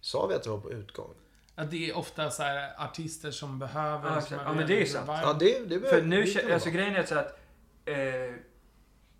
Sa 0.00 0.26
vi 0.26 0.34
att 0.34 0.42
det 0.42 0.50
var 0.50 0.58
på 0.58 0.72
utgång? 0.72 1.14
Att 1.54 1.70
det 1.70 1.90
är 1.90 1.96
ofta 1.96 2.30
så 2.30 2.42
här 2.42 2.84
artister 2.84 3.30
som 3.30 3.58
behöver... 3.58 4.14
Ja, 4.14 4.20
som 4.20 4.36
Ja, 4.36 4.52
men 4.52 4.66
det 4.66 4.74
är 4.74 4.78
redo 4.78 4.90
sant. 4.90 5.06
för 5.06 5.12
Ja, 5.12 5.32
det, 5.32 5.68
det 5.68 5.88
För 5.88 6.02
nu, 6.02 6.24
det 6.24 6.54
alltså 6.54 6.70
grejen 6.70 6.96
är 6.96 7.02
så 7.02 7.18
att 7.18 7.40
eh, 7.84 7.94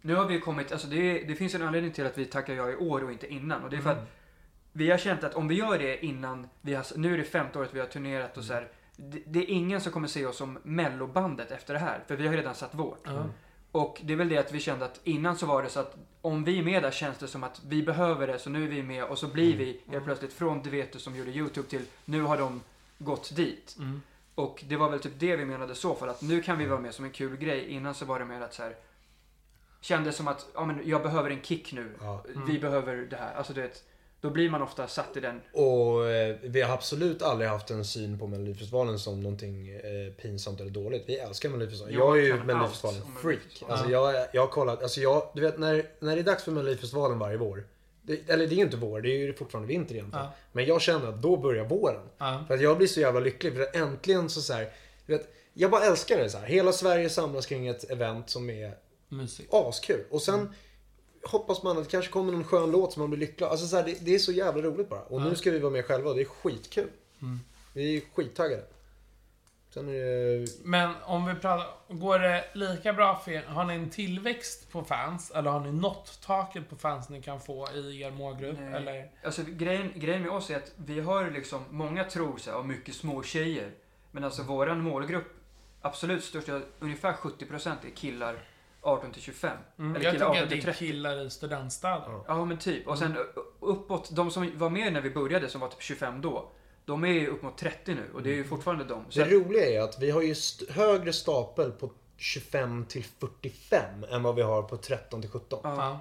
nu 0.00 0.14
har 0.14 0.24
vi 0.24 0.40
kommit, 0.40 0.72
alltså 0.72 0.86
det, 0.86 1.18
det 1.18 1.34
finns 1.34 1.54
en 1.54 1.62
anledning 1.62 1.92
till 1.92 2.06
att 2.06 2.18
vi 2.18 2.24
tackar 2.24 2.54
ja 2.54 2.70
i 2.70 2.76
år 2.76 3.04
och 3.04 3.12
inte 3.12 3.26
innan. 3.26 3.64
Och 3.64 3.70
det 3.70 3.76
är 3.76 3.80
för 3.80 3.92
att 3.92 4.08
vi 4.72 4.90
har 4.90 4.98
känt 4.98 5.24
att 5.24 5.34
om 5.34 5.48
vi 5.48 5.54
gör 5.54 5.78
det 5.78 6.04
innan, 6.04 6.48
vi 6.60 6.74
har, 6.74 6.86
nu 6.96 7.14
är 7.14 7.18
det 7.18 7.24
femte 7.24 7.58
året 7.58 7.70
vi 7.72 7.80
har 7.80 7.86
turnerat 7.86 8.36
och 8.36 8.44
så 8.44 8.52
här, 8.52 8.68
det, 8.96 9.22
det 9.26 9.38
är 9.38 9.50
ingen 9.50 9.80
som 9.80 9.92
kommer 9.92 10.08
se 10.08 10.26
oss 10.26 10.36
som 10.36 10.58
mellobandet 10.62 11.50
efter 11.50 11.74
det 11.74 11.80
här. 11.80 12.04
För 12.06 12.16
vi 12.16 12.26
har 12.26 12.34
ju 12.34 12.40
redan 12.40 12.54
satt 12.54 12.74
vårt. 12.74 13.02
Ja. 13.04 13.26
Och 13.72 14.00
det 14.04 14.12
är 14.12 14.16
väl 14.16 14.28
det 14.28 14.38
att 14.38 14.52
vi 14.52 14.60
kände 14.60 14.84
att 14.84 15.00
innan 15.04 15.38
så 15.38 15.46
var 15.46 15.62
det 15.62 15.68
så 15.68 15.80
att 15.80 15.96
om 16.20 16.44
vi 16.44 16.58
är 16.58 16.62
med 16.62 16.82
där 16.82 16.90
känns 16.90 17.18
det 17.18 17.28
som 17.28 17.44
att 17.44 17.60
vi 17.68 17.82
behöver 17.82 18.26
det 18.26 18.38
så 18.38 18.50
nu 18.50 18.64
är 18.64 18.68
vi 18.68 18.82
med 18.82 19.04
och 19.04 19.18
så 19.18 19.26
blir 19.28 19.56
vi 19.56 19.80
helt 19.86 20.04
plötsligt 20.04 20.32
från 20.32 20.62
Du 20.62 20.70
vet 20.70 20.92
du 20.92 20.98
som 20.98 21.16
gjorde 21.16 21.30
YouTube 21.30 21.68
till 21.68 21.84
nu 22.04 22.22
har 22.22 22.38
de 22.38 22.60
gått 22.98 23.36
dit. 23.36 23.76
Mm. 23.78 24.02
Och 24.34 24.64
det 24.68 24.76
var 24.76 24.90
väl 24.90 25.00
typ 25.00 25.12
det 25.18 25.36
vi 25.36 25.44
menade 25.44 25.74
så 25.74 25.94
för 25.94 26.08
att 26.08 26.22
nu 26.22 26.42
kan 26.42 26.58
vi 26.58 26.66
vara 26.66 26.80
med 26.80 26.94
som 26.94 27.04
en 27.04 27.10
kul 27.10 27.36
grej. 27.36 27.68
Innan 27.68 27.94
så 27.94 28.04
var 28.04 28.18
det 28.18 28.24
mer 28.24 28.40
att 28.40 28.54
så 28.54 28.62
här 28.62 28.74
kändes 29.80 30.16
som 30.16 30.28
att 30.28 30.46
ja, 30.54 30.64
men 30.64 30.80
jag 30.84 31.02
behöver 31.02 31.30
en 31.30 31.42
kick 31.42 31.72
nu. 31.72 31.94
Ja. 32.00 32.24
Vi 32.46 32.58
behöver 32.58 32.96
det 32.96 33.16
här. 33.16 33.34
Alltså 33.34 33.52
du 33.52 33.62
vet, 33.62 33.84
då 34.20 34.30
blir 34.30 34.50
man 34.50 34.62
ofta 34.62 34.88
satt 34.88 35.16
i 35.16 35.20
den. 35.20 35.40
Och 35.52 36.08
eh, 36.10 36.36
vi 36.42 36.62
har 36.62 36.74
absolut 36.74 37.22
aldrig 37.22 37.50
haft 37.50 37.70
en 37.70 37.84
syn 37.84 38.18
på 38.18 38.26
Melodifestivalen 38.26 38.98
som 38.98 39.20
någonting 39.20 39.68
eh, 39.68 40.12
pinsamt 40.22 40.60
eller 40.60 40.70
dåligt. 40.70 41.04
Vi 41.06 41.18
älskar 41.18 41.48
Melodifestivalen. 41.48 41.98
Jag 41.98 42.08
Jag 42.08 42.18
är 42.18 42.22
ju 42.22 42.36
kan 42.36 42.46
Melodifestivalen 42.46 43.00
allt 43.00 43.08
om 43.08 43.16
freak. 43.22 43.38
Melodifestivalen. 43.38 43.78
Alltså 43.78 43.90
jag, 43.90 44.26
jag 44.32 44.42
har 44.42 44.48
kollat, 44.48 44.82
alltså 44.82 45.00
jag, 45.00 45.30
du 45.34 45.40
vet 45.40 45.58
när, 45.58 45.86
när 45.98 46.16
det 46.16 46.22
är 46.22 46.24
dags 46.24 46.44
för 46.44 46.52
Melodifestivalen 46.52 47.18
varje 47.18 47.36
vår. 47.36 47.64
Det, 48.02 48.30
eller 48.30 48.46
det 48.46 48.54
är 48.54 48.56
ju 48.56 48.62
inte 48.62 48.76
vår, 48.76 49.00
det 49.00 49.08
är 49.08 49.18
ju 49.18 49.34
fortfarande 49.34 49.68
vinter 49.68 49.94
egentligen. 49.94 50.24
Ja. 50.24 50.32
Men 50.52 50.64
jag 50.64 50.80
känner 50.80 51.08
att 51.08 51.22
då 51.22 51.36
börjar 51.36 51.64
våren. 51.64 52.02
Ja. 52.18 52.44
För 52.46 52.54
att 52.54 52.60
jag 52.60 52.78
blir 52.78 52.86
så 52.86 53.00
jävla 53.00 53.20
lycklig 53.20 53.54
för 53.54 53.62
att 53.62 53.76
äntligen 53.76 54.30
så, 54.30 54.40
så 54.40 54.52
här, 54.52 54.68
du 55.06 55.12
vet, 55.12 55.34
jag 55.52 55.70
bara 55.70 55.84
älskar 55.84 56.18
det 56.18 56.30
så 56.30 56.38
här. 56.38 56.46
Hela 56.46 56.72
Sverige 56.72 57.08
samlas 57.10 57.46
kring 57.46 57.68
ett 57.68 57.90
event 57.90 58.30
som 58.30 58.50
är 58.50 58.74
Musik. 59.08 59.48
askul. 59.50 60.04
Och 60.10 60.22
sen 60.22 60.54
hoppas 61.28 61.62
man 61.62 61.78
att 61.78 61.84
det 61.84 61.90
kanske 61.90 62.12
kommer 62.12 62.32
någon 62.32 62.44
skön 62.44 62.70
låt 62.70 62.92
som 62.92 63.00
man 63.02 63.10
blir 63.10 63.20
lycklig 63.20 63.46
av. 63.46 63.50
Alltså 63.50 63.66
så 63.66 63.76
här, 63.76 63.84
det, 63.84 64.04
det 64.04 64.14
är 64.14 64.18
så 64.18 64.32
jävla 64.32 64.62
roligt 64.62 64.88
bara. 64.88 65.00
Och 65.00 65.22
nu 65.22 65.36
ska 65.36 65.50
vi 65.50 65.58
vara 65.58 65.72
med 65.72 65.84
själva 65.84 66.10
och 66.10 66.16
det 66.16 66.22
är 66.22 66.24
skitkul. 66.24 66.90
Vi 67.74 67.96
är 67.96 68.02
skittaggade. 68.14 68.64
Sen 69.70 69.88
är 69.88 69.92
det... 69.92 70.46
Men 70.64 70.94
om 71.04 71.26
vi 71.26 71.34
pratar, 71.34 71.66
går 71.88 72.18
det 72.18 72.44
lika 72.52 72.92
bra 72.92 73.16
för 73.24 73.32
er? 73.32 73.42
Har 73.42 73.64
ni 73.64 73.74
en 73.74 73.90
tillväxt 73.90 74.72
på 74.72 74.84
fans? 74.84 75.30
Eller 75.30 75.50
har 75.50 75.60
ni 75.60 75.72
nått 75.72 76.20
taket 76.22 76.70
på 76.70 76.76
fans 76.76 77.08
ni 77.08 77.22
kan 77.22 77.40
få 77.40 77.68
i 77.74 78.02
er 78.02 78.10
målgrupp? 78.10 78.58
Nej. 78.60 78.74
Eller? 78.74 79.10
Alltså 79.24 79.42
grejen, 79.46 79.92
grejen 79.94 80.22
med 80.22 80.30
oss 80.30 80.50
är 80.50 80.56
att 80.56 80.72
vi 80.76 81.00
har 81.00 81.30
liksom, 81.30 81.64
många 81.70 82.04
tror 82.04 82.40
här, 82.46 82.54
och 82.54 82.66
mycket 82.66 82.94
små 82.94 83.22
tjejer. 83.22 83.70
Men 84.10 84.24
alltså 84.24 84.42
våran 84.42 84.80
målgrupp, 84.80 85.26
absolut 85.80 86.24
största, 86.24 86.60
ungefär 86.78 87.12
70% 87.12 87.70
är 87.86 87.96
killar 87.96 88.47
18 88.80 89.12
till 89.12 89.22
25. 89.22 89.56
Mm, 89.78 89.96
Eller 89.96 90.04
jag 90.04 90.12
killar 90.14 90.26
tänker 90.26 90.42
18 90.42 90.44
att 90.44 90.50
det 90.50 90.56
är 90.70 90.72
30. 90.72 90.78
killar 90.78 91.26
i 91.26 91.30
studentstäder. 91.30 92.20
Ja, 92.28 92.44
men 92.44 92.58
typ. 92.58 92.86
Och 92.88 92.98
sen 92.98 93.16
uppåt, 93.60 94.10
de 94.16 94.30
som 94.30 94.58
var 94.58 94.70
med 94.70 94.92
när 94.92 95.00
vi 95.00 95.10
började, 95.10 95.48
som 95.48 95.60
var 95.60 95.68
typ 95.68 95.82
25 95.82 96.20
då. 96.20 96.50
De 96.84 97.04
är 97.04 97.08
ju 97.08 97.26
upp 97.26 97.42
mot 97.42 97.58
30 97.58 97.94
nu 97.94 98.10
och 98.14 98.22
det 98.22 98.30
är 98.30 98.34
ju 98.34 98.44
fortfarande 98.44 98.84
de. 98.84 99.04
Så 99.08 99.18
Det 99.20 99.26
att, 99.26 99.32
roliga 99.32 99.66
är 99.66 99.80
att 99.80 100.02
vi 100.02 100.10
har 100.10 100.22
ju 100.22 100.32
st- 100.32 100.72
högre 100.72 101.12
stapel 101.12 101.70
på 101.72 101.90
25 102.16 102.84
till 102.84 103.04
45 103.04 104.04
än 104.10 104.22
vad 104.22 104.34
vi 104.34 104.42
har 104.42 104.62
på 104.62 104.76
13 104.76 105.20
till 105.20 105.30
17. 105.30 105.60
ja. 105.62 105.74
Ja. 105.76 106.00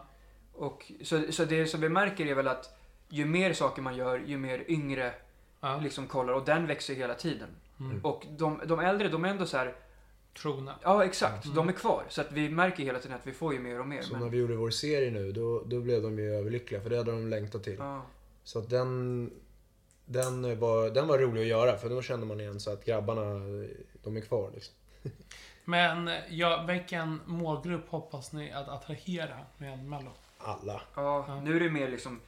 och, 0.66 0.92
så, 1.04 1.32
så 1.32 1.46
det 1.46 1.66
som 1.66 1.82
vi 1.82 1.90
märker 1.90 2.26
är 2.26 2.36
väl 2.36 2.48
att 2.48 2.78
ju 3.10 3.26
mer 3.26 3.54
saker 3.54 3.82
man 3.82 3.96
gör, 3.96 4.18
ju 4.26 4.38
mer 4.38 4.64
yngre 4.68 5.14
Ja. 5.60 5.80
liksom 5.84 6.08
kollar. 6.08 6.34
Och 6.34 6.46
den 6.46 6.68
växer 6.68 6.94
hela 6.96 7.14
tiden. 7.14 7.50
Mm. 7.80 8.06
Och 8.06 8.26
de, 8.38 8.62
de 8.66 8.80
äldre, 8.80 9.08
de 9.10 9.26
är 9.26 9.30
ändå 9.30 9.46
så 9.46 9.58
här, 9.58 9.76
Trogna. 10.42 10.76
ja 10.84 11.06
exakt, 11.06 11.56
de 11.56 11.70
är 11.70 11.74
kvar. 11.74 12.04
Så 12.10 12.22
att 12.22 12.32
vi 12.32 12.50
märker 12.50 12.84
hela 12.84 13.00
tiden 13.00 13.18
att 13.18 13.28
vi 13.28 13.32
får 13.32 13.54
ju 13.54 13.60
mer 13.60 13.80
och 13.80 13.88
mer. 13.88 14.02
Så 14.02 14.12
Men, 14.14 14.22
när 14.22 14.30
vi 14.30 14.38
gjorde 14.38 14.56
vår 14.56 14.70
serie 14.70 15.12
nu, 15.12 15.32
då, 15.32 15.64
då 15.66 15.80
blev 15.80 16.02
de 16.02 16.20
ju 16.20 16.36
överlyckliga 16.36 16.82
för 16.82 16.90
det 16.90 16.98
hade 16.98 17.12
de 17.12 17.28
längtat 17.28 17.64
till. 17.64 17.76
ja. 17.80 18.02
Så 18.44 18.60
att 18.60 18.70
den, 18.70 19.32
den, 20.06 20.60
var, 20.60 20.90
den 20.90 21.08
var 21.08 21.20
rolig 21.20 21.42
att 21.42 21.48
göra 21.48 21.78
för 21.78 21.90
då 21.90 22.02
kände 22.02 22.26
man 22.26 22.40
igen 22.40 22.60
så 22.60 22.74
att 22.74 22.86
grabbarna, 22.86 23.22
de 24.04 24.18
är 24.18 24.22
kvar 24.22 24.52
liksom. 24.54 24.76
Men 25.66 26.12
ja, 26.30 26.66
vilken 26.68 27.22
målgrupp 27.26 27.90
hoppas 27.90 28.34
ni 28.34 28.52
att 28.52 28.68
attrahera 28.68 29.38
med 29.58 29.86
Mello? 29.86 30.12
Alla. 30.38 30.82
Ja, 30.96 31.42
nu 31.44 31.56
är 31.56 31.60
det 31.60 31.70
mer 31.70 31.88
liksom... 31.88 32.20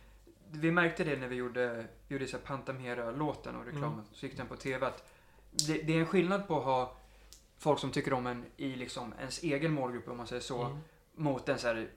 Vi 0.51 0.71
märkte 0.71 1.03
det 1.03 1.17
när 1.17 1.27
vi 1.27 1.35
gjorde, 1.35 1.85
gjorde 2.07 2.25
Pantamera-låten 2.45 3.55
och 3.55 3.65
reklamen. 3.65 3.93
Mm. 3.93 4.05
Så 4.13 4.25
gick 4.25 4.37
den 4.37 4.47
på 4.47 4.55
TV 4.55 4.85
att 4.85 5.11
det, 5.51 5.73
det 5.73 5.93
är 5.93 5.99
en 5.99 6.05
skillnad 6.05 6.47
på 6.47 6.57
att 6.57 6.63
ha 6.63 6.95
folk 7.59 7.79
som 7.79 7.91
tycker 7.91 8.13
om 8.13 8.27
en 8.27 8.45
i 8.57 8.75
liksom 8.75 9.13
ens 9.19 9.43
egen 9.43 9.71
målgrupp 9.71 10.07
om 10.07 10.17
man 10.17 10.27
säger 10.27 10.41
så. 10.41 10.63
Mm. 10.63 10.77
Mot 11.15 11.49
en 11.49 11.59
så 11.59 11.67
här 11.67 11.87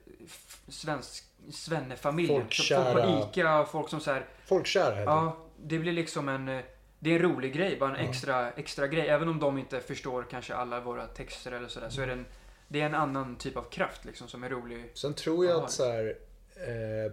svensk 0.67 1.23
svennefamilj. 1.51 2.27
Så 2.27 2.33
Folk 2.33 2.49
på 2.49 2.55
Folkkära. 2.55 3.29
ICA, 3.31 3.65
folk 3.65 3.89
som 3.89 3.99
så 3.99 4.11
här, 4.11 4.25
Folkkära. 4.45 5.03
Ja, 5.03 5.37
det 5.63 5.79
blir 5.79 5.93
liksom 5.93 6.29
en... 6.29 6.47
eh, 6.49 6.61
Det 6.99 7.09
är 7.11 7.15
en 7.15 7.21
rolig 7.21 7.53
grej, 7.53 7.77
bara 7.79 7.97
en 7.97 8.03
Ja. 8.05 8.09
extra, 8.09 8.51
extra 8.51 8.87
grej. 8.87 9.07
Även 9.07 9.29
om 9.29 9.39
de 9.39 9.57
inte 9.57 9.79
förstår 9.81 10.25
kanske 10.31 10.55
alla 10.55 10.79
våra 10.79 11.07
texter 11.07 11.51
eller 11.51 11.67
sådär. 11.67 11.89
Så 11.89 12.01
är 12.01 12.07
det 12.07 12.13
en, 12.13 12.25
det 12.67 12.81
är 12.81 12.85
en 12.85 12.95
annan 12.95 13.35
typ 13.35 13.57
av 13.57 13.63
kraft 13.69 14.05
liksom 14.05 14.27
som 14.27 14.43
är 14.43 14.49
rolig. 14.49 14.91
Sen 14.93 15.13
tror 15.13 15.45
jag 15.45 15.59
Ja. 15.59 15.63
att 15.63 15.71
så 15.71 15.91
här, 15.91 16.17
eh, 16.55 17.11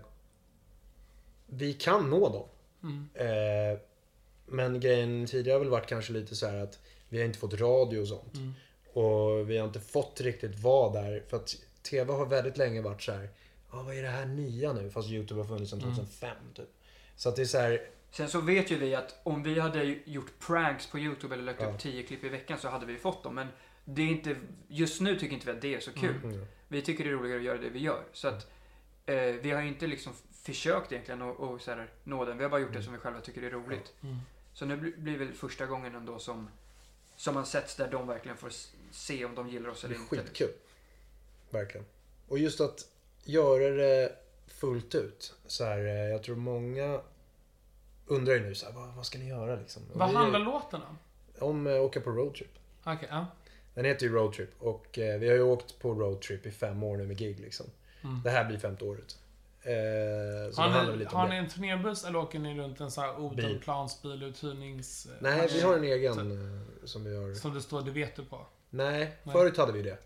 vi 1.47 1.73
kan 1.73 2.11
nå 2.11 2.29
dem. 2.29 2.49
Mm. 2.83 3.09
Eh, 3.15 3.79
men 4.51 4.81
grejen 4.81 5.27
tidigare 5.27 5.55
har 5.55 5.61
väl 5.61 5.69
varit 5.69 5.87
kanske 5.87 6.13
lite 6.13 6.37
så 6.37 6.47
här 6.47 6.57
att 6.57 6.79
vi 7.09 7.19
har 7.19 7.25
inte 7.25 7.39
fått 7.39 7.55
radio 7.55 8.01
och 8.01 8.09
sånt. 8.09 8.35
Mm. 8.35 8.55
Och 8.93 9.51
vi 9.51 9.59
har 9.59 9.67
inte 9.67 9.81
fått 9.81 10.21
riktigt 10.21 10.59
vara 10.59 11.03
där. 11.03 11.25
För 11.29 11.37
att 11.37 11.57
TV 11.83 12.13
har 12.13 12.27
väldigt 12.27 12.57
länge 12.57 12.81
varit 12.81 13.03
så 13.03 13.13
här. 13.13 13.29
Ja, 13.73 13.83
vad 13.83 13.97
är 13.97 14.03
det 14.03 14.09
här 14.09 14.27
nya 14.27 14.73
nu? 14.73 14.91
Fast 14.91 15.09
YouTube 15.09 15.41
har 15.41 15.49
funnits 15.49 15.71
sedan 15.71 15.81
2005 15.81 16.37
typ. 16.55 16.69
Så 17.17 17.29
att 17.29 17.37
det 17.37 17.43
är 17.43 17.47
så 17.47 17.59
här. 17.59 17.81
Sen 18.11 18.29
så 18.29 18.41
vet 18.41 18.71
ju 18.71 18.79
vi 18.79 18.95
att 18.95 19.21
om 19.23 19.43
vi 19.43 19.61
hade 19.61 19.85
gjort 20.05 20.33
pranks 20.47 20.87
på 20.87 20.99
YouTube 20.99 21.35
eller 21.35 21.45
lagt 21.45 21.61
Ja. 21.61 21.71
upp 21.71 21.79
10 21.79 22.03
klipp 22.03 22.25
i 22.25 22.29
veckan 22.29 22.59
så 22.59 22.69
hade 22.69 22.87
vi 22.87 22.97
fått 22.97 23.23
dem. 23.23 23.35
Men 23.35 23.47
det 23.85 24.03
är 24.03 24.07
inte, 24.07 24.37
just 24.69 25.01
nu 25.01 25.19
tycker 25.19 25.35
inte 25.35 25.47
vi 25.47 25.53
att 25.53 25.63
det 25.63 25.75
är 25.75 25.81
så 25.81 25.93
kul. 25.93 26.17
Mm. 26.25 26.47
Vi 26.69 26.83
tycker 26.83 27.05
det 27.05 27.11
är 27.11 27.15
roligare 27.15 27.39
att 27.39 27.45
göra 27.45 27.59
det 27.59 27.69
vi 27.69 27.79
gör. 27.79 28.03
Så 28.13 28.29
att 28.29 28.51
eh, 29.07 29.17
vi 29.17 29.51
har 29.51 29.63
ju 29.63 29.69
inte 29.69 29.87
liksom 29.87 30.13
försökt 30.33 30.93
egentligen 30.93 31.23
att 31.23 31.39
nå 32.05 32.25
den. 32.25 32.37
Vi 32.37 32.43
har 32.43 32.51
bara 32.51 32.61
gjort 32.61 32.73
det 32.73 32.83
som 32.83 32.93
vi 32.93 32.99
själva 32.99 33.21
tycker 33.21 33.43
är 33.43 33.51
roligt. 33.51 33.93
Mm. 34.03 34.17
Så 34.61 34.67
nu 34.67 34.77
blir 34.97 35.19
väl 35.19 35.33
första 35.33 35.67
gången 35.67 35.95
ändå 35.95 36.19
som, 36.19 36.49
som 37.17 37.35
man 37.35 37.47
sätts 37.47 37.77
där 37.77 37.91
de 37.91 38.07
verkligen 38.07 38.37
får 38.37 38.53
se 38.91 39.25
om 39.25 39.35
de 39.35 39.49
gillar 39.49 39.71
oss 39.71 39.81
Det 39.81 39.87
eller 39.87 39.97
inte. 39.97 40.17
skitkul. 40.17 40.53
Verkligen. 41.51 41.87
Och 42.29 42.39
just 42.39 42.61
att 42.61 42.89
göra 43.25 43.71
det 43.71 44.17
fullt 44.47 44.95
ut. 44.95 45.35
Så 45.47 45.65
här, 45.65 45.79
eh, 45.79 45.93
jag 45.93 46.23
tror 46.23 46.37
många 46.37 47.01
undrar 48.07 48.35
ju 48.35 48.41
nu 48.41 48.55
så 48.55 48.67
här, 48.67 48.73
vad, 48.73 48.95
vad 48.95 49.07
ska 49.07 49.19
ni 49.19 49.29
göra 49.29 49.57
liksom? 49.57 49.83
Vad 49.93 50.09
vi- 50.11 50.15
handlar 50.17 50.41
låten 50.41 50.81
om? 50.83 50.99
Om 51.49 51.67
att 51.67 51.73
åka 51.73 52.01
på 52.01 52.11
roadtrip. 52.11 52.59
Okej, 52.85 53.09
ja. 53.11 53.27
Den 53.75 53.85
heter 53.85 54.07
ju 54.07 54.13
Roadtrip 54.13 54.51
och 54.59 54.99
eh, 54.99 55.19
vi 55.21 55.29
har 55.29 55.35
ju 55.35 55.43
åkt 55.43 55.79
på 55.79 55.95
roadtrip 55.95 56.47
i 56.47 56.51
fem 56.51 56.83
år 56.83 56.97
nu 56.97 57.07
med 57.07 57.19
gig 57.19 57.41
liksom. 57.41 57.67
Mm. 58.03 58.21
Det 58.25 58.31
här 58.31 58.45
blir 58.45 58.59
femte 58.59 58.85
året. 58.85 59.19
Eh, 59.63 60.53
så 60.53 60.63
Har 60.63 60.97
ni, 60.97 61.05
har 61.05 61.29
ni 61.29 61.37
en 61.37 61.49
turnébuss 61.49 62.05
eller 62.05 62.19
åker 62.19 62.39
ni 62.39 62.59
runt 62.59 62.81
en 62.81 62.91
sån 62.91 63.05
här 63.05 63.13
Bil. 63.15 63.45
Odenplans 63.45 64.03
biluthyrnings... 64.03 65.07
eh, 65.07 65.13
Nej, 65.21 65.49
vi 65.53 65.61
har 65.61 65.77
en 65.77 65.85
egen 65.85 66.13
eh, 66.33 66.85
som 66.85 67.05
vi 67.05 67.17
har. 67.17 67.35
Som 67.35 67.55
det 67.55 67.61
står 67.61 67.83
det 67.83 67.91
vet 67.91 68.17
du 68.17 68.25
på. 68.25 68.47
Nej, 68.71 68.99
Nej. 69.23 69.33
förut 69.33 69.57
hade 69.57 69.73
vi 69.73 69.83
det. 69.83 69.99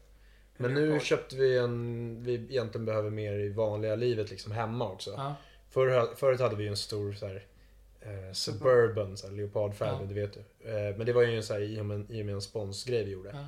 Men 0.57 0.75
nu 0.75 1.01
köpte 1.01 1.37
vi 1.37 1.59
en 1.59 2.23
vi 2.23 2.35
egentligen 2.35 2.85
behöver 2.85 3.11
mer 3.11 3.33
i 3.33 3.49
vanliga 3.49 3.95
livet 3.97 4.31
liksom 4.31 4.53
hemma 4.53 4.91
också. 4.91 5.11
Ja. 5.11 5.35
Förr, 5.71 6.15
förut 6.17 6.41
hade 6.41 6.57
vi 6.57 6.69
en 6.69 6.77
stor 6.77 7.13
så 7.13 7.27
här, 7.27 7.47
eh, 8.01 8.33
Suburban, 8.33 9.17
så 9.17 9.27
här, 9.27 9.35
leopardfärg, 9.35 9.89
Ja. 10.01 10.07
det 10.09 10.15
vet 10.15 10.33
du. 10.33 10.71
Eh, 10.71 10.97
men 10.97 11.07
det 11.07 11.13
var 11.13 11.23
ju 11.23 11.37
en 11.37 11.43
så 11.43 11.55
här, 11.55 11.61
i 11.61 11.81
och 11.81 11.87
med, 11.87 12.11
i 12.11 12.23
och 12.23 12.27
med 12.27 12.35
en 12.35 12.41
sponsgrej 12.41 13.05
vi 13.05 13.11
gjorde. 13.11 13.31
Ja. 13.33 13.45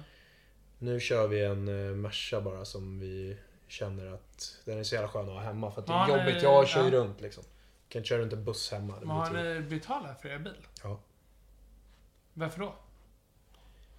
Nu 0.79 1.01
kör 1.01 1.29
vi 1.29 1.45
en 1.45 1.69
eh, 1.69 1.95
Merca 1.97 2.41
bara 2.41 2.65
som 2.65 2.99
vi 3.01 3.37
känner 3.69 4.13
att 4.15 4.57
den 4.65 4.79
är 4.79 4.83
så 4.83 4.95
jävla 4.95 5.09
skön 5.09 5.29
att 5.29 5.35
ha 5.35 5.41
hemma. 5.41 5.71
För 5.71 5.81
att 5.81 5.87
det 5.87 5.93
är 5.93 6.19
jobbigt, 6.19 6.43
jag 6.43 6.69
kör 6.69 6.85
ju 6.85 6.91
ja. 6.91 7.01
runt 7.01 7.21
liksom. 7.21 7.45
Kan 7.89 8.01
inte 8.01 8.09
köra 8.09 8.19
runt 8.21 8.33
en 8.33 8.45
buss 8.45 8.73
hemma. 8.73 8.95
Men 9.01 9.09
har 9.09 9.31
ni 9.31 9.61
betalat 9.61 10.21
för 10.23 10.29
er 10.29 10.39
bil? 10.39 10.67
Ja. 10.83 11.01
Varför 12.35 12.61
då? 12.61 12.75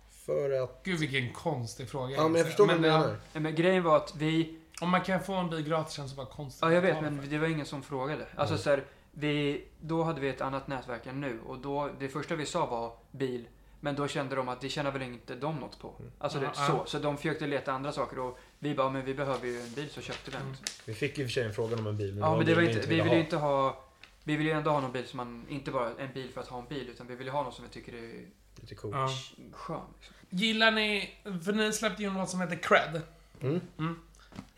För 0.09 0.63
att... 0.63 0.81
Gud 0.83 0.99
vilken 0.99 1.33
konstig 1.33 1.89
fråga. 1.89 2.15
Ja, 2.15 2.27
men 2.27 2.35
jag 2.35 2.45
förstår 2.45 2.67
vad 2.67 2.81
du 2.81 2.87
ja, 2.87 2.99
menar. 2.99 3.17
Men 3.33 3.55
grejen 3.55 3.83
var 3.83 3.97
att 3.97 4.15
vi, 4.15 4.59
Om 4.81 4.89
man 4.89 5.01
kan 5.01 5.23
få 5.23 5.33
en 5.33 5.49
bil 5.49 5.63
gratis 5.67 5.93
känns 5.93 6.11
det 6.11 6.17
bara 6.17 6.25
konstigt. 6.27 6.61
ja 6.61 6.71
jag 6.71 6.81
vet 6.81 7.01
men 7.01 7.29
det 7.29 7.37
var 7.37 7.47
ingen 7.47 7.65
som 7.65 7.83
frågade. 7.83 8.25
Alltså 8.35 8.53
Mm. 8.53 8.63
så 8.63 8.69
här, 8.69 8.85
vi, 9.11 9.65
då 9.81 10.03
hade 10.03 10.21
vi 10.21 10.29
ett 10.29 10.41
annat 10.41 10.67
nätverk 10.67 11.05
än 11.05 11.21
nu 11.21 11.39
och 11.45 11.59
då, 11.59 11.89
det 11.99 12.09
första 12.09 12.35
vi 12.35 12.45
sa 12.45 12.65
var 12.65 12.93
bil. 13.11 13.47
Men 13.79 13.95
då 13.95 14.07
kände 14.07 14.35
de 14.35 14.49
att 14.49 14.61
det 14.61 14.69
tjänar 14.69 14.91
väl 14.91 15.01
inte 15.01 15.35
de 15.35 15.55
något 15.55 15.79
på. 15.79 15.95
Mm. 15.99 16.11
Alltså 16.17 16.39
det, 16.39 16.49
så. 16.53 16.83
Så 16.85 16.99
de 16.99 17.17
försökte 17.17 17.47
leta 17.47 17.71
andra 17.71 17.91
saker 17.91 18.19
och 18.19 18.39
vi 18.59 18.75
bara, 18.75 18.89
men 18.89 19.05
vi 19.05 19.13
behöver 19.13 19.47
ju 19.47 19.61
en 19.61 19.73
bil 19.73 19.89
så 19.89 20.01
köpte 20.01 20.31
vi 20.31 20.37
en. 20.37 20.43
Mm. 20.43 20.55
Vi 20.85 20.93
fick 20.93 21.17
ju 21.17 21.23
i 21.23 21.25
och 21.25 21.29
för 21.29 21.33
sig 21.33 21.43
en 21.43 21.53
fråga 21.53 21.75
om 21.75 21.87
en 21.87 21.97
bil. 21.97 22.17
Ja 22.17 22.37
men 22.37 22.45
det 22.45 22.55
var 22.55 22.61
vi 22.61 22.67
inte, 22.67 22.81
vi 22.81 22.87
ville 22.87 23.03
vill 23.03 23.13
ju 23.13 23.19
inte 23.19 23.37
ha, 23.37 23.85
vi 24.23 24.35
vill 24.35 24.45
ju 24.45 24.51
ändå 24.51 24.71
ha 24.71 24.81
någon 24.81 24.91
bil 24.91 25.07
som 25.07 25.17
man, 25.17 25.45
inte 25.49 25.71
bara 25.71 25.91
en 25.97 26.13
bil 26.13 26.31
för 26.33 26.41
att 26.41 26.47
ha 26.47 26.59
en 26.59 26.67
bil 26.67 26.89
utan 26.89 27.07
vi 27.07 27.15
vill 27.15 27.27
ju 27.27 27.33
ha 27.33 27.43
någon 27.43 27.53
som 27.53 27.63
vi 27.65 27.69
tycker 27.69 27.93
är 27.93 28.25
Lite 28.61 28.75
coolt. 28.75 28.95
Ja. 28.95 29.09
skön. 29.53 29.81
Liksom. 29.99 30.15
Gillar 30.29 30.71
ni... 30.71 31.13
För 31.45 31.53
ni 31.53 31.73
släppte 31.73 32.03
ju 32.03 32.11
något 32.11 32.29
som 32.29 32.41
heter 32.41 32.55
Cred. 32.55 33.01
Mm. 33.41 33.99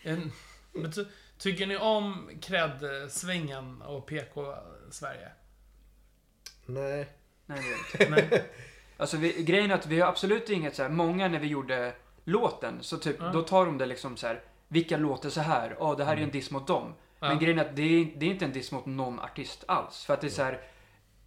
En, 0.02 0.32
bety- 0.74 1.08
tycker 1.38 1.68
ni 1.68 1.78
om 1.78 2.30
Cred-svängen 2.42 3.82
och 3.82 4.06
PK-Sverige? 4.08 5.32
Nej. 6.66 7.10
Nej, 7.46 7.60
det 7.92 8.02
är 8.02 8.06
inte. 8.08 8.28
Nej. 8.30 8.44
Alltså 9.00 9.18
vi, 9.18 9.44
grejen 9.44 9.72
är 9.72 9.76
att 9.76 9.86
vi 9.88 10.00
har 10.00 10.08
absolut 10.10 10.50
inget 10.50 10.76
så 10.76 10.84
här, 10.84 10.90
många 10.90 11.28
när 11.28 11.40
vi 11.40 11.48
gjorde 11.48 11.94
låten 12.24 12.78
så 12.82 12.98
typ, 12.98 13.16
Ja. 13.20 13.30
då 13.34 13.42
tar 13.42 13.66
de 13.66 13.78
det 13.78 13.86
liksom 13.86 14.18
så 14.18 14.28
här. 14.28 14.42
Vilka 14.68 14.98
låter 14.98 15.30
så 15.30 15.42
här? 15.42 15.76
Ja, 15.80 15.96
det 15.98 16.04
här 16.06 16.12
Mm. 16.14 16.24
är 16.24 16.28
en 16.28 16.32
diss 16.32 16.52
mot 16.52 16.68
dem. 16.68 16.94
Ja. 17.20 17.28
Men 17.30 17.40
grejen 17.40 17.60
är 17.60 17.66
att 17.66 17.76
det 17.76 17.82
är, 18.02 18.08
det 18.18 18.26
är 18.26 18.30
inte 18.30 18.46
en 18.46 18.54
diss 18.54 18.72
mot 18.72 18.86
någon 18.86 19.20
artist 19.20 19.64
alls. 19.68 20.04
För 20.06 20.14
att 20.14 20.22
det 20.22 20.28
är 20.28 20.32
så 20.32 20.44
här. 20.44 20.62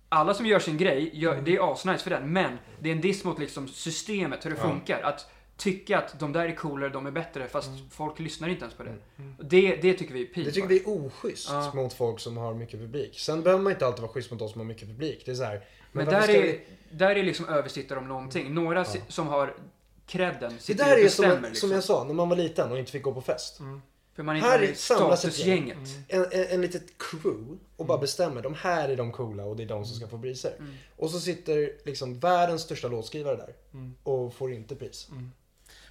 Alla 0.08 0.34
som 0.34 0.46
gör 0.46 0.58
sin 0.58 0.76
grej, 0.78 1.10
gör, 1.14 1.32
Mm. 1.32 1.44
det 1.44 1.56
är 1.56 1.72
asnice 1.72 1.98
för 2.02 2.10
den. 2.10 2.32
Men 2.32 2.58
det 2.80 2.88
är 2.88 2.92
en 2.92 3.00
diss 3.00 3.24
mot 3.24 3.38
liksom 3.38 3.68
systemet, 3.68 4.46
hur 4.46 4.50
det 4.50 4.56
Ja. 4.56 4.62
funkar. 4.68 5.02
Att 5.02 5.26
tycka 5.56 5.98
att 5.98 6.20
de 6.20 6.32
där 6.32 6.44
är 6.48 6.54
coolare, 6.54 6.90
de 6.90 7.06
är 7.06 7.10
bättre. 7.10 7.48
Fast 7.48 7.68
Mm. 7.68 7.90
folk 7.90 8.18
lyssnar 8.18 8.48
inte 8.48 8.60
ens 8.64 8.74
på 8.74 8.82
det. 8.82 8.90
Mm. 9.18 9.34
Det, 9.40 9.76
det 9.82 9.94
tycker 9.94 10.14
vi 10.14 10.22
är 10.22 10.26
pin 10.26 10.44
Det 10.44 10.50
tycker 10.50 10.68
vi 10.68 10.78
är 10.80 10.88
oschysst 11.06 11.48
Ja. 11.50 11.72
mot 11.74 11.92
folk 11.92 12.20
som 12.20 12.36
har 12.36 12.54
mycket 12.54 12.80
publik. 12.80 13.18
Sen 13.18 13.42
behöver 13.42 13.62
man 13.62 13.72
inte 13.72 13.86
alltid 13.86 14.02
vara 14.02 14.12
schysst 14.12 14.30
mot 14.30 14.42
oss 14.42 14.52
som 14.52 14.60
har 14.60 14.66
mycket 14.66 14.88
publik. 14.88 15.22
Det 15.24 15.30
är 15.30 15.34
så 15.34 15.44
här, 15.44 15.64
Men 15.92 16.06
där 16.06 16.28
är, 16.30 16.42
vi- 16.42 16.60
där 16.90 17.10
är 17.16 17.22
liksom 17.22 17.48
översittare 17.48 17.98
om 17.98 18.08
någonting. 18.08 18.54
Några 18.54 18.84
si- 18.84 19.02
som 19.08 19.28
har 19.28 19.54
credden 20.06 20.52
Det 20.52 20.62
sitter 20.62 20.84
där 20.84 20.92
och 20.92 20.98
är 20.98 21.08
som, 21.08 21.22
bestämmer. 21.24 21.42
som 21.42 21.50
liksom. 21.50 21.70
jag 21.72 21.84
sa, 21.84 22.04
när 22.04 22.14
man 22.14 22.28
var 22.28 22.36
liten 22.36 22.72
och 22.72 22.78
inte 22.78 22.92
fick 22.92 23.02
gå 23.02 23.12
på 23.14 23.20
fest. 23.22 23.60
För 24.14 24.22
man 24.22 24.36
inte 24.36 24.48
Här 24.48 24.58
det 24.60 24.78
samlas 24.78 25.24
ett 25.24 25.38
gäng. 25.46 25.66
statusgänget. 25.66 25.88
En, 26.08 26.40
en, 26.40 26.46
en 26.50 26.60
litet 26.60 26.82
crew 26.98 27.40
och 27.76 27.80
Mm. 27.80 27.86
bara 27.88 27.98
bestämmer. 27.98 28.42
De 28.42 28.54
här 28.54 28.88
är 28.88 28.96
de 28.96 29.12
coola 29.12 29.44
och 29.44 29.56
det 29.56 29.62
är 29.62 29.66
de 29.66 29.84
som 29.84 29.96
ska 29.96 30.08
få 30.08 30.18
priser. 30.18 30.54
Mm. 30.58 30.74
Och 30.96 31.10
så 31.10 31.20
sitter 31.20 31.72
liksom 31.84 32.18
världens 32.18 32.62
största 32.62 32.88
låtskrivare 32.88 33.36
där 33.36 33.54
Mm. 33.74 33.94
och 34.02 34.34
får 34.34 34.52
inte 34.52 34.74
pris. 34.76 35.08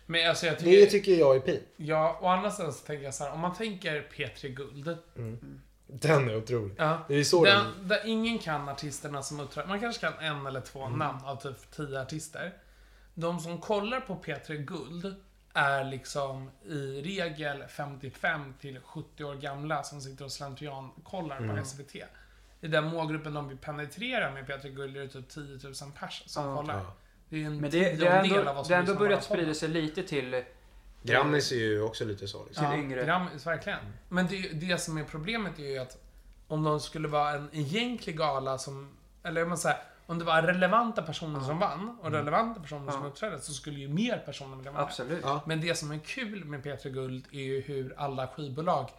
Men 0.06 0.30
alltså 0.30 0.46
jag 0.46 0.60
tycker... 0.60 0.72
Det 0.72 0.86
tycker 0.86 1.16
jag 1.16 1.36
är 1.36 1.40
pin. 1.40 1.60
Ja, 1.78 2.20
andra 2.38 2.52
sidan 2.52 2.74
så 2.74 2.86
tänker 2.86 3.04
jag 3.06 3.14
så 3.14 3.24
här, 3.24 3.32
om 3.34 3.40
man 3.40 3.54
tänker 3.56 4.08
P3 4.16 4.48
Guld. 4.48 4.98
Den 5.92 6.30
är 6.30 6.38
otrolig. 6.38 6.76
Ja. 6.78 7.06
Det 7.08 7.16
är 7.16 7.24
så 7.24 7.46
den... 7.46 7.66
Den, 7.66 7.88
där 7.88 8.00
ingen 8.06 8.40
kan 8.40 8.70
artisterna 8.70 9.24
som 9.24 9.40
uppträder. 9.40 9.68
Man 9.70 9.80
kanske 9.80 10.02
kan 10.12 10.20
en 10.26 10.46
eller 10.46 10.62
två 10.62 10.84
Mm. 10.86 11.00
namn 11.00 11.20
av 11.26 11.36
typ 11.36 11.72
tio 11.72 12.02
artister. 12.02 12.54
de 13.14 13.40
som 13.40 13.58
kollar 13.62 14.00
på 14.00 14.16
P3 14.16 14.56
Guld 14.58 15.16
är 15.54 15.84
liksom 15.84 16.52
i 16.66 17.02
regel 17.02 17.64
55 17.68 18.54
till 18.62 18.80
70 18.80 19.24
år 19.24 19.36
gamla 19.36 19.84
som 19.84 20.02
sitter 20.02 20.26
och 20.26 20.32
slentrian 20.32 20.92
kollar 21.04 21.38
Mm. 21.38 21.58
på 21.58 21.66
SVT. 21.66 21.96
I 22.62 22.68
den 22.68 22.86
målgruppen 22.86 23.34
de 23.34 23.48
vill 23.48 23.58
penetrera 23.58 24.32
med 24.32 24.46
P3 24.46 24.70
Guld 24.70 24.98
är 24.98 25.02
det 25.02 25.08
typ 25.08 25.30
10 25.30 25.42
000 25.44 25.74
pers 26.00 26.24
som 26.26 26.46
Ja. 26.50 26.56
kollar. 26.56 26.78
Ja. 26.78 26.94
Det 27.30 27.44
är 27.44 27.46
en 27.46 27.58
Men 27.62 27.72
det, 27.72 27.94
det 27.94 28.08
av 28.20 28.26
ändå, 28.26 28.44
vad 28.44 28.56
det 28.58 28.64
som 28.66 28.74
har 28.74 28.80
ändå 28.80 28.96
börjat 28.96 29.24
sprida 29.24 29.54
sig 29.54 29.70
lite 29.70 30.04
till... 30.04 30.44
Grammis 31.04 31.52
är 31.52 31.56
ju 31.56 31.82
också 31.82 32.06
lite 32.06 32.28
så 32.28 32.46
liksom. 32.46 32.74
yngre. 32.74 33.06
Grammis, 33.06 33.48
verkligen. 33.48 33.80
Men 34.10 34.28
det, 34.28 34.38
det 34.54 34.78
som 34.78 34.98
är 34.98 35.04
problemet 35.04 35.60
är 35.60 35.64
ju 35.64 35.78
att 35.78 35.98
om 36.48 36.64
de 36.64 36.80
skulle 36.80 37.08
vara 37.08 37.32
en 37.32 37.50
egentlig 37.54 38.18
gala 38.18 38.58
som, 38.58 38.90
eller 39.24 39.44
om 39.44 39.50
man 39.50 39.58
säger, 39.58 39.78
om 40.06 40.20
det 40.20 40.26
var 40.26 40.42
relevanta 40.42 41.02
personer 41.02 41.40
som 41.40 41.60
vann 41.60 41.98
och 42.02 42.12
relevanta 42.12 42.60
personer 42.62 42.92
som 42.92 43.02
Ja. 43.02 43.08
uppträdde 43.08 43.40
så 43.42 43.54
skulle 43.54 43.80
ju 43.80 43.88
mer 43.88 44.18
personer 44.18 44.56
vilja 44.58 44.72
vara 44.72 44.82
med. 44.82 44.88
Absolut. 44.88 45.20
Ja. 45.24 45.42
Men 45.46 45.62
det 45.62 45.76
som 45.76 45.92
är 45.92 46.00
kul 46.00 46.46
med 46.46 46.64
P3 46.66 46.90
Guld 46.90 47.26
är 47.32 47.42
ju 47.42 47.62
hur 47.62 47.94
alla 47.98 48.28
skivbolag 48.28 48.90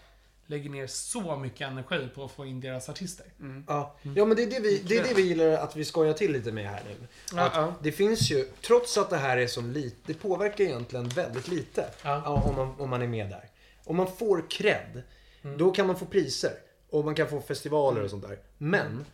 lägger 0.47 0.71
ner 0.71 0.87
så 0.87 1.37
mycket 1.37 1.69
energi 1.69 2.09
på 2.15 2.25
att 2.25 2.31
få 2.33 2.47
in 2.47 2.61
deras 2.61 2.89
artister. 2.89 3.27
Ja. 3.69 3.97
ja, 4.17 4.25
men 4.25 4.37
det 4.37 4.43
är 4.43 4.51
det, 4.51 4.61
vi, 4.61 4.79
det 4.79 4.97
är 4.99 5.03
det 5.03 5.15
vi 5.15 5.23
gillar 5.23 5.51
att 5.51 5.77
vi 5.77 5.85
skojar 5.85 6.13
till 6.13 6.33
lite 6.33 6.53
med 6.53 6.65
här 6.71 6.83
nu. 6.89 7.07
Ja, 7.33 7.43
Att 7.43 7.53
ja. 7.55 7.75
Det 7.83 7.93
finns 7.93 8.31
ju, 8.31 8.45
trots 8.67 8.99
att 8.99 9.11
det 9.11 9.17
här 9.17 9.37
är 9.37 9.47
som 9.47 9.71
lite, 9.71 9.97
det 10.07 10.15
påverkar 10.15 10.65
egentligen 10.65 11.09
väldigt 11.09 11.49
lite 11.49 11.87
Ja. 12.03 12.23
ja, 12.25 12.31
om, 12.49 12.57
man, 12.57 12.75
om 12.81 12.91
man 12.91 13.03
är 13.03 13.07
med 13.07 13.29
där. 13.31 13.49
Om 13.85 13.97
man 13.97 14.07
får 14.17 14.51
cred, 14.51 15.03
Mm. 15.45 15.59
då 15.59 15.71
kan 15.71 15.87
man 15.87 15.97
få 15.99 16.05
priser. 16.07 16.53
Och 16.91 17.05
man 17.05 17.15
kan 17.15 17.29
få 17.29 17.41
festivaler 17.41 18.03
och 18.03 18.11
sånt 18.11 18.23
där. 18.29 18.39
Men 18.59 19.05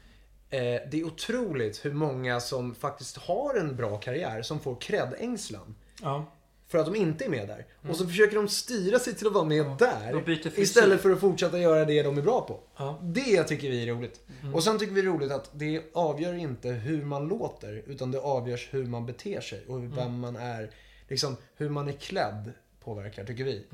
eh, 0.51 0.61
det 0.61 0.95
är 1.01 1.05
otroligt 1.05 1.85
hur 1.85 1.93
många 1.93 2.41
som 2.41 2.75
faktiskt 2.75 3.17
har 3.17 3.55
en 3.55 3.77
bra 3.77 3.97
karriär 3.99 4.43
som 4.43 4.61
får 4.61 4.75
cred-ängslan. 4.81 5.75
Ja. 6.03 6.25
För 6.69 6.79
att 6.79 6.87
de 6.87 6.97
inte 6.97 7.25
är 7.25 7.29
med 7.29 7.49
där. 7.49 7.67
Och 7.89 7.97
så 7.97 8.07
försöker 8.07 8.37
de 8.37 8.49
styra 8.49 8.99
sig 8.99 9.15
till 9.15 9.27
att 9.27 9.33
vara 9.33 9.45
med 9.45 9.65
De 9.65 9.77
där. 9.77 10.61
Istället 10.61 11.01
för 11.01 11.11
att 11.11 11.21
fortsätta 11.21 11.59
göra 11.59 11.85
det 11.85 12.03
de 12.03 12.19
är 12.19 12.23
bra 12.23 12.41
på. 12.41 12.61
Ja. 12.77 13.01
Det 13.03 13.45
tycker 13.45 13.71
vi 13.71 13.83
är 13.89 13.95
roligt. 13.95 14.21
Och 14.55 14.65
sen 14.65 14.79
tycker 14.79 14.95
vi 14.95 15.03
det 15.03 15.09
är 15.09 15.13
roligt 15.13 15.33
att 15.33 15.51
det 15.53 15.83
avgör 15.95 16.35
inte 16.35 16.69
hur 16.69 17.05
man 17.05 17.29
låter. 17.29 17.83
Utan 17.87 18.11
det 18.11 18.21
avgörs 18.21 18.69
hur 18.71 18.87
man 18.87 19.07
beter 19.07 19.41
sig. 19.41 19.65
Och 19.67 19.99
vem 19.99 20.21
man 20.21 20.37
är. 20.37 20.71
Liksom 21.09 21.37
hur 21.57 21.69
man 21.69 21.89
är 21.89 21.93
klädd 21.93 22.53
påverkar, 22.81 23.25
tycker 23.25 23.45
vi. 23.45 23.65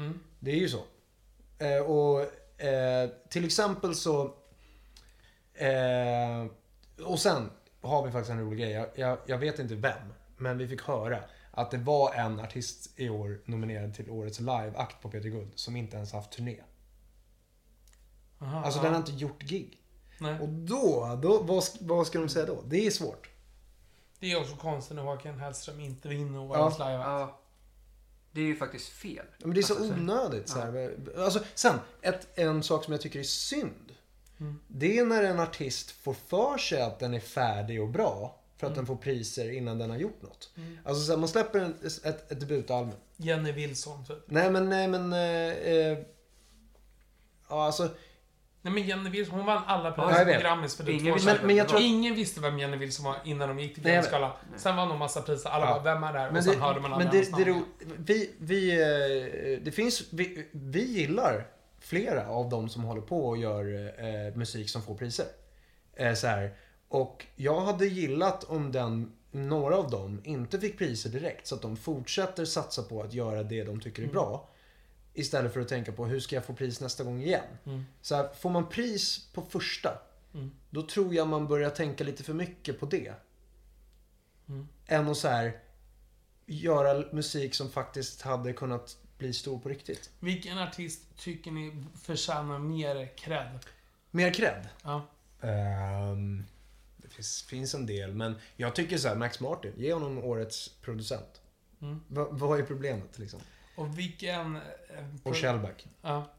Det 0.41 0.51
är 0.51 0.57
ju 0.57 0.69
så. 0.69 0.83
Eh, 1.59 1.79
och 1.79 2.21
eh, 2.65 3.11
till 3.29 3.45
exempel 3.45 3.95
så... 3.95 4.35
Eh, 5.55 6.47
och 7.05 7.19
sen 7.19 7.51
har 7.81 8.07
vi 8.07 8.13
faktiskt 8.13 8.31
en 8.31 8.41
rolig 8.41 8.59
grej. 8.59 8.71
Jag, 8.71 8.89
jag, 8.95 9.19
jag 9.27 9.39
vet 9.39 9.59
inte 9.59 9.75
vem. 9.75 10.15
Men 10.37 10.59
vi 10.59 10.69
fick 10.69 10.83
höra 10.83 11.19
att 11.57 11.71
det 11.71 11.79
var 11.79 12.15
en 12.15 12.41
artist 12.41 12.91
i 12.97 13.09
år 13.09 13.41
nominerad 13.45 13.95
till 13.95 14.11
årets 14.11 14.41
liveakt 14.41 15.03
på 15.03 15.11
Peter 15.11 15.29
Guld. 15.29 15.53
Som 15.55 15.77
inte 15.77 15.97
ens 15.97 16.13
haft 16.13 16.33
turné. 16.33 16.61
Aha, 18.39 18.65
Alltså 18.65 18.79
ja. 18.79 18.83
den 18.85 18.93
har 18.93 18.99
inte 19.01 19.13
gjort 19.13 19.43
gig. 19.43 19.81
Nej. 20.21 20.41
Och 20.41 20.49
då, 20.49 21.19
då 21.23 21.43
vad, 21.43 21.65
vad 21.81 22.07
ska 22.07 22.19
de 22.19 22.29
säga 22.29 22.47
då? 22.47 22.63
Det 22.67 22.87
är 22.87 22.91
svårt. 22.91 23.31
Det 24.21 24.33
är 24.33 24.41
också 24.41 24.57
konstigt 24.57 24.97
när 24.97 25.03
Håkan 25.03 25.39
Hellström 25.39 25.81
inte 25.81 26.09
vinner 26.09 26.39
årets 26.39 26.77
Ja. 26.79 26.89
live. 26.89 27.03
Ja. 27.03 27.41
Det 28.33 28.41
är 28.41 28.45
ju 28.45 28.57
faktiskt 28.57 28.89
fel. 28.89 29.27
Men 29.39 29.55
det 29.55 29.61
är 29.61 29.63
så 29.63 29.75
Alltså, 29.79 29.93
onödigt. 29.93 30.49
Så 30.49 30.59
här. 30.59 30.97
Alltså, 31.19 31.41
sen, 31.55 31.79
ett, 32.03 32.39
en 32.39 32.63
sak 32.63 32.85
som 32.85 32.93
jag 32.93 33.01
tycker 33.01 33.19
är 33.19 33.23
synd. 33.25 33.95
Mm. 34.41 34.61
Det 34.69 34.99
är 34.99 35.05
när 35.05 35.23
en 35.23 35.41
artist 35.41 35.91
får 35.91 36.15
för 36.15 36.59
sig 36.59 36.83
att 36.83 36.99
den 36.99 37.15
är 37.15 37.21
färdig 37.21 37.83
och 37.83 37.89
bra. 37.89 38.41
För 38.57 38.67
att 38.67 38.73
Mm. 38.73 38.77
den 38.77 38.87
får 38.87 38.97
priser 39.03 39.51
innan 39.53 39.79
den 39.79 39.91
har 39.91 39.97
gjort 39.97 40.23
något. 40.23 40.51
Alltså 40.85 41.05
så 41.05 41.13
här, 41.13 41.19
man 41.19 41.29
släpper 41.29 41.59
en, 41.61 41.75
ett, 42.05 42.33
ett 42.33 42.41
debutalbum. 42.41 42.95
Jenny 43.17 43.53
Wilson, 43.53 44.05
typ. 44.05 44.17
Nej 44.27 44.51
men, 44.51 44.69
nej 44.71 44.89
men... 44.89 45.13
Eh, 45.13 45.19
eh, 45.75 45.99
ja 47.49 47.65
alltså. 47.67 47.89
Nej 48.63 48.73
men 48.75 48.83
Jenny 48.83 49.11
Wilson, 49.11 49.35
hon 49.35 49.47
vann 49.47 49.63
alla 49.67 49.95
Ja, 49.97 50.05
priser 50.09 50.27
jag 50.27 50.35
på. 50.37 50.41
Grammis 50.43 50.77
för 50.77 50.85
typ 50.85 51.01
Ingen 51.01 51.15
visste. 51.15 51.35
Men- 51.35 51.47
men 51.47 51.57
jag 51.57 51.69
tror- 51.69 51.81
Ingen 51.81 52.15
visste 52.15 52.41
vem 52.41 52.59
Jenny 52.59 52.77
Wilson 52.77 53.05
var 53.05 53.17
innan 53.25 53.49
de 53.49 53.59
gick 53.61 53.75
till. 53.75 53.83
Grammisgalan. 53.85 54.31
Sen 54.57 54.77
vann 54.77 54.89
hon 54.89 54.99
massa 54.99 55.23
priser. 55.23 55.51
Alla 55.51 55.67
Ja. 55.67 55.81
bara, 55.83 55.95
vem 55.95 56.05
är 56.05 56.13
det 56.13 56.19
här? 56.19 56.27
Och 56.27 56.33
Men 56.35 56.45
sen 56.45 56.55
det, 56.55 56.61
hörde 56.61 56.81
man 56.81 56.93
aldrig 56.93 57.11
men 57.13 57.21
det, 57.21 57.45
det, 57.45 57.51
namn. 57.51 57.61
ro- 57.61 57.95
vi, 57.99 58.31
vi, 58.39 58.71
eh, 58.73 59.65
det 59.65 59.73
finns, 59.73 60.03
vi, 60.13 60.49
vi 60.53 60.85
gillar 60.85 61.47
flera 61.81 62.29
av 62.29 62.49
de 62.49 62.69
som 62.69 62.85
håller 62.85 63.03
på 63.03 63.27
och 63.29 63.37
gör 63.39 63.95
eh, 64.29 64.35
musik 64.37 64.71
som 64.71 64.83
får 64.83 64.95
priser. 64.95 65.27
Eh, 65.97 66.15
så 66.15 66.27
här. 66.27 66.55
Och 66.95 67.27
jag 67.37 67.61
hade 67.61 67.87
gillat 67.87 68.45
om 68.45 68.73
den, 68.73 69.13
några 69.31 69.77
av 69.77 69.91
dem 69.91 70.21
inte 70.25 70.61
fick 70.61 70.79
priser 70.79 71.11
direkt. 71.11 71.47
Så 71.47 71.55
att 71.55 71.63
de 71.63 71.77
fortsätter 71.77 72.45
satsa 72.45 72.83
på 72.83 73.03
att 73.03 73.13
göra 73.13 73.43
det 73.43 73.65
de 73.65 73.81
tycker 73.81 74.03
är 74.03 74.07
bra. 74.07 74.49
Istället 75.15 75.53
för 75.53 75.61
att 75.61 75.69
tänka 75.69 75.93
på 75.93 76.07
hur 76.07 76.21
ska 76.21 76.37
jag 76.37 76.45
få 76.45 76.55
pris 76.55 76.81
nästa 76.81 77.05
gång 77.05 77.23
igen. 77.23 77.45
Så 78.01 78.15
här, 78.15 78.29
får 78.29 78.51
man 78.51 78.69
pris 78.69 79.29
på 79.33 79.43
första. 79.43 79.99
Då 80.71 80.83
tror 80.83 81.15
jag 81.15 81.29
man 81.29 81.47
börjar 81.49 81.71
tänka 81.71 82.05
lite 82.05 82.23
för 82.23 82.35
mycket 82.35 82.81
på 82.81 82.87
det. 82.87 83.15
Än 84.87 85.09
att 85.09 85.17
så 85.17 85.29
här, 85.29 85.59
göra 86.47 87.05
musik 87.13 87.55
som 87.55 87.71
faktiskt 87.71 88.23
hade 88.23 88.53
kunnat 88.53 88.97
bli 89.19 89.33
stor 89.33 89.59
på 89.59 89.69
riktigt. 89.69 90.11
Vilken 90.21 90.59
artist 90.59 91.03
tycker 91.17 91.51
ni 91.51 91.85
förtjänar 92.03 92.59
mer 92.59 93.17
cred? 93.17 93.59
Mer 94.11 94.35
cred. 94.35 94.69
Ja. 94.83 95.07
Det 95.41 96.54
finns, 97.15 97.43
finns 97.43 97.75
en 97.75 97.87
del, 97.87 98.15
men 98.15 98.35
jag 98.57 98.75
tycker 98.75 98.99
så 98.99 99.09
här, 99.09 99.17
Max 99.17 99.41
Martin, 99.41 99.73
ge 99.77 99.93
honom 99.93 100.19
årets 100.19 100.69
producent. 100.69 101.41
Va, 102.09 102.29
vad 102.31 102.61
är 102.61 102.65
problemet 102.65 103.19
liksom? 103.19 103.41
Och 103.77 103.99
vilken... 103.99 104.57
eh, 104.57 104.63
Och 105.23 105.37
Shellback. 105.37 105.87
Ja. 106.03 106.31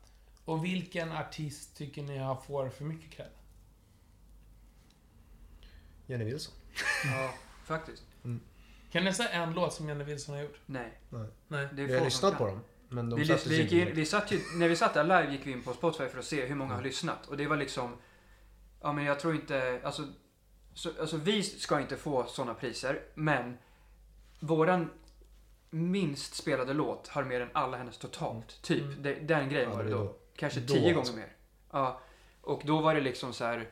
Och 0.45 0.65
vilken 0.65 1.11
artist 1.11 1.78
tycker 1.78 2.03
ni 2.03 2.17
har 2.17 2.36
får 2.36 2.69
för 2.69 2.84
mycket 2.86 3.11
cred? 3.11 3.30
Jenny 6.07 6.26
Wilson. 6.26 6.53
Ja, 7.05 7.34
faktiskt. 7.65 8.03
Kan 8.91 9.03
ni 9.03 9.13
säga 9.13 9.30
en 9.30 9.53
låt 9.53 9.73
som 9.73 9.88
Jenny 9.89 10.03
Wilson 10.03 10.36
har 10.36 10.41
gjort? 10.41 10.59
Nej. 10.65 10.99
Nej. 11.09 11.28
Nej. 11.47 11.67
Det 11.73 11.82
är 11.82 11.88
Vi 11.88 11.97
har 11.97 12.05
lyssnat 12.05 12.38
på 12.38 12.47
dem. 12.47 12.59
Men 12.89 13.09
de 13.09 13.19
Vi, 13.19 13.26
sattes 13.26 13.47
vi, 13.47 13.61
inte 13.61 13.76
in, 13.76 13.95
vi 13.95 14.05
satt 14.05 14.32
ju, 14.32 14.41
när 14.55 14.67
vi 14.69 14.76
satt 14.76 14.93
där 14.93 15.03
live 15.03 15.32
gick 15.32 15.47
vi 15.47 15.51
in 15.51 15.63
på 15.63 15.73
Spotify 15.73 16.07
för 16.07 16.19
att 16.19 16.26
se 16.26 16.45
hur 16.45 16.55
många 16.55 16.76
har 16.76 16.82
lyssnat. 16.82 17.28
Och 17.28 17.38
det 17.38 17.47
var 17.47 17.57
liksom... 17.57 17.97
Ja 18.82 18.93
men 18.93 19.05
jag 19.05 19.19
tror 19.19 19.36
inte... 19.36 19.82
Alltså, 19.84 20.07
så, 20.76 20.89
alltså 20.99 21.17
vi 21.17 21.43
ska 21.43 21.80
inte 21.82 21.97
få 21.97 22.26
sådana 22.26 22.53
priser. 22.53 23.01
Men 23.13 23.57
våran 24.39 24.89
minst 25.69 26.36
spelade 26.36 26.73
låt 26.73 27.07
har 27.07 27.23
mer 27.23 27.41
än 27.41 27.49
alla 27.53 27.78
hennes 27.78 27.97
totalt. 27.97 28.61
Typ. 28.61 28.84
Det, 28.99 29.13
den 29.13 29.49
grejen 29.49 29.69
Ja, 29.69 29.76
var 29.76 29.84
det 29.84 29.89
då. 29.89 29.97
då. 29.97 30.15
Kanske 30.36 30.59
Då 30.59 30.73
tio 30.73 30.97
alltså. 30.97 31.13
gånger 31.13 31.26
mer. 31.26 31.36
Ja. 31.71 31.99
Och 32.41 32.61
då 32.65 32.82
var 32.82 32.95
det 32.95 33.01
liksom 33.01 33.34
så 33.34 33.45
här. 33.45 33.69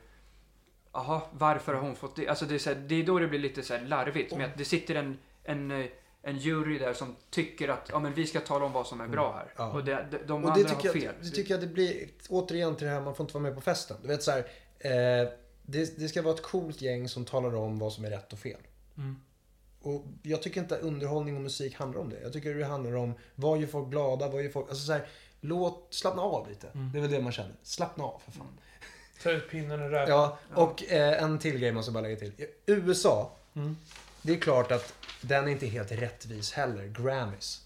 Jaha, 0.94 1.22
varför 1.32 1.74
har 1.74 1.82
hon 1.82 1.96
fått 1.96 2.16
det? 2.16 2.28
Alltså 2.28 2.46
det 2.46 2.56
är, 2.56 2.60
så 2.60 2.70
här, 2.70 2.78
det 2.78 2.96
är 2.96 3.04
då 3.04 3.20
det 3.20 3.28
blir 3.28 3.40
lite 3.40 3.64
så 3.64 3.74
här 3.74 3.82
larvigt. 3.86 4.36
Med 4.38 4.46
att 4.46 4.58
det 4.58 4.66
sitter 4.66 4.96
en, 4.96 5.18
en, 5.44 5.88
en 6.22 6.38
jury 6.38 6.78
där 6.78 6.94
som 6.94 7.16
tycker 7.30 7.70
att 7.70 7.90
ja, 7.92 8.00
men 8.00 8.14
vi 8.14 8.28
ska 8.28 8.40
tala 8.40 8.66
om 8.66 8.72
vad 8.74 8.88
som 8.88 9.02
är 9.02 9.08
bra 9.08 9.34
här. 9.34 9.42
Mm. 9.42 9.54
Ja. 9.58 9.72
Och 9.72 9.84
det, 9.86 10.08
de, 10.12 10.18
de 10.28 10.44
Och 10.46 10.52
andra 10.52 10.70
har 10.70 10.76
tycker, 10.76 10.94
fel. 10.94 11.04
jag, 11.04 11.14
det 11.22 11.30
tycker 11.30 11.54
jag 11.54 11.62
det 11.62 11.68
blir, 11.68 12.08
återigen 12.30 12.76
till 12.76 12.88
det 12.88 12.94
här, 12.94 13.02
man 13.02 13.16
får 13.16 13.24
inte 13.24 13.34
vara 13.34 13.44
med 13.44 13.56
på 13.56 13.62
festen. 13.62 13.98
Du 14.02 14.08
vet 14.08 14.24
så 14.24 14.32
här, 14.32 14.40
eh, 14.80 15.30
det, 15.66 15.98
det 16.00 16.10
ska 16.10 16.22
vara 16.22 16.34
ett 16.34 16.42
coolt 16.44 16.82
gäng 16.82 17.10
som 17.10 17.26
talar 17.26 17.56
om 17.56 17.80
vad 17.80 17.94
som 17.94 18.06
är 18.06 18.10
rätt 18.10 18.34
och 18.34 18.40
fel. 18.40 18.60
Mm. 18.98 19.16
Och 19.82 20.06
jag 20.22 20.42
tycker 20.42 20.62
inte 20.62 20.78
underhållning 20.78 21.36
och 21.36 21.42
musik 21.42 21.76
handlar 21.76 22.02
om 22.02 22.10
det. 22.10 22.22
Jag 22.22 22.34
tycker 22.34 22.54
det 22.56 22.66
handlar 22.66 22.96
om 22.96 23.14
vad 23.36 23.60
gör 23.60 23.68
folk 23.68 23.90
glada, 23.90 24.28
vad 24.30 24.44
gör 24.44 24.50
folk... 24.50 24.70
Alltså 24.70 24.86
så 24.86 24.92
här, 24.92 25.08
låt, 25.42 25.88
slappna 25.90 26.22
av 26.22 26.50
lite. 26.50 26.68
Det 26.74 26.98
är 26.98 27.02
väl 27.02 27.12
det 27.12 27.22
man 27.22 27.32
känner. 27.32 27.56
Slappna 27.64 28.04
av 28.04 28.22
för 28.26 28.32
fan. 28.32 28.48
Ta 29.24 29.32
ut 29.32 29.50
pinnen 29.50 29.82
ur 29.82 29.90
röven. 29.90 30.10
Ja, 30.10 30.38
och 30.54 30.84
eh, 30.84 31.24
en 31.24 31.40
till 31.40 31.58
grej 31.58 31.72
måste 31.72 31.90
jag 31.90 31.94
bara 31.94 32.02
lägga 32.02 32.16
till. 32.20 32.32
USA, 32.66 33.32
Mm. 33.56 33.78
det 34.22 34.34
är 34.34 34.38
klart 34.40 34.72
att 34.72 34.94
den 35.22 35.48
är 35.48 35.52
inte 35.52 35.66
helt 35.68 35.92
rättvis 35.92 36.52
heller, 36.54 36.88
Grammys. 36.88 37.62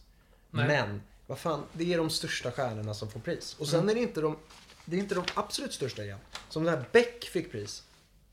Nej. 0.51 0.67
Men, 0.67 1.01
vad 1.27 1.39
fan, 1.39 1.63
det 1.73 1.93
är 1.93 1.97
de 1.97 2.09
största 2.09 2.51
stjärnorna 2.51 2.93
som 2.93 3.09
får 3.11 3.19
pris. 3.19 3.55
Och 3.59 3.67
sen 3.67 3.89
är 3.89 3.93
det 3.95 4.01
inte 4.01 4.21
de, 4.21 4.37
det 4.85 4.95
är 4.95 4.99
inte 4.99 5.15
de 5.15 5.23
absolut 5.33 5.73
största 5.73 6.03
igen. 6.03 6.19
Som 6.49 6.63
den 6.63 6.73
här 6.77 6.85
Beck 6.91 7.23
fick 7.23 7.51
pris. 7.51 7.83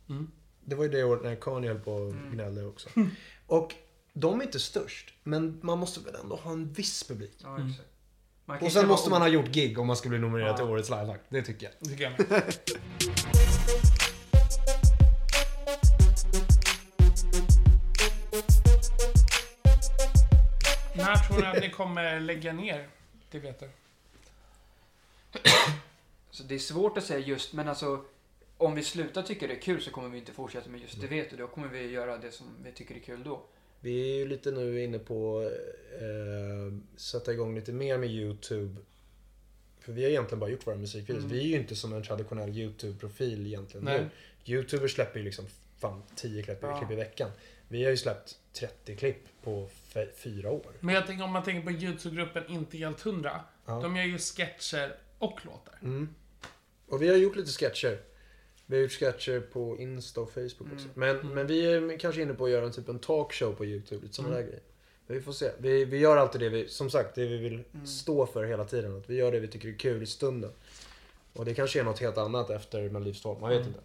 Mm. 0.08 0.30
Det 0.64 0.74
var 0.74 0.84
ju 0.84 0.90
det 0.90 1.04
året 1.04 1.22
när 1.22 1.34
Kanye 1.36 1.68
höll 1.68 1.80
på 1.80 1.92
och 1.92 2.14
gnällde 2.32 2.64
också. 2.64 2.88
Och 3.46 3.74
de 4.12 4.40
är 4.40 4.44
inte 4.44 4.60
störst, 4.60 5.14
men 5.22 5.60
man 5.62 5.78
måste 5.78 6.00
väl 6.00 6.14
ändå 6.14 6.36
ha 6.36 6.52
en 6.52 6.72
viss 6.72 7.08
publik. 7.08 7.36
Ja, 7.42 7.56
kan 8.46 8.58
Och 8.66 8.72
sen 8.72 8.88
måste 8.88 9.10
man 9.10 9.20
ha 9.20 9.28
gjort 9.28 9.48
gig 9.48 9.78
om 9.78 9.86
man 9.86 9.96
ska 9.96 10.08
bli 10.08 10.18
nominerad 10.18 10.50
Ja. 10.50 10.56
till 10.56 10.64
Årets 10.66 10.90
liveakt. 10.90 11.24
Det 11.28 11.42
tycker 11.42 11.66
jag. 11.66 11.72
Det 11.78 11.88
tycker 11.88 12.04
jag 12.04 12.30
med. 12.30 12.42
När 20.96 21.16
tror 21.16 21.40
ni 21.40 21.46
att 21.46 21.60
ni 21.60 21.70
kommer 21.70 22.20
lägga 22.20 22.52
ner? 22.52 22.88
Det 23.30 23.38
vet 23.38 23.60
du. 23.60 23.68
Så 26.30 26.42
det 26.42 26.54
är 26.54 26.58
svårt 26.58 26.98
att 26.98 27.04
säga 27.04 27.18
just, 27.26 27.52
men 27.52 27.68
alltså 27.68 28.04
om 28.56 28.74
vi 28.74 28.82
slutar 28.82 29.22
tycka 29.22 29.46
det 29.46 29.54
är 29.54 29.60
kul 29.60 29.82
så 29.82 29.90
kommer 29.90 30.08
vi 30.08 30.18
inte 30.18 30.32
fortsätta 30.32 30.70
med 30.70 30.80
just 30.80 31.00
det 31.00 31.06
vet 31.06 31.30
du. 31.30 31.36
Då 31.36 31.46
kommer 31.46 31.68
vi 31.68 31.90
göra 31.90 32.18
det 32.18 32.30
som 32.32 32.46
vi 32.64 32.72
tycker 32.72 32.94
är 32.94 32.98
kul 33.00 33.22
då. 33.24 33.42
Vi 33.80 34.12
är 34.12 34.16
ju 34.16 34.28
lite 34.28 34.50
nu 34.50 34.82
inne 34.84 34.98
på 34.98 35.50
eh, 35.92 36.96
sätta 36.96 37.32
igång 37.32 37.54
lite 37.54 37.72
mer 37.72 37.98
med 37.98 38.10
YouTube. 38.10 38.76
För 39.80 39.92
vi 39.92 40.02
har 40.02 40.10
egentligen 40.10 40.40
bara 40.40 40.50
gjort 40.50 40.66
våra 40.66 40.76
musikvideos. 40.76 41.24
Vi 41.24 41.38
är 41.38 41.46
ju 41.46 41.56
inte 41.56 41.76
som 41.76 41.92
en 41.92 42.02
traditionell 42.02 42.50
YouTube-profil 42.50 43.46
egentligen. 43.46 43.84
Nej. 43.84 44.00
Nu. 44.00 44.10
Youtubers 44.54 44.94
släpper 44.94 45.18
ju 45.18 45.24
liksom 45.24 45.46
fan 45.78 46.02
10 46.14 46.42
klipp, 46.42 46.58
Ja. 46.62 46.78
klipp 46.78 46.90
i 46.90 46.94
veckan. 46.94 47.30
Vi 47.68 47.84
har 47.84 47.90
ju 47.90 47.96
släppt 47.96 48.38
30 48.52 48.96
klipp 48.96 49.24
på 49.42 49.68
fyra 50.16 50.50
år. 50.50 50.72
Men 50.80 50.94
jag 50.94 51.06
tänker 51.06 51.24
om 51.24 51.32
man 51.32 51.42
tänker 51.44 51.62
på 51.62 51.70
YouTube-gruppen 51.70 52.42
Inte 52.48 52.78
helt 52.78 53.00
hundra. 53.00 53.40
Ja. 53.66 53.80
De 53.80 53.96
gör 53.96 54.04
ju 54.04 54.18
sketcher 54.18 54.96
och 55.18 55.40
låtar. 55.46 56.06
Och 56.86 57.02
vi 57.02 57.08
har 57.08 57.16
gjort 57.16 57.36
lite 57.36 57.50
sketcher. 57.50 57.98
Vi 58.74 58.78
har 58.78 58.82
gjort 58.82 58.92
sketcher 58.92 59.40
på 59.40 59.76
Insta 59.78 60.20
och 60.20 60.30
Facebook 60.30 60.72
också. 60.74 60.88
Men, 60.94 61.16
men 61.34 61.46
vi 61.46 61.74
är 61.74 61.98
kanske 61.98 62.22
inne 62.22 62.34
på 62.34 62.44
att 62.44 62.50
göra 62.50 62.64
en 62.64 62.72
typ 62.72 62.88
en 62.88 62.98
talkshow 62.98 63.52
på 63.54 63.64
YouTube. 63.64 64.02
Lite 64.02 64.14
sådana 64.14 64.34
där 64.34 64.42
grejer. 64.42 64.60
Men 65.06 65.16
vi 65.16 65.22
får 65.22 65.32
se. 65.32 65.50
Vi, 65.58 65.84
vi 65.84 65.98
gör 65.98 66.16
alltid 66.16 66.40
det 66.40 66.48
vi, 66.48 66.68
som 66.68 66.90
sagt, 66.90 67.14
det 67.14 67.26
vi 67.26 67.36
vill 67.36 67.64
stå 67.86 68.26
för 68.26 68.44
hela 68.44 68.64
tiden. 68.64 68.98
Att 68.98 69.10
vi 69.10 69.14
gör 69.16 69.32
det 69.32 69.40
vi 69.40 69.48
tycker 69.48 69.68
är 69.68 69.72
kul 69.78 70.02
i 70.02 70.06
stunden. 70.06 70.52
Och 71.32 71.44
det 71.44 71.54
kanske 71.54 71.80
är 71.80 71.84
något 71.84 72.00
helt 72.00 72.18
annat 72.18 72.50
efter 72.50 72.88
Melodifestivalen. 72.90 73.40
Man 73.40 73.50
vet 73.50 73.66
inte. 73.66 73.80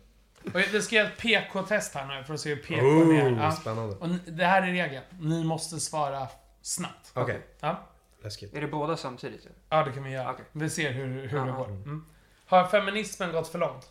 Och 0.54 0.74
vi 0.76 0.82
ska 0.82 0.96
göra 0.96 1.08
ett 1.08 1.18
PK-test 1.18 1.94
här 1.94 2.18
nu 2.20 2.24
för 2.24 2.34
att 2.34 2.40
se 2.40 2.50
hur 2.50 2.62
PK 2.64 2.86
Oh, 2.86 3.20
är. 3.20 3.32
Ja. 3.44 3.52
spännande. 3.52 3.96
Och 3.96 4.08
det 4.28 4.46
här 4.46 4.62
är 4.68 4.72
regeln. 4.72 5.04
Ni 5.20 5.44
måste 5.44 5.80
svara 5.80 6.28
snabbt. 6.62 7.12
Okej, 7.14 7.42
Ja. 7.60 7.88
läskigt. 8.24 8.56
Är 8.56 8.62
det 8.62 8.68
båda 8.68 8.98
samtidigt? 8.98 9.48
ja, 9.70 9.84
det 9.84 9.92
kan 9.92 10.04
vi 10.04 10.12
göra. 10.12 10.32
Okej. 10.32 10.46
Vi 10.52 10.70
ser 10.70 10.92
hur, 10.92 11.28
hur 11.28 11.46
det 11.46 11.52
går. 11.52 11.66
Mm. 11.68 12.06
Har 12.46 12.68
feminismen 12.68 13.32
gått 13.32 13.48
för 13.48 13.60
långt? 13.60 13.90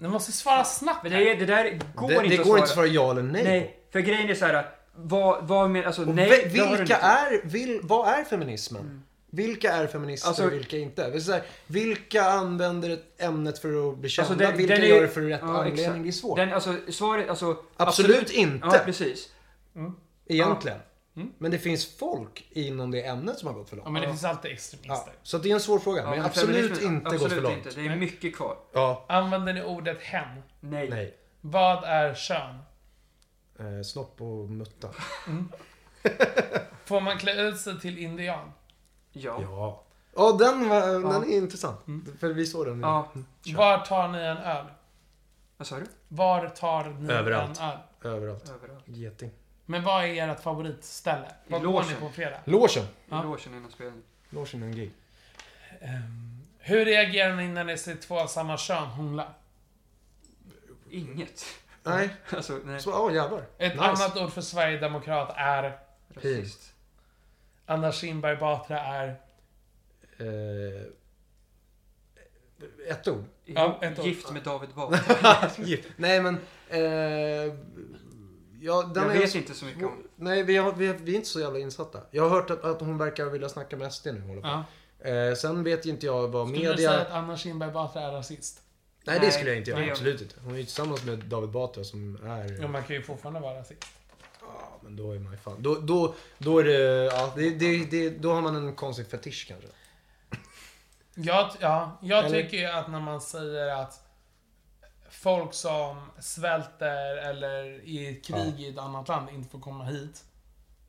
Ni 0.00 0.08
måste 0.08 0.32
svara 0.32 0.64
snabbt. 0.64 1.02
Men 1.02 1.12
det, 1.12 1.34
det 1.34 1.46
där 1.46 1.78
går 1.94 2.08
Det, 2.08 2.14
inte 2.14 2.28
det 2.28 2.32
att 2.34 2.38
går 2.38 2.44
svara. 2.44 2.58
inte 2.58 2.62
att 2.68 2.74
svara 2.74 2.86
ja 2.86 3.10
eller 3.10 3.22
nej. 3.22 3.44
Nej, 3.44 3.76
för 3.92 4.00
grejen 4.00 4.30
är 4.30 4.34
så 4.34 4.44
här. 4.46 4.66
Vad, 4.96 5.46
vad 5.48 5.70
men, 5.70 5.84
alltså 5.86 6.02
nej. 6.02 6.30
ve- 6.30 6.36
det 6.36 6.70
du 6.70 6.76
vilka 6.76 6.96
är, 6.96 7.40
vil, 7.46 7.80
vad 7.82 8.08
är 8.08 8.24
feminismen? 8.24 9.02
Vilka 9.30 9.72
är 9.72 9.86
feminister 9.86 10.28
Alltså- 10.28 10.44
och 10.46 10.52
vilka 10.52 10.76
inte? 10.78 11.10
Det 11.10 11.16
är 11.16 11.20
så 11.20 11.32
här, 11.32 11.42
vilka 11.66 12.24
använder 12.24 12.90
ett 12.90 13.22
ämnet 13.22 13.58
för 13.58 13.88
att 13.92 13.98
bli 13.98 14.08
kända? 14.08 14.30
Alltså, 14.30 14.44
den- 14.46 14.56
vilka 14.56 14.74
den 14.74 14.84
är- 14.84 14.88
gör 14.88 15.00
det 15.02 15.08
för 15.08 15.20
rätt 15.20 15.40
Ja, 15.42 15.48
anledning? 15.58 15.84
exakt. 15.84 16.02
Det 16.02 16.08
är 16.08 16.12
svårt. 16.12 16.36
Den, 16.36 16.52
alltså, 16.52 16.74
svaret, 16.90 17.28
alltså, 17.30 17.56
Absolut 17.76 18.30
inte. 18.30 18.66
Ja, 18.72 18.78
precis. 18.84 19.28
Egentligen. 20.28 20.78
Mm. 21.20 21.32
Men 21.38 21.50
det 21.50 21.58
finns 21.58 21.96
folk 21.96 22.46
inom 22.50 22.90
det 22.90 23.06
ämnet 23.06 23.38
som 23.38 23.46
har 23.48 23.54
gått 23.54 23.68
för 23.68 23.76
långt. 23.76 23.86
Ja, 23.86 23.90
men 23.92 24.02
det 24.02 24.06
Ja. 24.08 24.12
finns 24.12 24.24
alltid 24.24 24.50
extremister. 24.52 25.12
Så 25.22 25.38
det 25.38 25.50
är 25.50 25.54
en 25.54 25.60
svår 25.60 25.78
fråga. 25.78 26.02
Ja, 26.02 26.10
men 26.10 26.16
men 26.18 26.26
absolut 26.26 26.82
inte 26.82 27.06
absolut 27.06 27.22
gått 27.22 27.32
för 27.32 27.40
långt. 27.40 27.56
Inte. 27.66 27.80
Det 27.80 27.86
är 27.86 27.96
mycket 27.96 28.36
kvar. 28.36 28.56
Ja, 28.72 29.04
Använder 29.08 29.52
ni 29.52 29.62
ordet 29.62 30.02
hen? 30.02 30.42
Nej. 30.60 30.88
nej. 30.90 31.16
Vad 31.40 31.84
är 31.84 32.14
kön? 32.14 32.58
Eh, 33.58 33.82
snopp 33.84 34.20
och 34.20 34.50
mutta. 34.50 34.88
Får 36.84 37.00
man 37.00 37.18
klä 37.18 37.48
ut 37.48 37.60
sig 37.60 37.80
till 37.80 37.98
indian? 37.98 38.52
Ja. 39.12 39.38
Ja. 39.42 39.84
Ja, 40.16 40.32
den, 40.32 40.68
var, 40.68 40.76
Ja. 40.88 40.98
den 40.98 41.22
är 41.32 41.36
intressant. 41.36 41.80
För 42.20 42.28
vi 42.28 42.46
såg 42.46 42.66
den. 42.66 42.80
Ja. 42.80 43.08
Var 43.56 43.78
tar 43.78 44.08
ni 44.08 44.18
en 44.18 44.36
öl? 44.36 44.64
Vad 45.56 45.66
sa 45.66 45.76
du? 45.76 45.86
Var 46.08 46.48
tar 46.48 46.84
ni 46.84 47.12
Överallt. 47.12 47.60
en 47.60 47.64
öl? 47.68 47.78
Överallt. 48.02 48.50
Överallt. 48.50 48.84
Geting. 48.88 49.30
Men 49.70 49.82
vad 49.84 50.04
är 50.04 50.28
ert 50.28 50.40
favoritställe? 50.40 51.32
Vad 51.46 51.62
går 51.62 51.84
ni 51.84 51.94
på 51.94 52.08
fredag? 52.10 52.38
Logen. 52.44 52.86
Ja. 53.08 53.20
I 53.20 53.24
logen 53.24 53.54
innan 53.54 53.70
spelning. 53.70 54.02
Logen 54.30 54.62
är 54.62 54.66
en 54.66 54.72
gig. 54.76 54.92
Hur 56.58 56.84
reagerar 56.84 57.36
ni 57.36 57.48
när 57.48 57.64
ni 57.64 57.78
ser 57.78 57.94
två 57.94 58.18
av 58.20 58.26
samma 58.26 58.56
kön 58.56 58.86
hångla? 58.86 59.34
Inget. 60.90 61.44
Nej. 61.82 62.08
Alltså, 62.30 62.60
nej. 62.64 62.80
Så, 62.80 62.90
ja 62.90 63.12
jävlar. 63.12 63.42
Ett 63.58 63.72
Nice. 63.72 63.84
annat 63.84 64.16
ord 64.16 64.32
för 64.32 64.40
Sverigedemokrat 64.40 65.32
är... 65.36 65.78
Rasist. 66.14 66.72
Anna 67.66 67.92
Kinberg 67.92 68.36
Batra 68.36 68.80
är... 68.80 69.08
Eh, 70.18 70.82
ett 72.90 73.08
ord. 73.08 73.24
Ja, 73.44 73.78
ett 73.82 73.98
ord. 73.98 74.06
Gift 74.06 74.30
med 74.30 74.42
David 74.42 74.70
Batra. 74.74 75.50
Nej 75.96 76.20
men... 76.22 76.34
Eh, 76.68 77.52
ja, 78.60 78.82
den 78.94 79.02
Jag 79.04 79.16
är 79.16 79.20
vet 79.20 79.34
inte 79.34 79.54
så 79.54 79.64
mycket 79.64 79.84
om. 79.84 80.04
Nej, 80.16 80.42
vi, 80.42 80.56
har, 80.56 80.72
vi, 80.72 80.86
har, 80.86 80.94
vi 80.94 81.12
är 81.12 81.16
inte 81.16 81.28
så 81.28 81.40
jävla 81.40 81.58
insatta. 81.58 82.00
Jag 82.10 82.22
har 82.22 82.30
hört 82.30 82.50
att, 82.50 82.64
att 82.64 82.80
hon 82.80 82.98
verkar 82.98 83.24
vilja 83.24 83.48
snacka 83.48 83.76
med 83.76 83.92
SD 83.92 84.06
nu. 84.06 84.20
Håller 84.20 84.42
på. 84.42 84.48
Ja. 84.48 84.64
Eh, 85.10 85.34
sen 85.34 85.64
vet 85.64 85.86
ju 85.86 85.90
inte 85.90 86.06
jag 86.06 86.28
vad 86.28 86.48
Skulle 86.48 86.64
du 86.64 86.70
media... 86.70 86.88
säga 86.90 87.00
att 87.00 87.10
Anna 87.10 87.36
Kinberg 87.36 87.70
Batra 87.70 88.02
är 88.02 88.12
rasist? 88.12 88.60
Nej, 89.04 89.20
det 89.20 89.30
skulle 89.30 89.50
jag 89.50 89.58
inte 89.58 89.70
göra. 89.70 89.80
nej. 89.80 89.90
Absolut 89.90 90.20
inte. 90.20 90.34
Hon 90.44 90.54
är 90.54 90.58
ju 90.58 90.64
tillsammans 90.64 91.04
med 91.04 91.18
David 91.18 91.50
Batra 91.50 91.84
som 91.84 92.16
är... 92.16 92.58
Jo, 92.62 92.68
man 92.68 92.82
kan 92.82 92.96
ju 92.96 93.02
fortfarande 93.02 93.40
vara 93.40 93.58
rasist. 93.58 93.84
Ja, 94.40 94.78
men 94.80 94.96
då 94.96 95.12
är 95.12 95.18
man 95.18 95.32
ju 95.32 95.38
fan... 95.38 95.62
Då, 95.62 95.74
då, 95.74 96.14
då 96.38 96.58
är 96.58 96.64
det... 96.64 97.04
Ja, 97.04 97.32
det, 97.36 97.50
det, 97.50 97.84
det, 97.84 98.10
då 98.10 98.32
har 98.32 98.40
man 98.40 98.56
en 98.56 98.74
konstig 98.74 99.06
fetisch 99.06 99.44
kanske. 99.48 99.68
Jag, 101.14 101.50
ja, 101.60 101.98
jag 102.02 102.24
Eller- 102.24 102.42
tycker 102.42 102.56
ju 102.56 102.64
att 102.66 102.90
när 102.90 103.00
man 103.00 103.20
säger 103.20 103.68
att 103.82 104.07
folk 105.10 105.54
som 105.54 106.10
svälter 106.18 107.16
eller 107.16 107.64
är 107.64 107.78
i 107.86 108.20
krig 108.24 108.60
i 108.60 108.68
ett 108.68 108.78
annat 108.78 109.08
land 109.08 109.30
inte 109.30 109.48
får 109.48 109.60
komma 109.60 109.84
hit. 109.84 110.24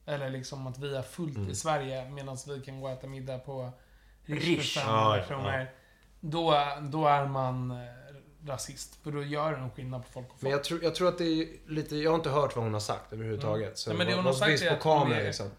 Eller 0.06 0.30
liksom 0.30 0.68
att 0.68 0.78
vi 0.78 0.96
har 0.96 1.04
fullt 1.04 1.38
Mm. 1.38 1.50
i 1.52 1.56
Sverige 1.56 2.10
medan 2.10 2.38
vi 2.48 2.60
kan 2.62 2.82
gå 2.82 2.88
och 2.88 2.94
äta 2.94 3.08
middag 3.08 3.38
på 3.40 3.72
Rish 4.26 4.80
för 4.80 4.82
Ja, 4.82 4.86
500 4.86 5.18
ja, 5.18 5.26
kronor. 5.28 5.68
Då, 6.20 6.64
då 6.82 7.08
är 7.08 7.26
man 7.26 7.72
eh, 7.72 7.78
rasist. 8.48 8.96
För 9.04 9.12
då 9.12 9.24
gör 9.24 9.52
det 9.52 9.58
en 9.58 9.70
skillnad 9.72 10.06
på 10.06 10.10
folk 10.12 10.26
och 10.28 10.32
folk. 10.32 10.42
Men 10.42 10.52
jag 10.52 10.64
tror, 10.64 10.84
jag 10.84 10.96
tror 10.96 11.08
att 11.08 11.18
det 11.18 11.24
är 11.26 11.48
lite... 11.68 11.96
Jag 11.98 12.12
har 12.12 12.16
inte 12.16 12.30
hört 12.30 12.56
vad 12.56 12.64
hon 12.66 12.74
har 12.74 12.80
sagt 12.80 13.14
överhuvudtaget. 13.14 13.78
Så 13.78 13.90
Nej, 13.90 13.98
men 13.98 14.08
det 14.08 14.16
hon 14.16 14.26
har 14.26 14.34
sagt 14.34 14.62
är 14.62 14.70
på 14.70 14.74
att 14.76 14.84
hon 14.84 15.00
kamera 15.04 15.20
är- 15.22 15.26
liksom. 15.26 15.52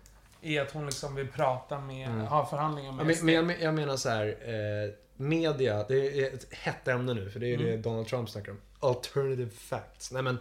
är 0.43 0.61
att 0.63 0.71
hon 0.73 0.87
liksom 0.87 1.15
vill 1.15 1.29
prata 1.29 1.79
med, 1.81 2.09
Mm. 2.09 2.27
ha 2.27 2.47
förhandlingar 2.47 2.91
Ja, 2.91 2.97
med 2.97 3.07
men, 3.07 3.27
men 3.27 3.35
jag, 3.51 3.61
jag 3.63 3.75
menar 3.75 3.97
så 3.97 4.09
här, 4.09 4.27
eh, 4.27 4.91
media, 5.21 5.85
det 5.89 6.21
är 6.25 6.35
ett 6.35 6.55
hett 6.55 6.89
ämne 6.89 7.15
nu 7.15 7.31
för 7.31 7.41
det 7.41 7.47
är 7.47 7.55
Mm. 7.55 7.67
det 7.67 7.77
Donald 7.77 8.07
Trump 8.07 8.31
snackar 8.31 8.53
om. 8.53 8.61
Alternative 8.81 9.51
facts. 9.51 10.13
Nej 10.13 10.23
men, 10.23 10.39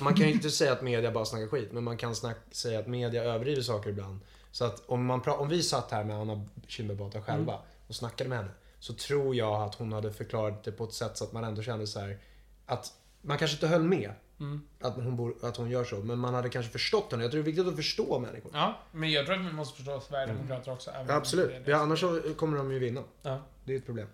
man 0.00 0.14
kan 0.14 0.26
ju 0.26 0.32
inte 0.32 0.50
säga 0.50 0.72
att 0.72 0.82
media 0.82 1.10
bara 1.10 1.24
snackar 1.24 1.46
skit, 1.46 1.72
men 1.72 1.84
man 1.84 1.96
kan 1.96 2.14
snack, 2.16 2.36
säga 2.50 2.78
att 2.78 2.86
media 2.86 3.22
överdriver 3.24 3.62
saker 3.62 3.90
ibland. 3.90 4.20
Så 4.50 4.64
att 4.64 4.82
om, 4.86 5.04
man 5.06 5.22
om 5.26 5.48
vi 5.48 5.62
satt 5.62 5.90
här 5.90 6.04
med 6.04 6.16
Anna 6.16 6.46
Kinberg 6.66 6.98
Batra 6.98 7.22
själva 7.22 7.52
Mm. 7.52 7.64
och 7.86 7.94
snackade 7.94 8.30
med 8.30 8.38
henne, 8.38 8.50
så 8.78 8.94
tror 8.94 9.34
jag 9.36 9.62
att 9.62 9.74
hon 9.74 9.92
hade 9.92 10.12
förklarat 10.12 10.64
det 10.64 10.72
på 10.72 10.84
ett 10.84 10.92
sätt 10.92 11.16
så 11.16 11.24
att 11.24 11.32
man 11.32 11.44
ändå 11.44 11.62
kände 11.62 11.86
så 11.86 12.00
här 12.00 12.18
att 12.66 12.92
man 13.26 13.38
kanske 13.38 13.54
inte 13.54 13.66
höll 13.66 13.82
med 13.82 14.12
Mm. 14.40 14.60
att, 14.80 14.94
hon 14.94 15.16
bor, 15.16 15.34
att 15.42 15.56
hon 15.56 15.70
gör 15.70 15.84
så, 15.84 15.96
men 15.96 16.18
man 16.18 16.34
hade 16.34 16.48
kanske 16.48 16.72
förstått 16.72 17.10
henne. 17.10 17.24
Jag 17.24 17.30
tror 17.30 17.42
det 17.42 17.44
är 17.44 17.52
viktigt 17.52 17.66
att 17.66 17.76
förstå 17.76 18.18
människor. 18.18 18.50
Ja, 18.54 18.78
men 18.92 19.10
jag 19.10 19.26
tror 19.26 19.36
att 19.40 19.46
vi 19.46 19.52
måste 19.52 19.76
förstå 19.76 20.00
Sverigedemokrater 20.00 20.72
också. 20.72 20.90
Ja, 20.90 21.14
absolut. 21.14 21.52
Ja, 21.66 21.76
annars 21.76 22.00
så 22.00 22.20
kommer 22.36 22.58
de 22.58 22.72
ju 22.72 22.78
vinna. 22.78 23.02
Ja. 23.22 23.40
Det 23.64 23.72
är 23.72 23.76
ett 23.76 23.86
problem. 23.86 24.08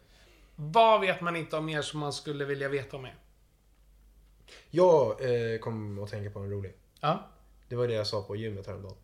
Vad 0.56 1.00
vet 1.00 1.20
man 1.20 1.36
inte 1.36 1.56
om 1.56 1.68
er 1.68 1.82
som 1.82 2.00
man 2.00 2.12
skulle 2.12 2.44
vilja 2.44 2.68
veta 2.68 2.96
om 2.96 3.04
er? 3.06 3.14
Jag 4.70 5.10
eh, 5.52 5.58
kom 5.58 6.02
att 6.02 6.10
tänka 6.10 6.30
på 6.30 6.38
en 6.38 6.50
rolig. 6.50 6.74
Ja. 7.00 7.28
Det 7.68 7.76
var 7.76 7.88
det 7.88 7.94
jag 7.94 8.06
sa 8.06 8.22
på 8.22 8.36
gymmet 8.36 8.66
häromdagen. 8.66 8.96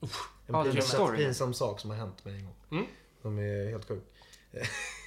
En 0.00 0.08
det 0.46 0.58
är 0.58 0.72
pinsam, 0.72 1.16
pinsam 1.16 1.54
sak 1.54 1.80
som 1.80 1.90
har 1.90 1.96
hänt 1.96 2.24
mig 2.24 2.34
en 2.36 2.44
gång. 2.44 2.54
Mm. 2.70 2.84
De 3.22 3.38
är 3.38 3.70
helt 3.70 3.88
sjuk. 3.88 4.04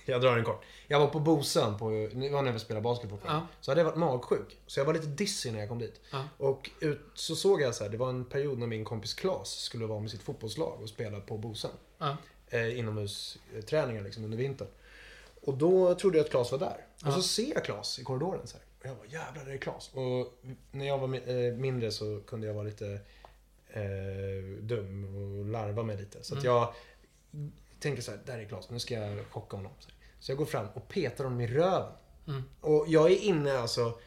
Jag 0.06 0.22
drar 0.22 0.36
den 0.36 0.46
kort. 0.46 0.64
Jag 0.88 1.00
var 1.00 1.08
på 1.08 1.20
Bosön, 1.20 1.78
på, 1.78 1.90
nu 1.90 2.30
var 2.30 2.42
när 2.42 2.52
vi 2.52 2.60
spelade 2.60 2.84
basket 2.84 3.10
fortfarande. 3.10 3.42
Ja. 3.52 3.58
Så 3.62 3.72
hade 3.72 3.82
jag 3.82 3.86
varit 3.86 3.98
magsjuk. 3.98 4.58
Så 4.68 4.80
jag 4.80 4.86
var 4.86 4.94
lite 4.94 5.08
dizzy 5.08 5.52
när 5.52 5.60
jag 5.60 5.70
kom 5.70 5.80
dit. 5.80 6.02
Ja. 6.12 6.24
Och 6.38 6.70
ut, 6.80 7.02
så 7.14 7.36
såg 7.36 7.62
jag 7.62 7.76
så 7.76 7.84
här, 7.84 7.92
det 7.92 7.98
var 7.98 8.10
en 8.10 8.26
period 8.26 8.60
när 8.60 8.68
min 8.68 8.86
kompis 8.86 9.14
Klas 9.14 9.50
skulle 9.50 9.86
vara 9.86 10.00
med 10.00 10.12
sitt 10.12 10.24
fotbollslag 10.24 10.82
och 10.82 10.90
spela 10.90 11.20
på 11.20 11.38
Bosön. 11.38 11.72
Ja. 11.98 12.18
Eh, 12.50 12.80
inomhusträningar 12.80 14.04
liksom 14.04 14.24
under 14.24 14.38
vintern. 14.38 14.68
Och 15.42 15.58
då 15.58 15.96
trodde 15.96 16.18
jag 16.18 16.26
att 16.26 16.32
Klas 16.32 16.52
var 16.52 16.60
där. 16.60 16.86
Och 17.06 17.14
så 17.14 17.22
ser 17.22 17.54
jag 17.54 17.66
Klas 17.66 18.00
i 18.00 18.04
korridoren 18.04 18.48
så 18.48 18.58
här. 18.58 18.66
Och 18.80 18.86
jag 18.86 18.98
bara 18.98 19.08
jävlar, 19.08 19.46
det 19.46 19.54
är 19.54 19.58
Klas. 19.58 19.92
Och 19.94 20.34
när 20.72 20.88
jag 20.88 20.98
var 20.98 21.30
eh, 21.30 21.54
mindre 21.54 21.92
så 21.92 22.22
kunde 22.28 22.48
jag 22.48 22.54
vara 22.54 22.64
lite 22.64 23.00
eh, 23.68 24.62
dum 24.62 25.16
och 25.16 25.46
larva 25.46 25.84
mig 25.84 25.98
lite. 25.98 26.24
Så 26.24 26.38
att 26.38 26.44
jag 26.44 26.74
tänkte 27.84 28.02
så 28.02 28.12
här, 28.12 28.20
där 28.26 28.40
är 28.40 28.46
Klas, 28.46 28.70
nu 28.70 28.80
ska 28.80 28.94
jag 28.94 29.26
chocka 29.32 29.56
honom. 29.58 29.72
Så, 29.80 29.90
så 30.20 30.32
jag 30.32 30.38
går 30.38 30.46
fram 30.46 30.68
och 30.74 30.88
petar 30.88 31.24
honom 31.24 31.42
i 31.42 31.48
röven. 31.48 31.92
Och 32.62 32.86
jag 32.88 33.12
är 33.12 33.18
inne 33.18 33.58
alltså, 33.58 34.00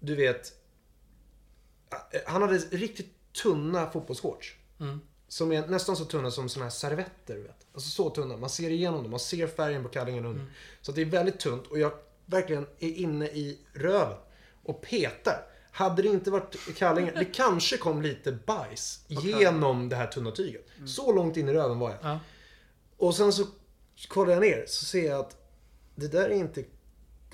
du 0.00 0.14
vet. 0.14 0.52
eh, 2.12 2.20
Han 2.26 2.42
hade 2.42 2.58
riktigt 2.58 3.12
tunna 3.42 3.90
fotbollsshorts. 3.90 4.56
Som 5.28 5.52
är 5.52 5.66
nästan 5.66 5.96
så 5.96 6.04
tunna 6.04 6.30
som 6.30 6.48
såna 6.48 6.64
här 6.64 6.70
servetter, 6.70 7.36
vet. 7.36 7.66
Alltså 7.72 7.90
så 7.90 8.10
tunna. 8.10 8.36
Man 8.36 8.50
ser 8.50 8.70
igenom 8.70 9.02
dem. 9.02 9.10
Man 9.10 9.20
ser 9.20 9.46
färgen 9.46 9.82
på 9.82 9.88
kallingen 9.88 10.24
under. 10.26 10.44
Så 10.82 10.90
att 10.90 10.94
det 10.94 11.00
är 11.02 11.06
väldigt 11.06 11.40
tunt 11.40 11.66
och 11.66 11.78
jag 11.78 11.92
verkligen 12.26 12.66
är 12.78 12.92
inne 12.92 13.26
i 13.26 13.58
röven. 13.72 14.18
Och 14.62 14.80
petar. 14.82 15.46
Hade 15.70 16.02
det 16.02 16.08
inte 16.08 16.30
varit 16.30 16.56
kallingen, 16.76 17.14
det 17.14 17.24
kanske 17.24 17.76
kom 17.76 18.02
lite 18.02 18.32
bajs 18.32 19.04
genom 19.08 19.88
det 19.88 19.96
här 19.96 20.06
tunna 20.06 20.30
tyget. 20.30 20.66
Så 20.86 21.12
långt 21.12 21.36
in 21.36 21.48
i 21.48 21.52
röven 21.52 21.78
var 21.78 21.90
jag. 21.90 21.98
Ja. 22.02 22.18
Och 22.98 23.14
sen 23.14 23.32
så 23.32 23.44
kollar 24.08 24.32
jag 24.32 24.40
ner 24.40 24.64
så 24.66 24.84
ser 24.84 25.06
jag 25.06 25.20
att 25.20 25.36
det 25.94 26.08
där 26.08 26.24
är 26.30 26.34
inte 26.34 26.64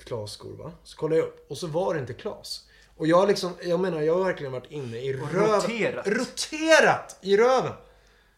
Klas 0.03 0.31
skor 0.31 0.57
va? 0.57 0.71
Så 0.83 0.97
kollar 0.97 1.17
jag 1.17 1.25
upp 1.25 1.51
och 1.51 1.57
så 1.57 1.67
var 1.67 1.93
det 1.93 1.99
inte 1.99 2.13
Klas. 2.13 2.67
Och 2.97 3.07
jag 3.07 3.27
liksom, 3.27 3.51
jag 3.63 3.79
menar, 3.79 4.01
jag 4.01 4.13
har 4.17 4.23
verkligen 4.23 4.51
varit 4.51 4.71
inne 4.71 4.97
i 4.97 5.13
röven. 5.13 5.61
roterat. 5.61 6.07
Roterat 6.07 7.17
i 7.21 7.37
röven. 7.37 7.73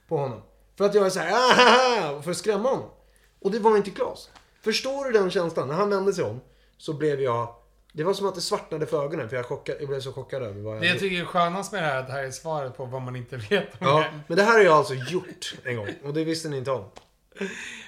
På 0.07 0.17
honom. 0.17 0.41
För 0.77 0.85
att 0.85 0.93
jag 0.95 1.05
är 1.05 1.09
såhär, 1.09 1.31
ahaha, 1.31 2.21
för 2.21 2.31
att 2.31 2.37
skrämma 2.37 2.69
honom. 2.69 2.89
Och 3.41 3.51
det 3.51 3.59
var 3.59 3.77
inte 3.77 3.91
Klas. 3.91 4.29
Förstår 4.61 5.05
du 5.05 5.11
den 5.11 5.31
känslan? 5.31 5.67
När 5.67 5.75
han 5.75 5.89
vände 5.89 6.13
sig 6.13 6.23
om 6.23 6.41
så 6.77 6.93
blev 6.93 7.21
jag... 7.21 7.55
Det 7.93 8.03
var 8.03 8.13
som 8.13 8.27
att 8.27 8.35
det 8.35 8.41
svartnade 8.41 8.85
för 8.85 9.03
ögonen 9.03 9.29
för 9.29 9.35
jag, 9.35 9.45
chockad, 9.45 9.75
jag 9.79 9.87
blev 9.89 9.99
så 9.99 10.13
chockad 10.13 10.43
över 10.43 10.61
vad 10.61 10.75
jag 10.75 10.81
Det 10.81 10.87
jag 10.87 10.99
tycker 10.99 11.21
är 11.21 11.25
skönast 11.25 11.71
med 11.71 11.83
det 11.83 11.87
här 11.87 11.95
är 11.95 11.99
att 11.99 12.07
det 12.07 12.13
här 12.13 12.23
är 12.23 12.31
svaret 12.31 12.77
på 12.77 12.85
vad 12.85 13.01
man 13.01 13.15
inte 13.15 13.37
vet 13.37 13.67
om 13.81 13.87
Ja, 13.87 13.99
det. 13.99 14.19
men 14.27 14.37
det 14.37 14.43
här 14.43 14.53
har 14.53 14.59
jag 14.59 14.73
alltså 14.73 14.93
gjort 14.93 15.55
en 15.63 15.75
gång. 15.75 15.87
Och 16.03 16.13
det 16.13 16.23
visste 16.23 16.49
ni 16.49 16.57
inte 16.57 16.71
om. 16.71 16.85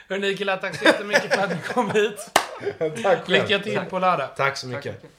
Hörni 0.09 0.37
killar, 0.37 0.57
tack 0.57 0.75
så 0.75 0.85
jättemycket 0.85 1.35
för 1.35 1.41
att 1.41 1.49
ni 1.49 1.57
kom 1.73 1.91
hit. 1.91 2.31
Tack 3.03 3.29
Lycka 3.29 3.59
till 3.59 3.79
på 3.89 3.99
lördag. 3.99 4.29
Tack 4.35 4.57
så 4.57 4.67
mycket. 4.67 5.01
Tack. 5.01 5.11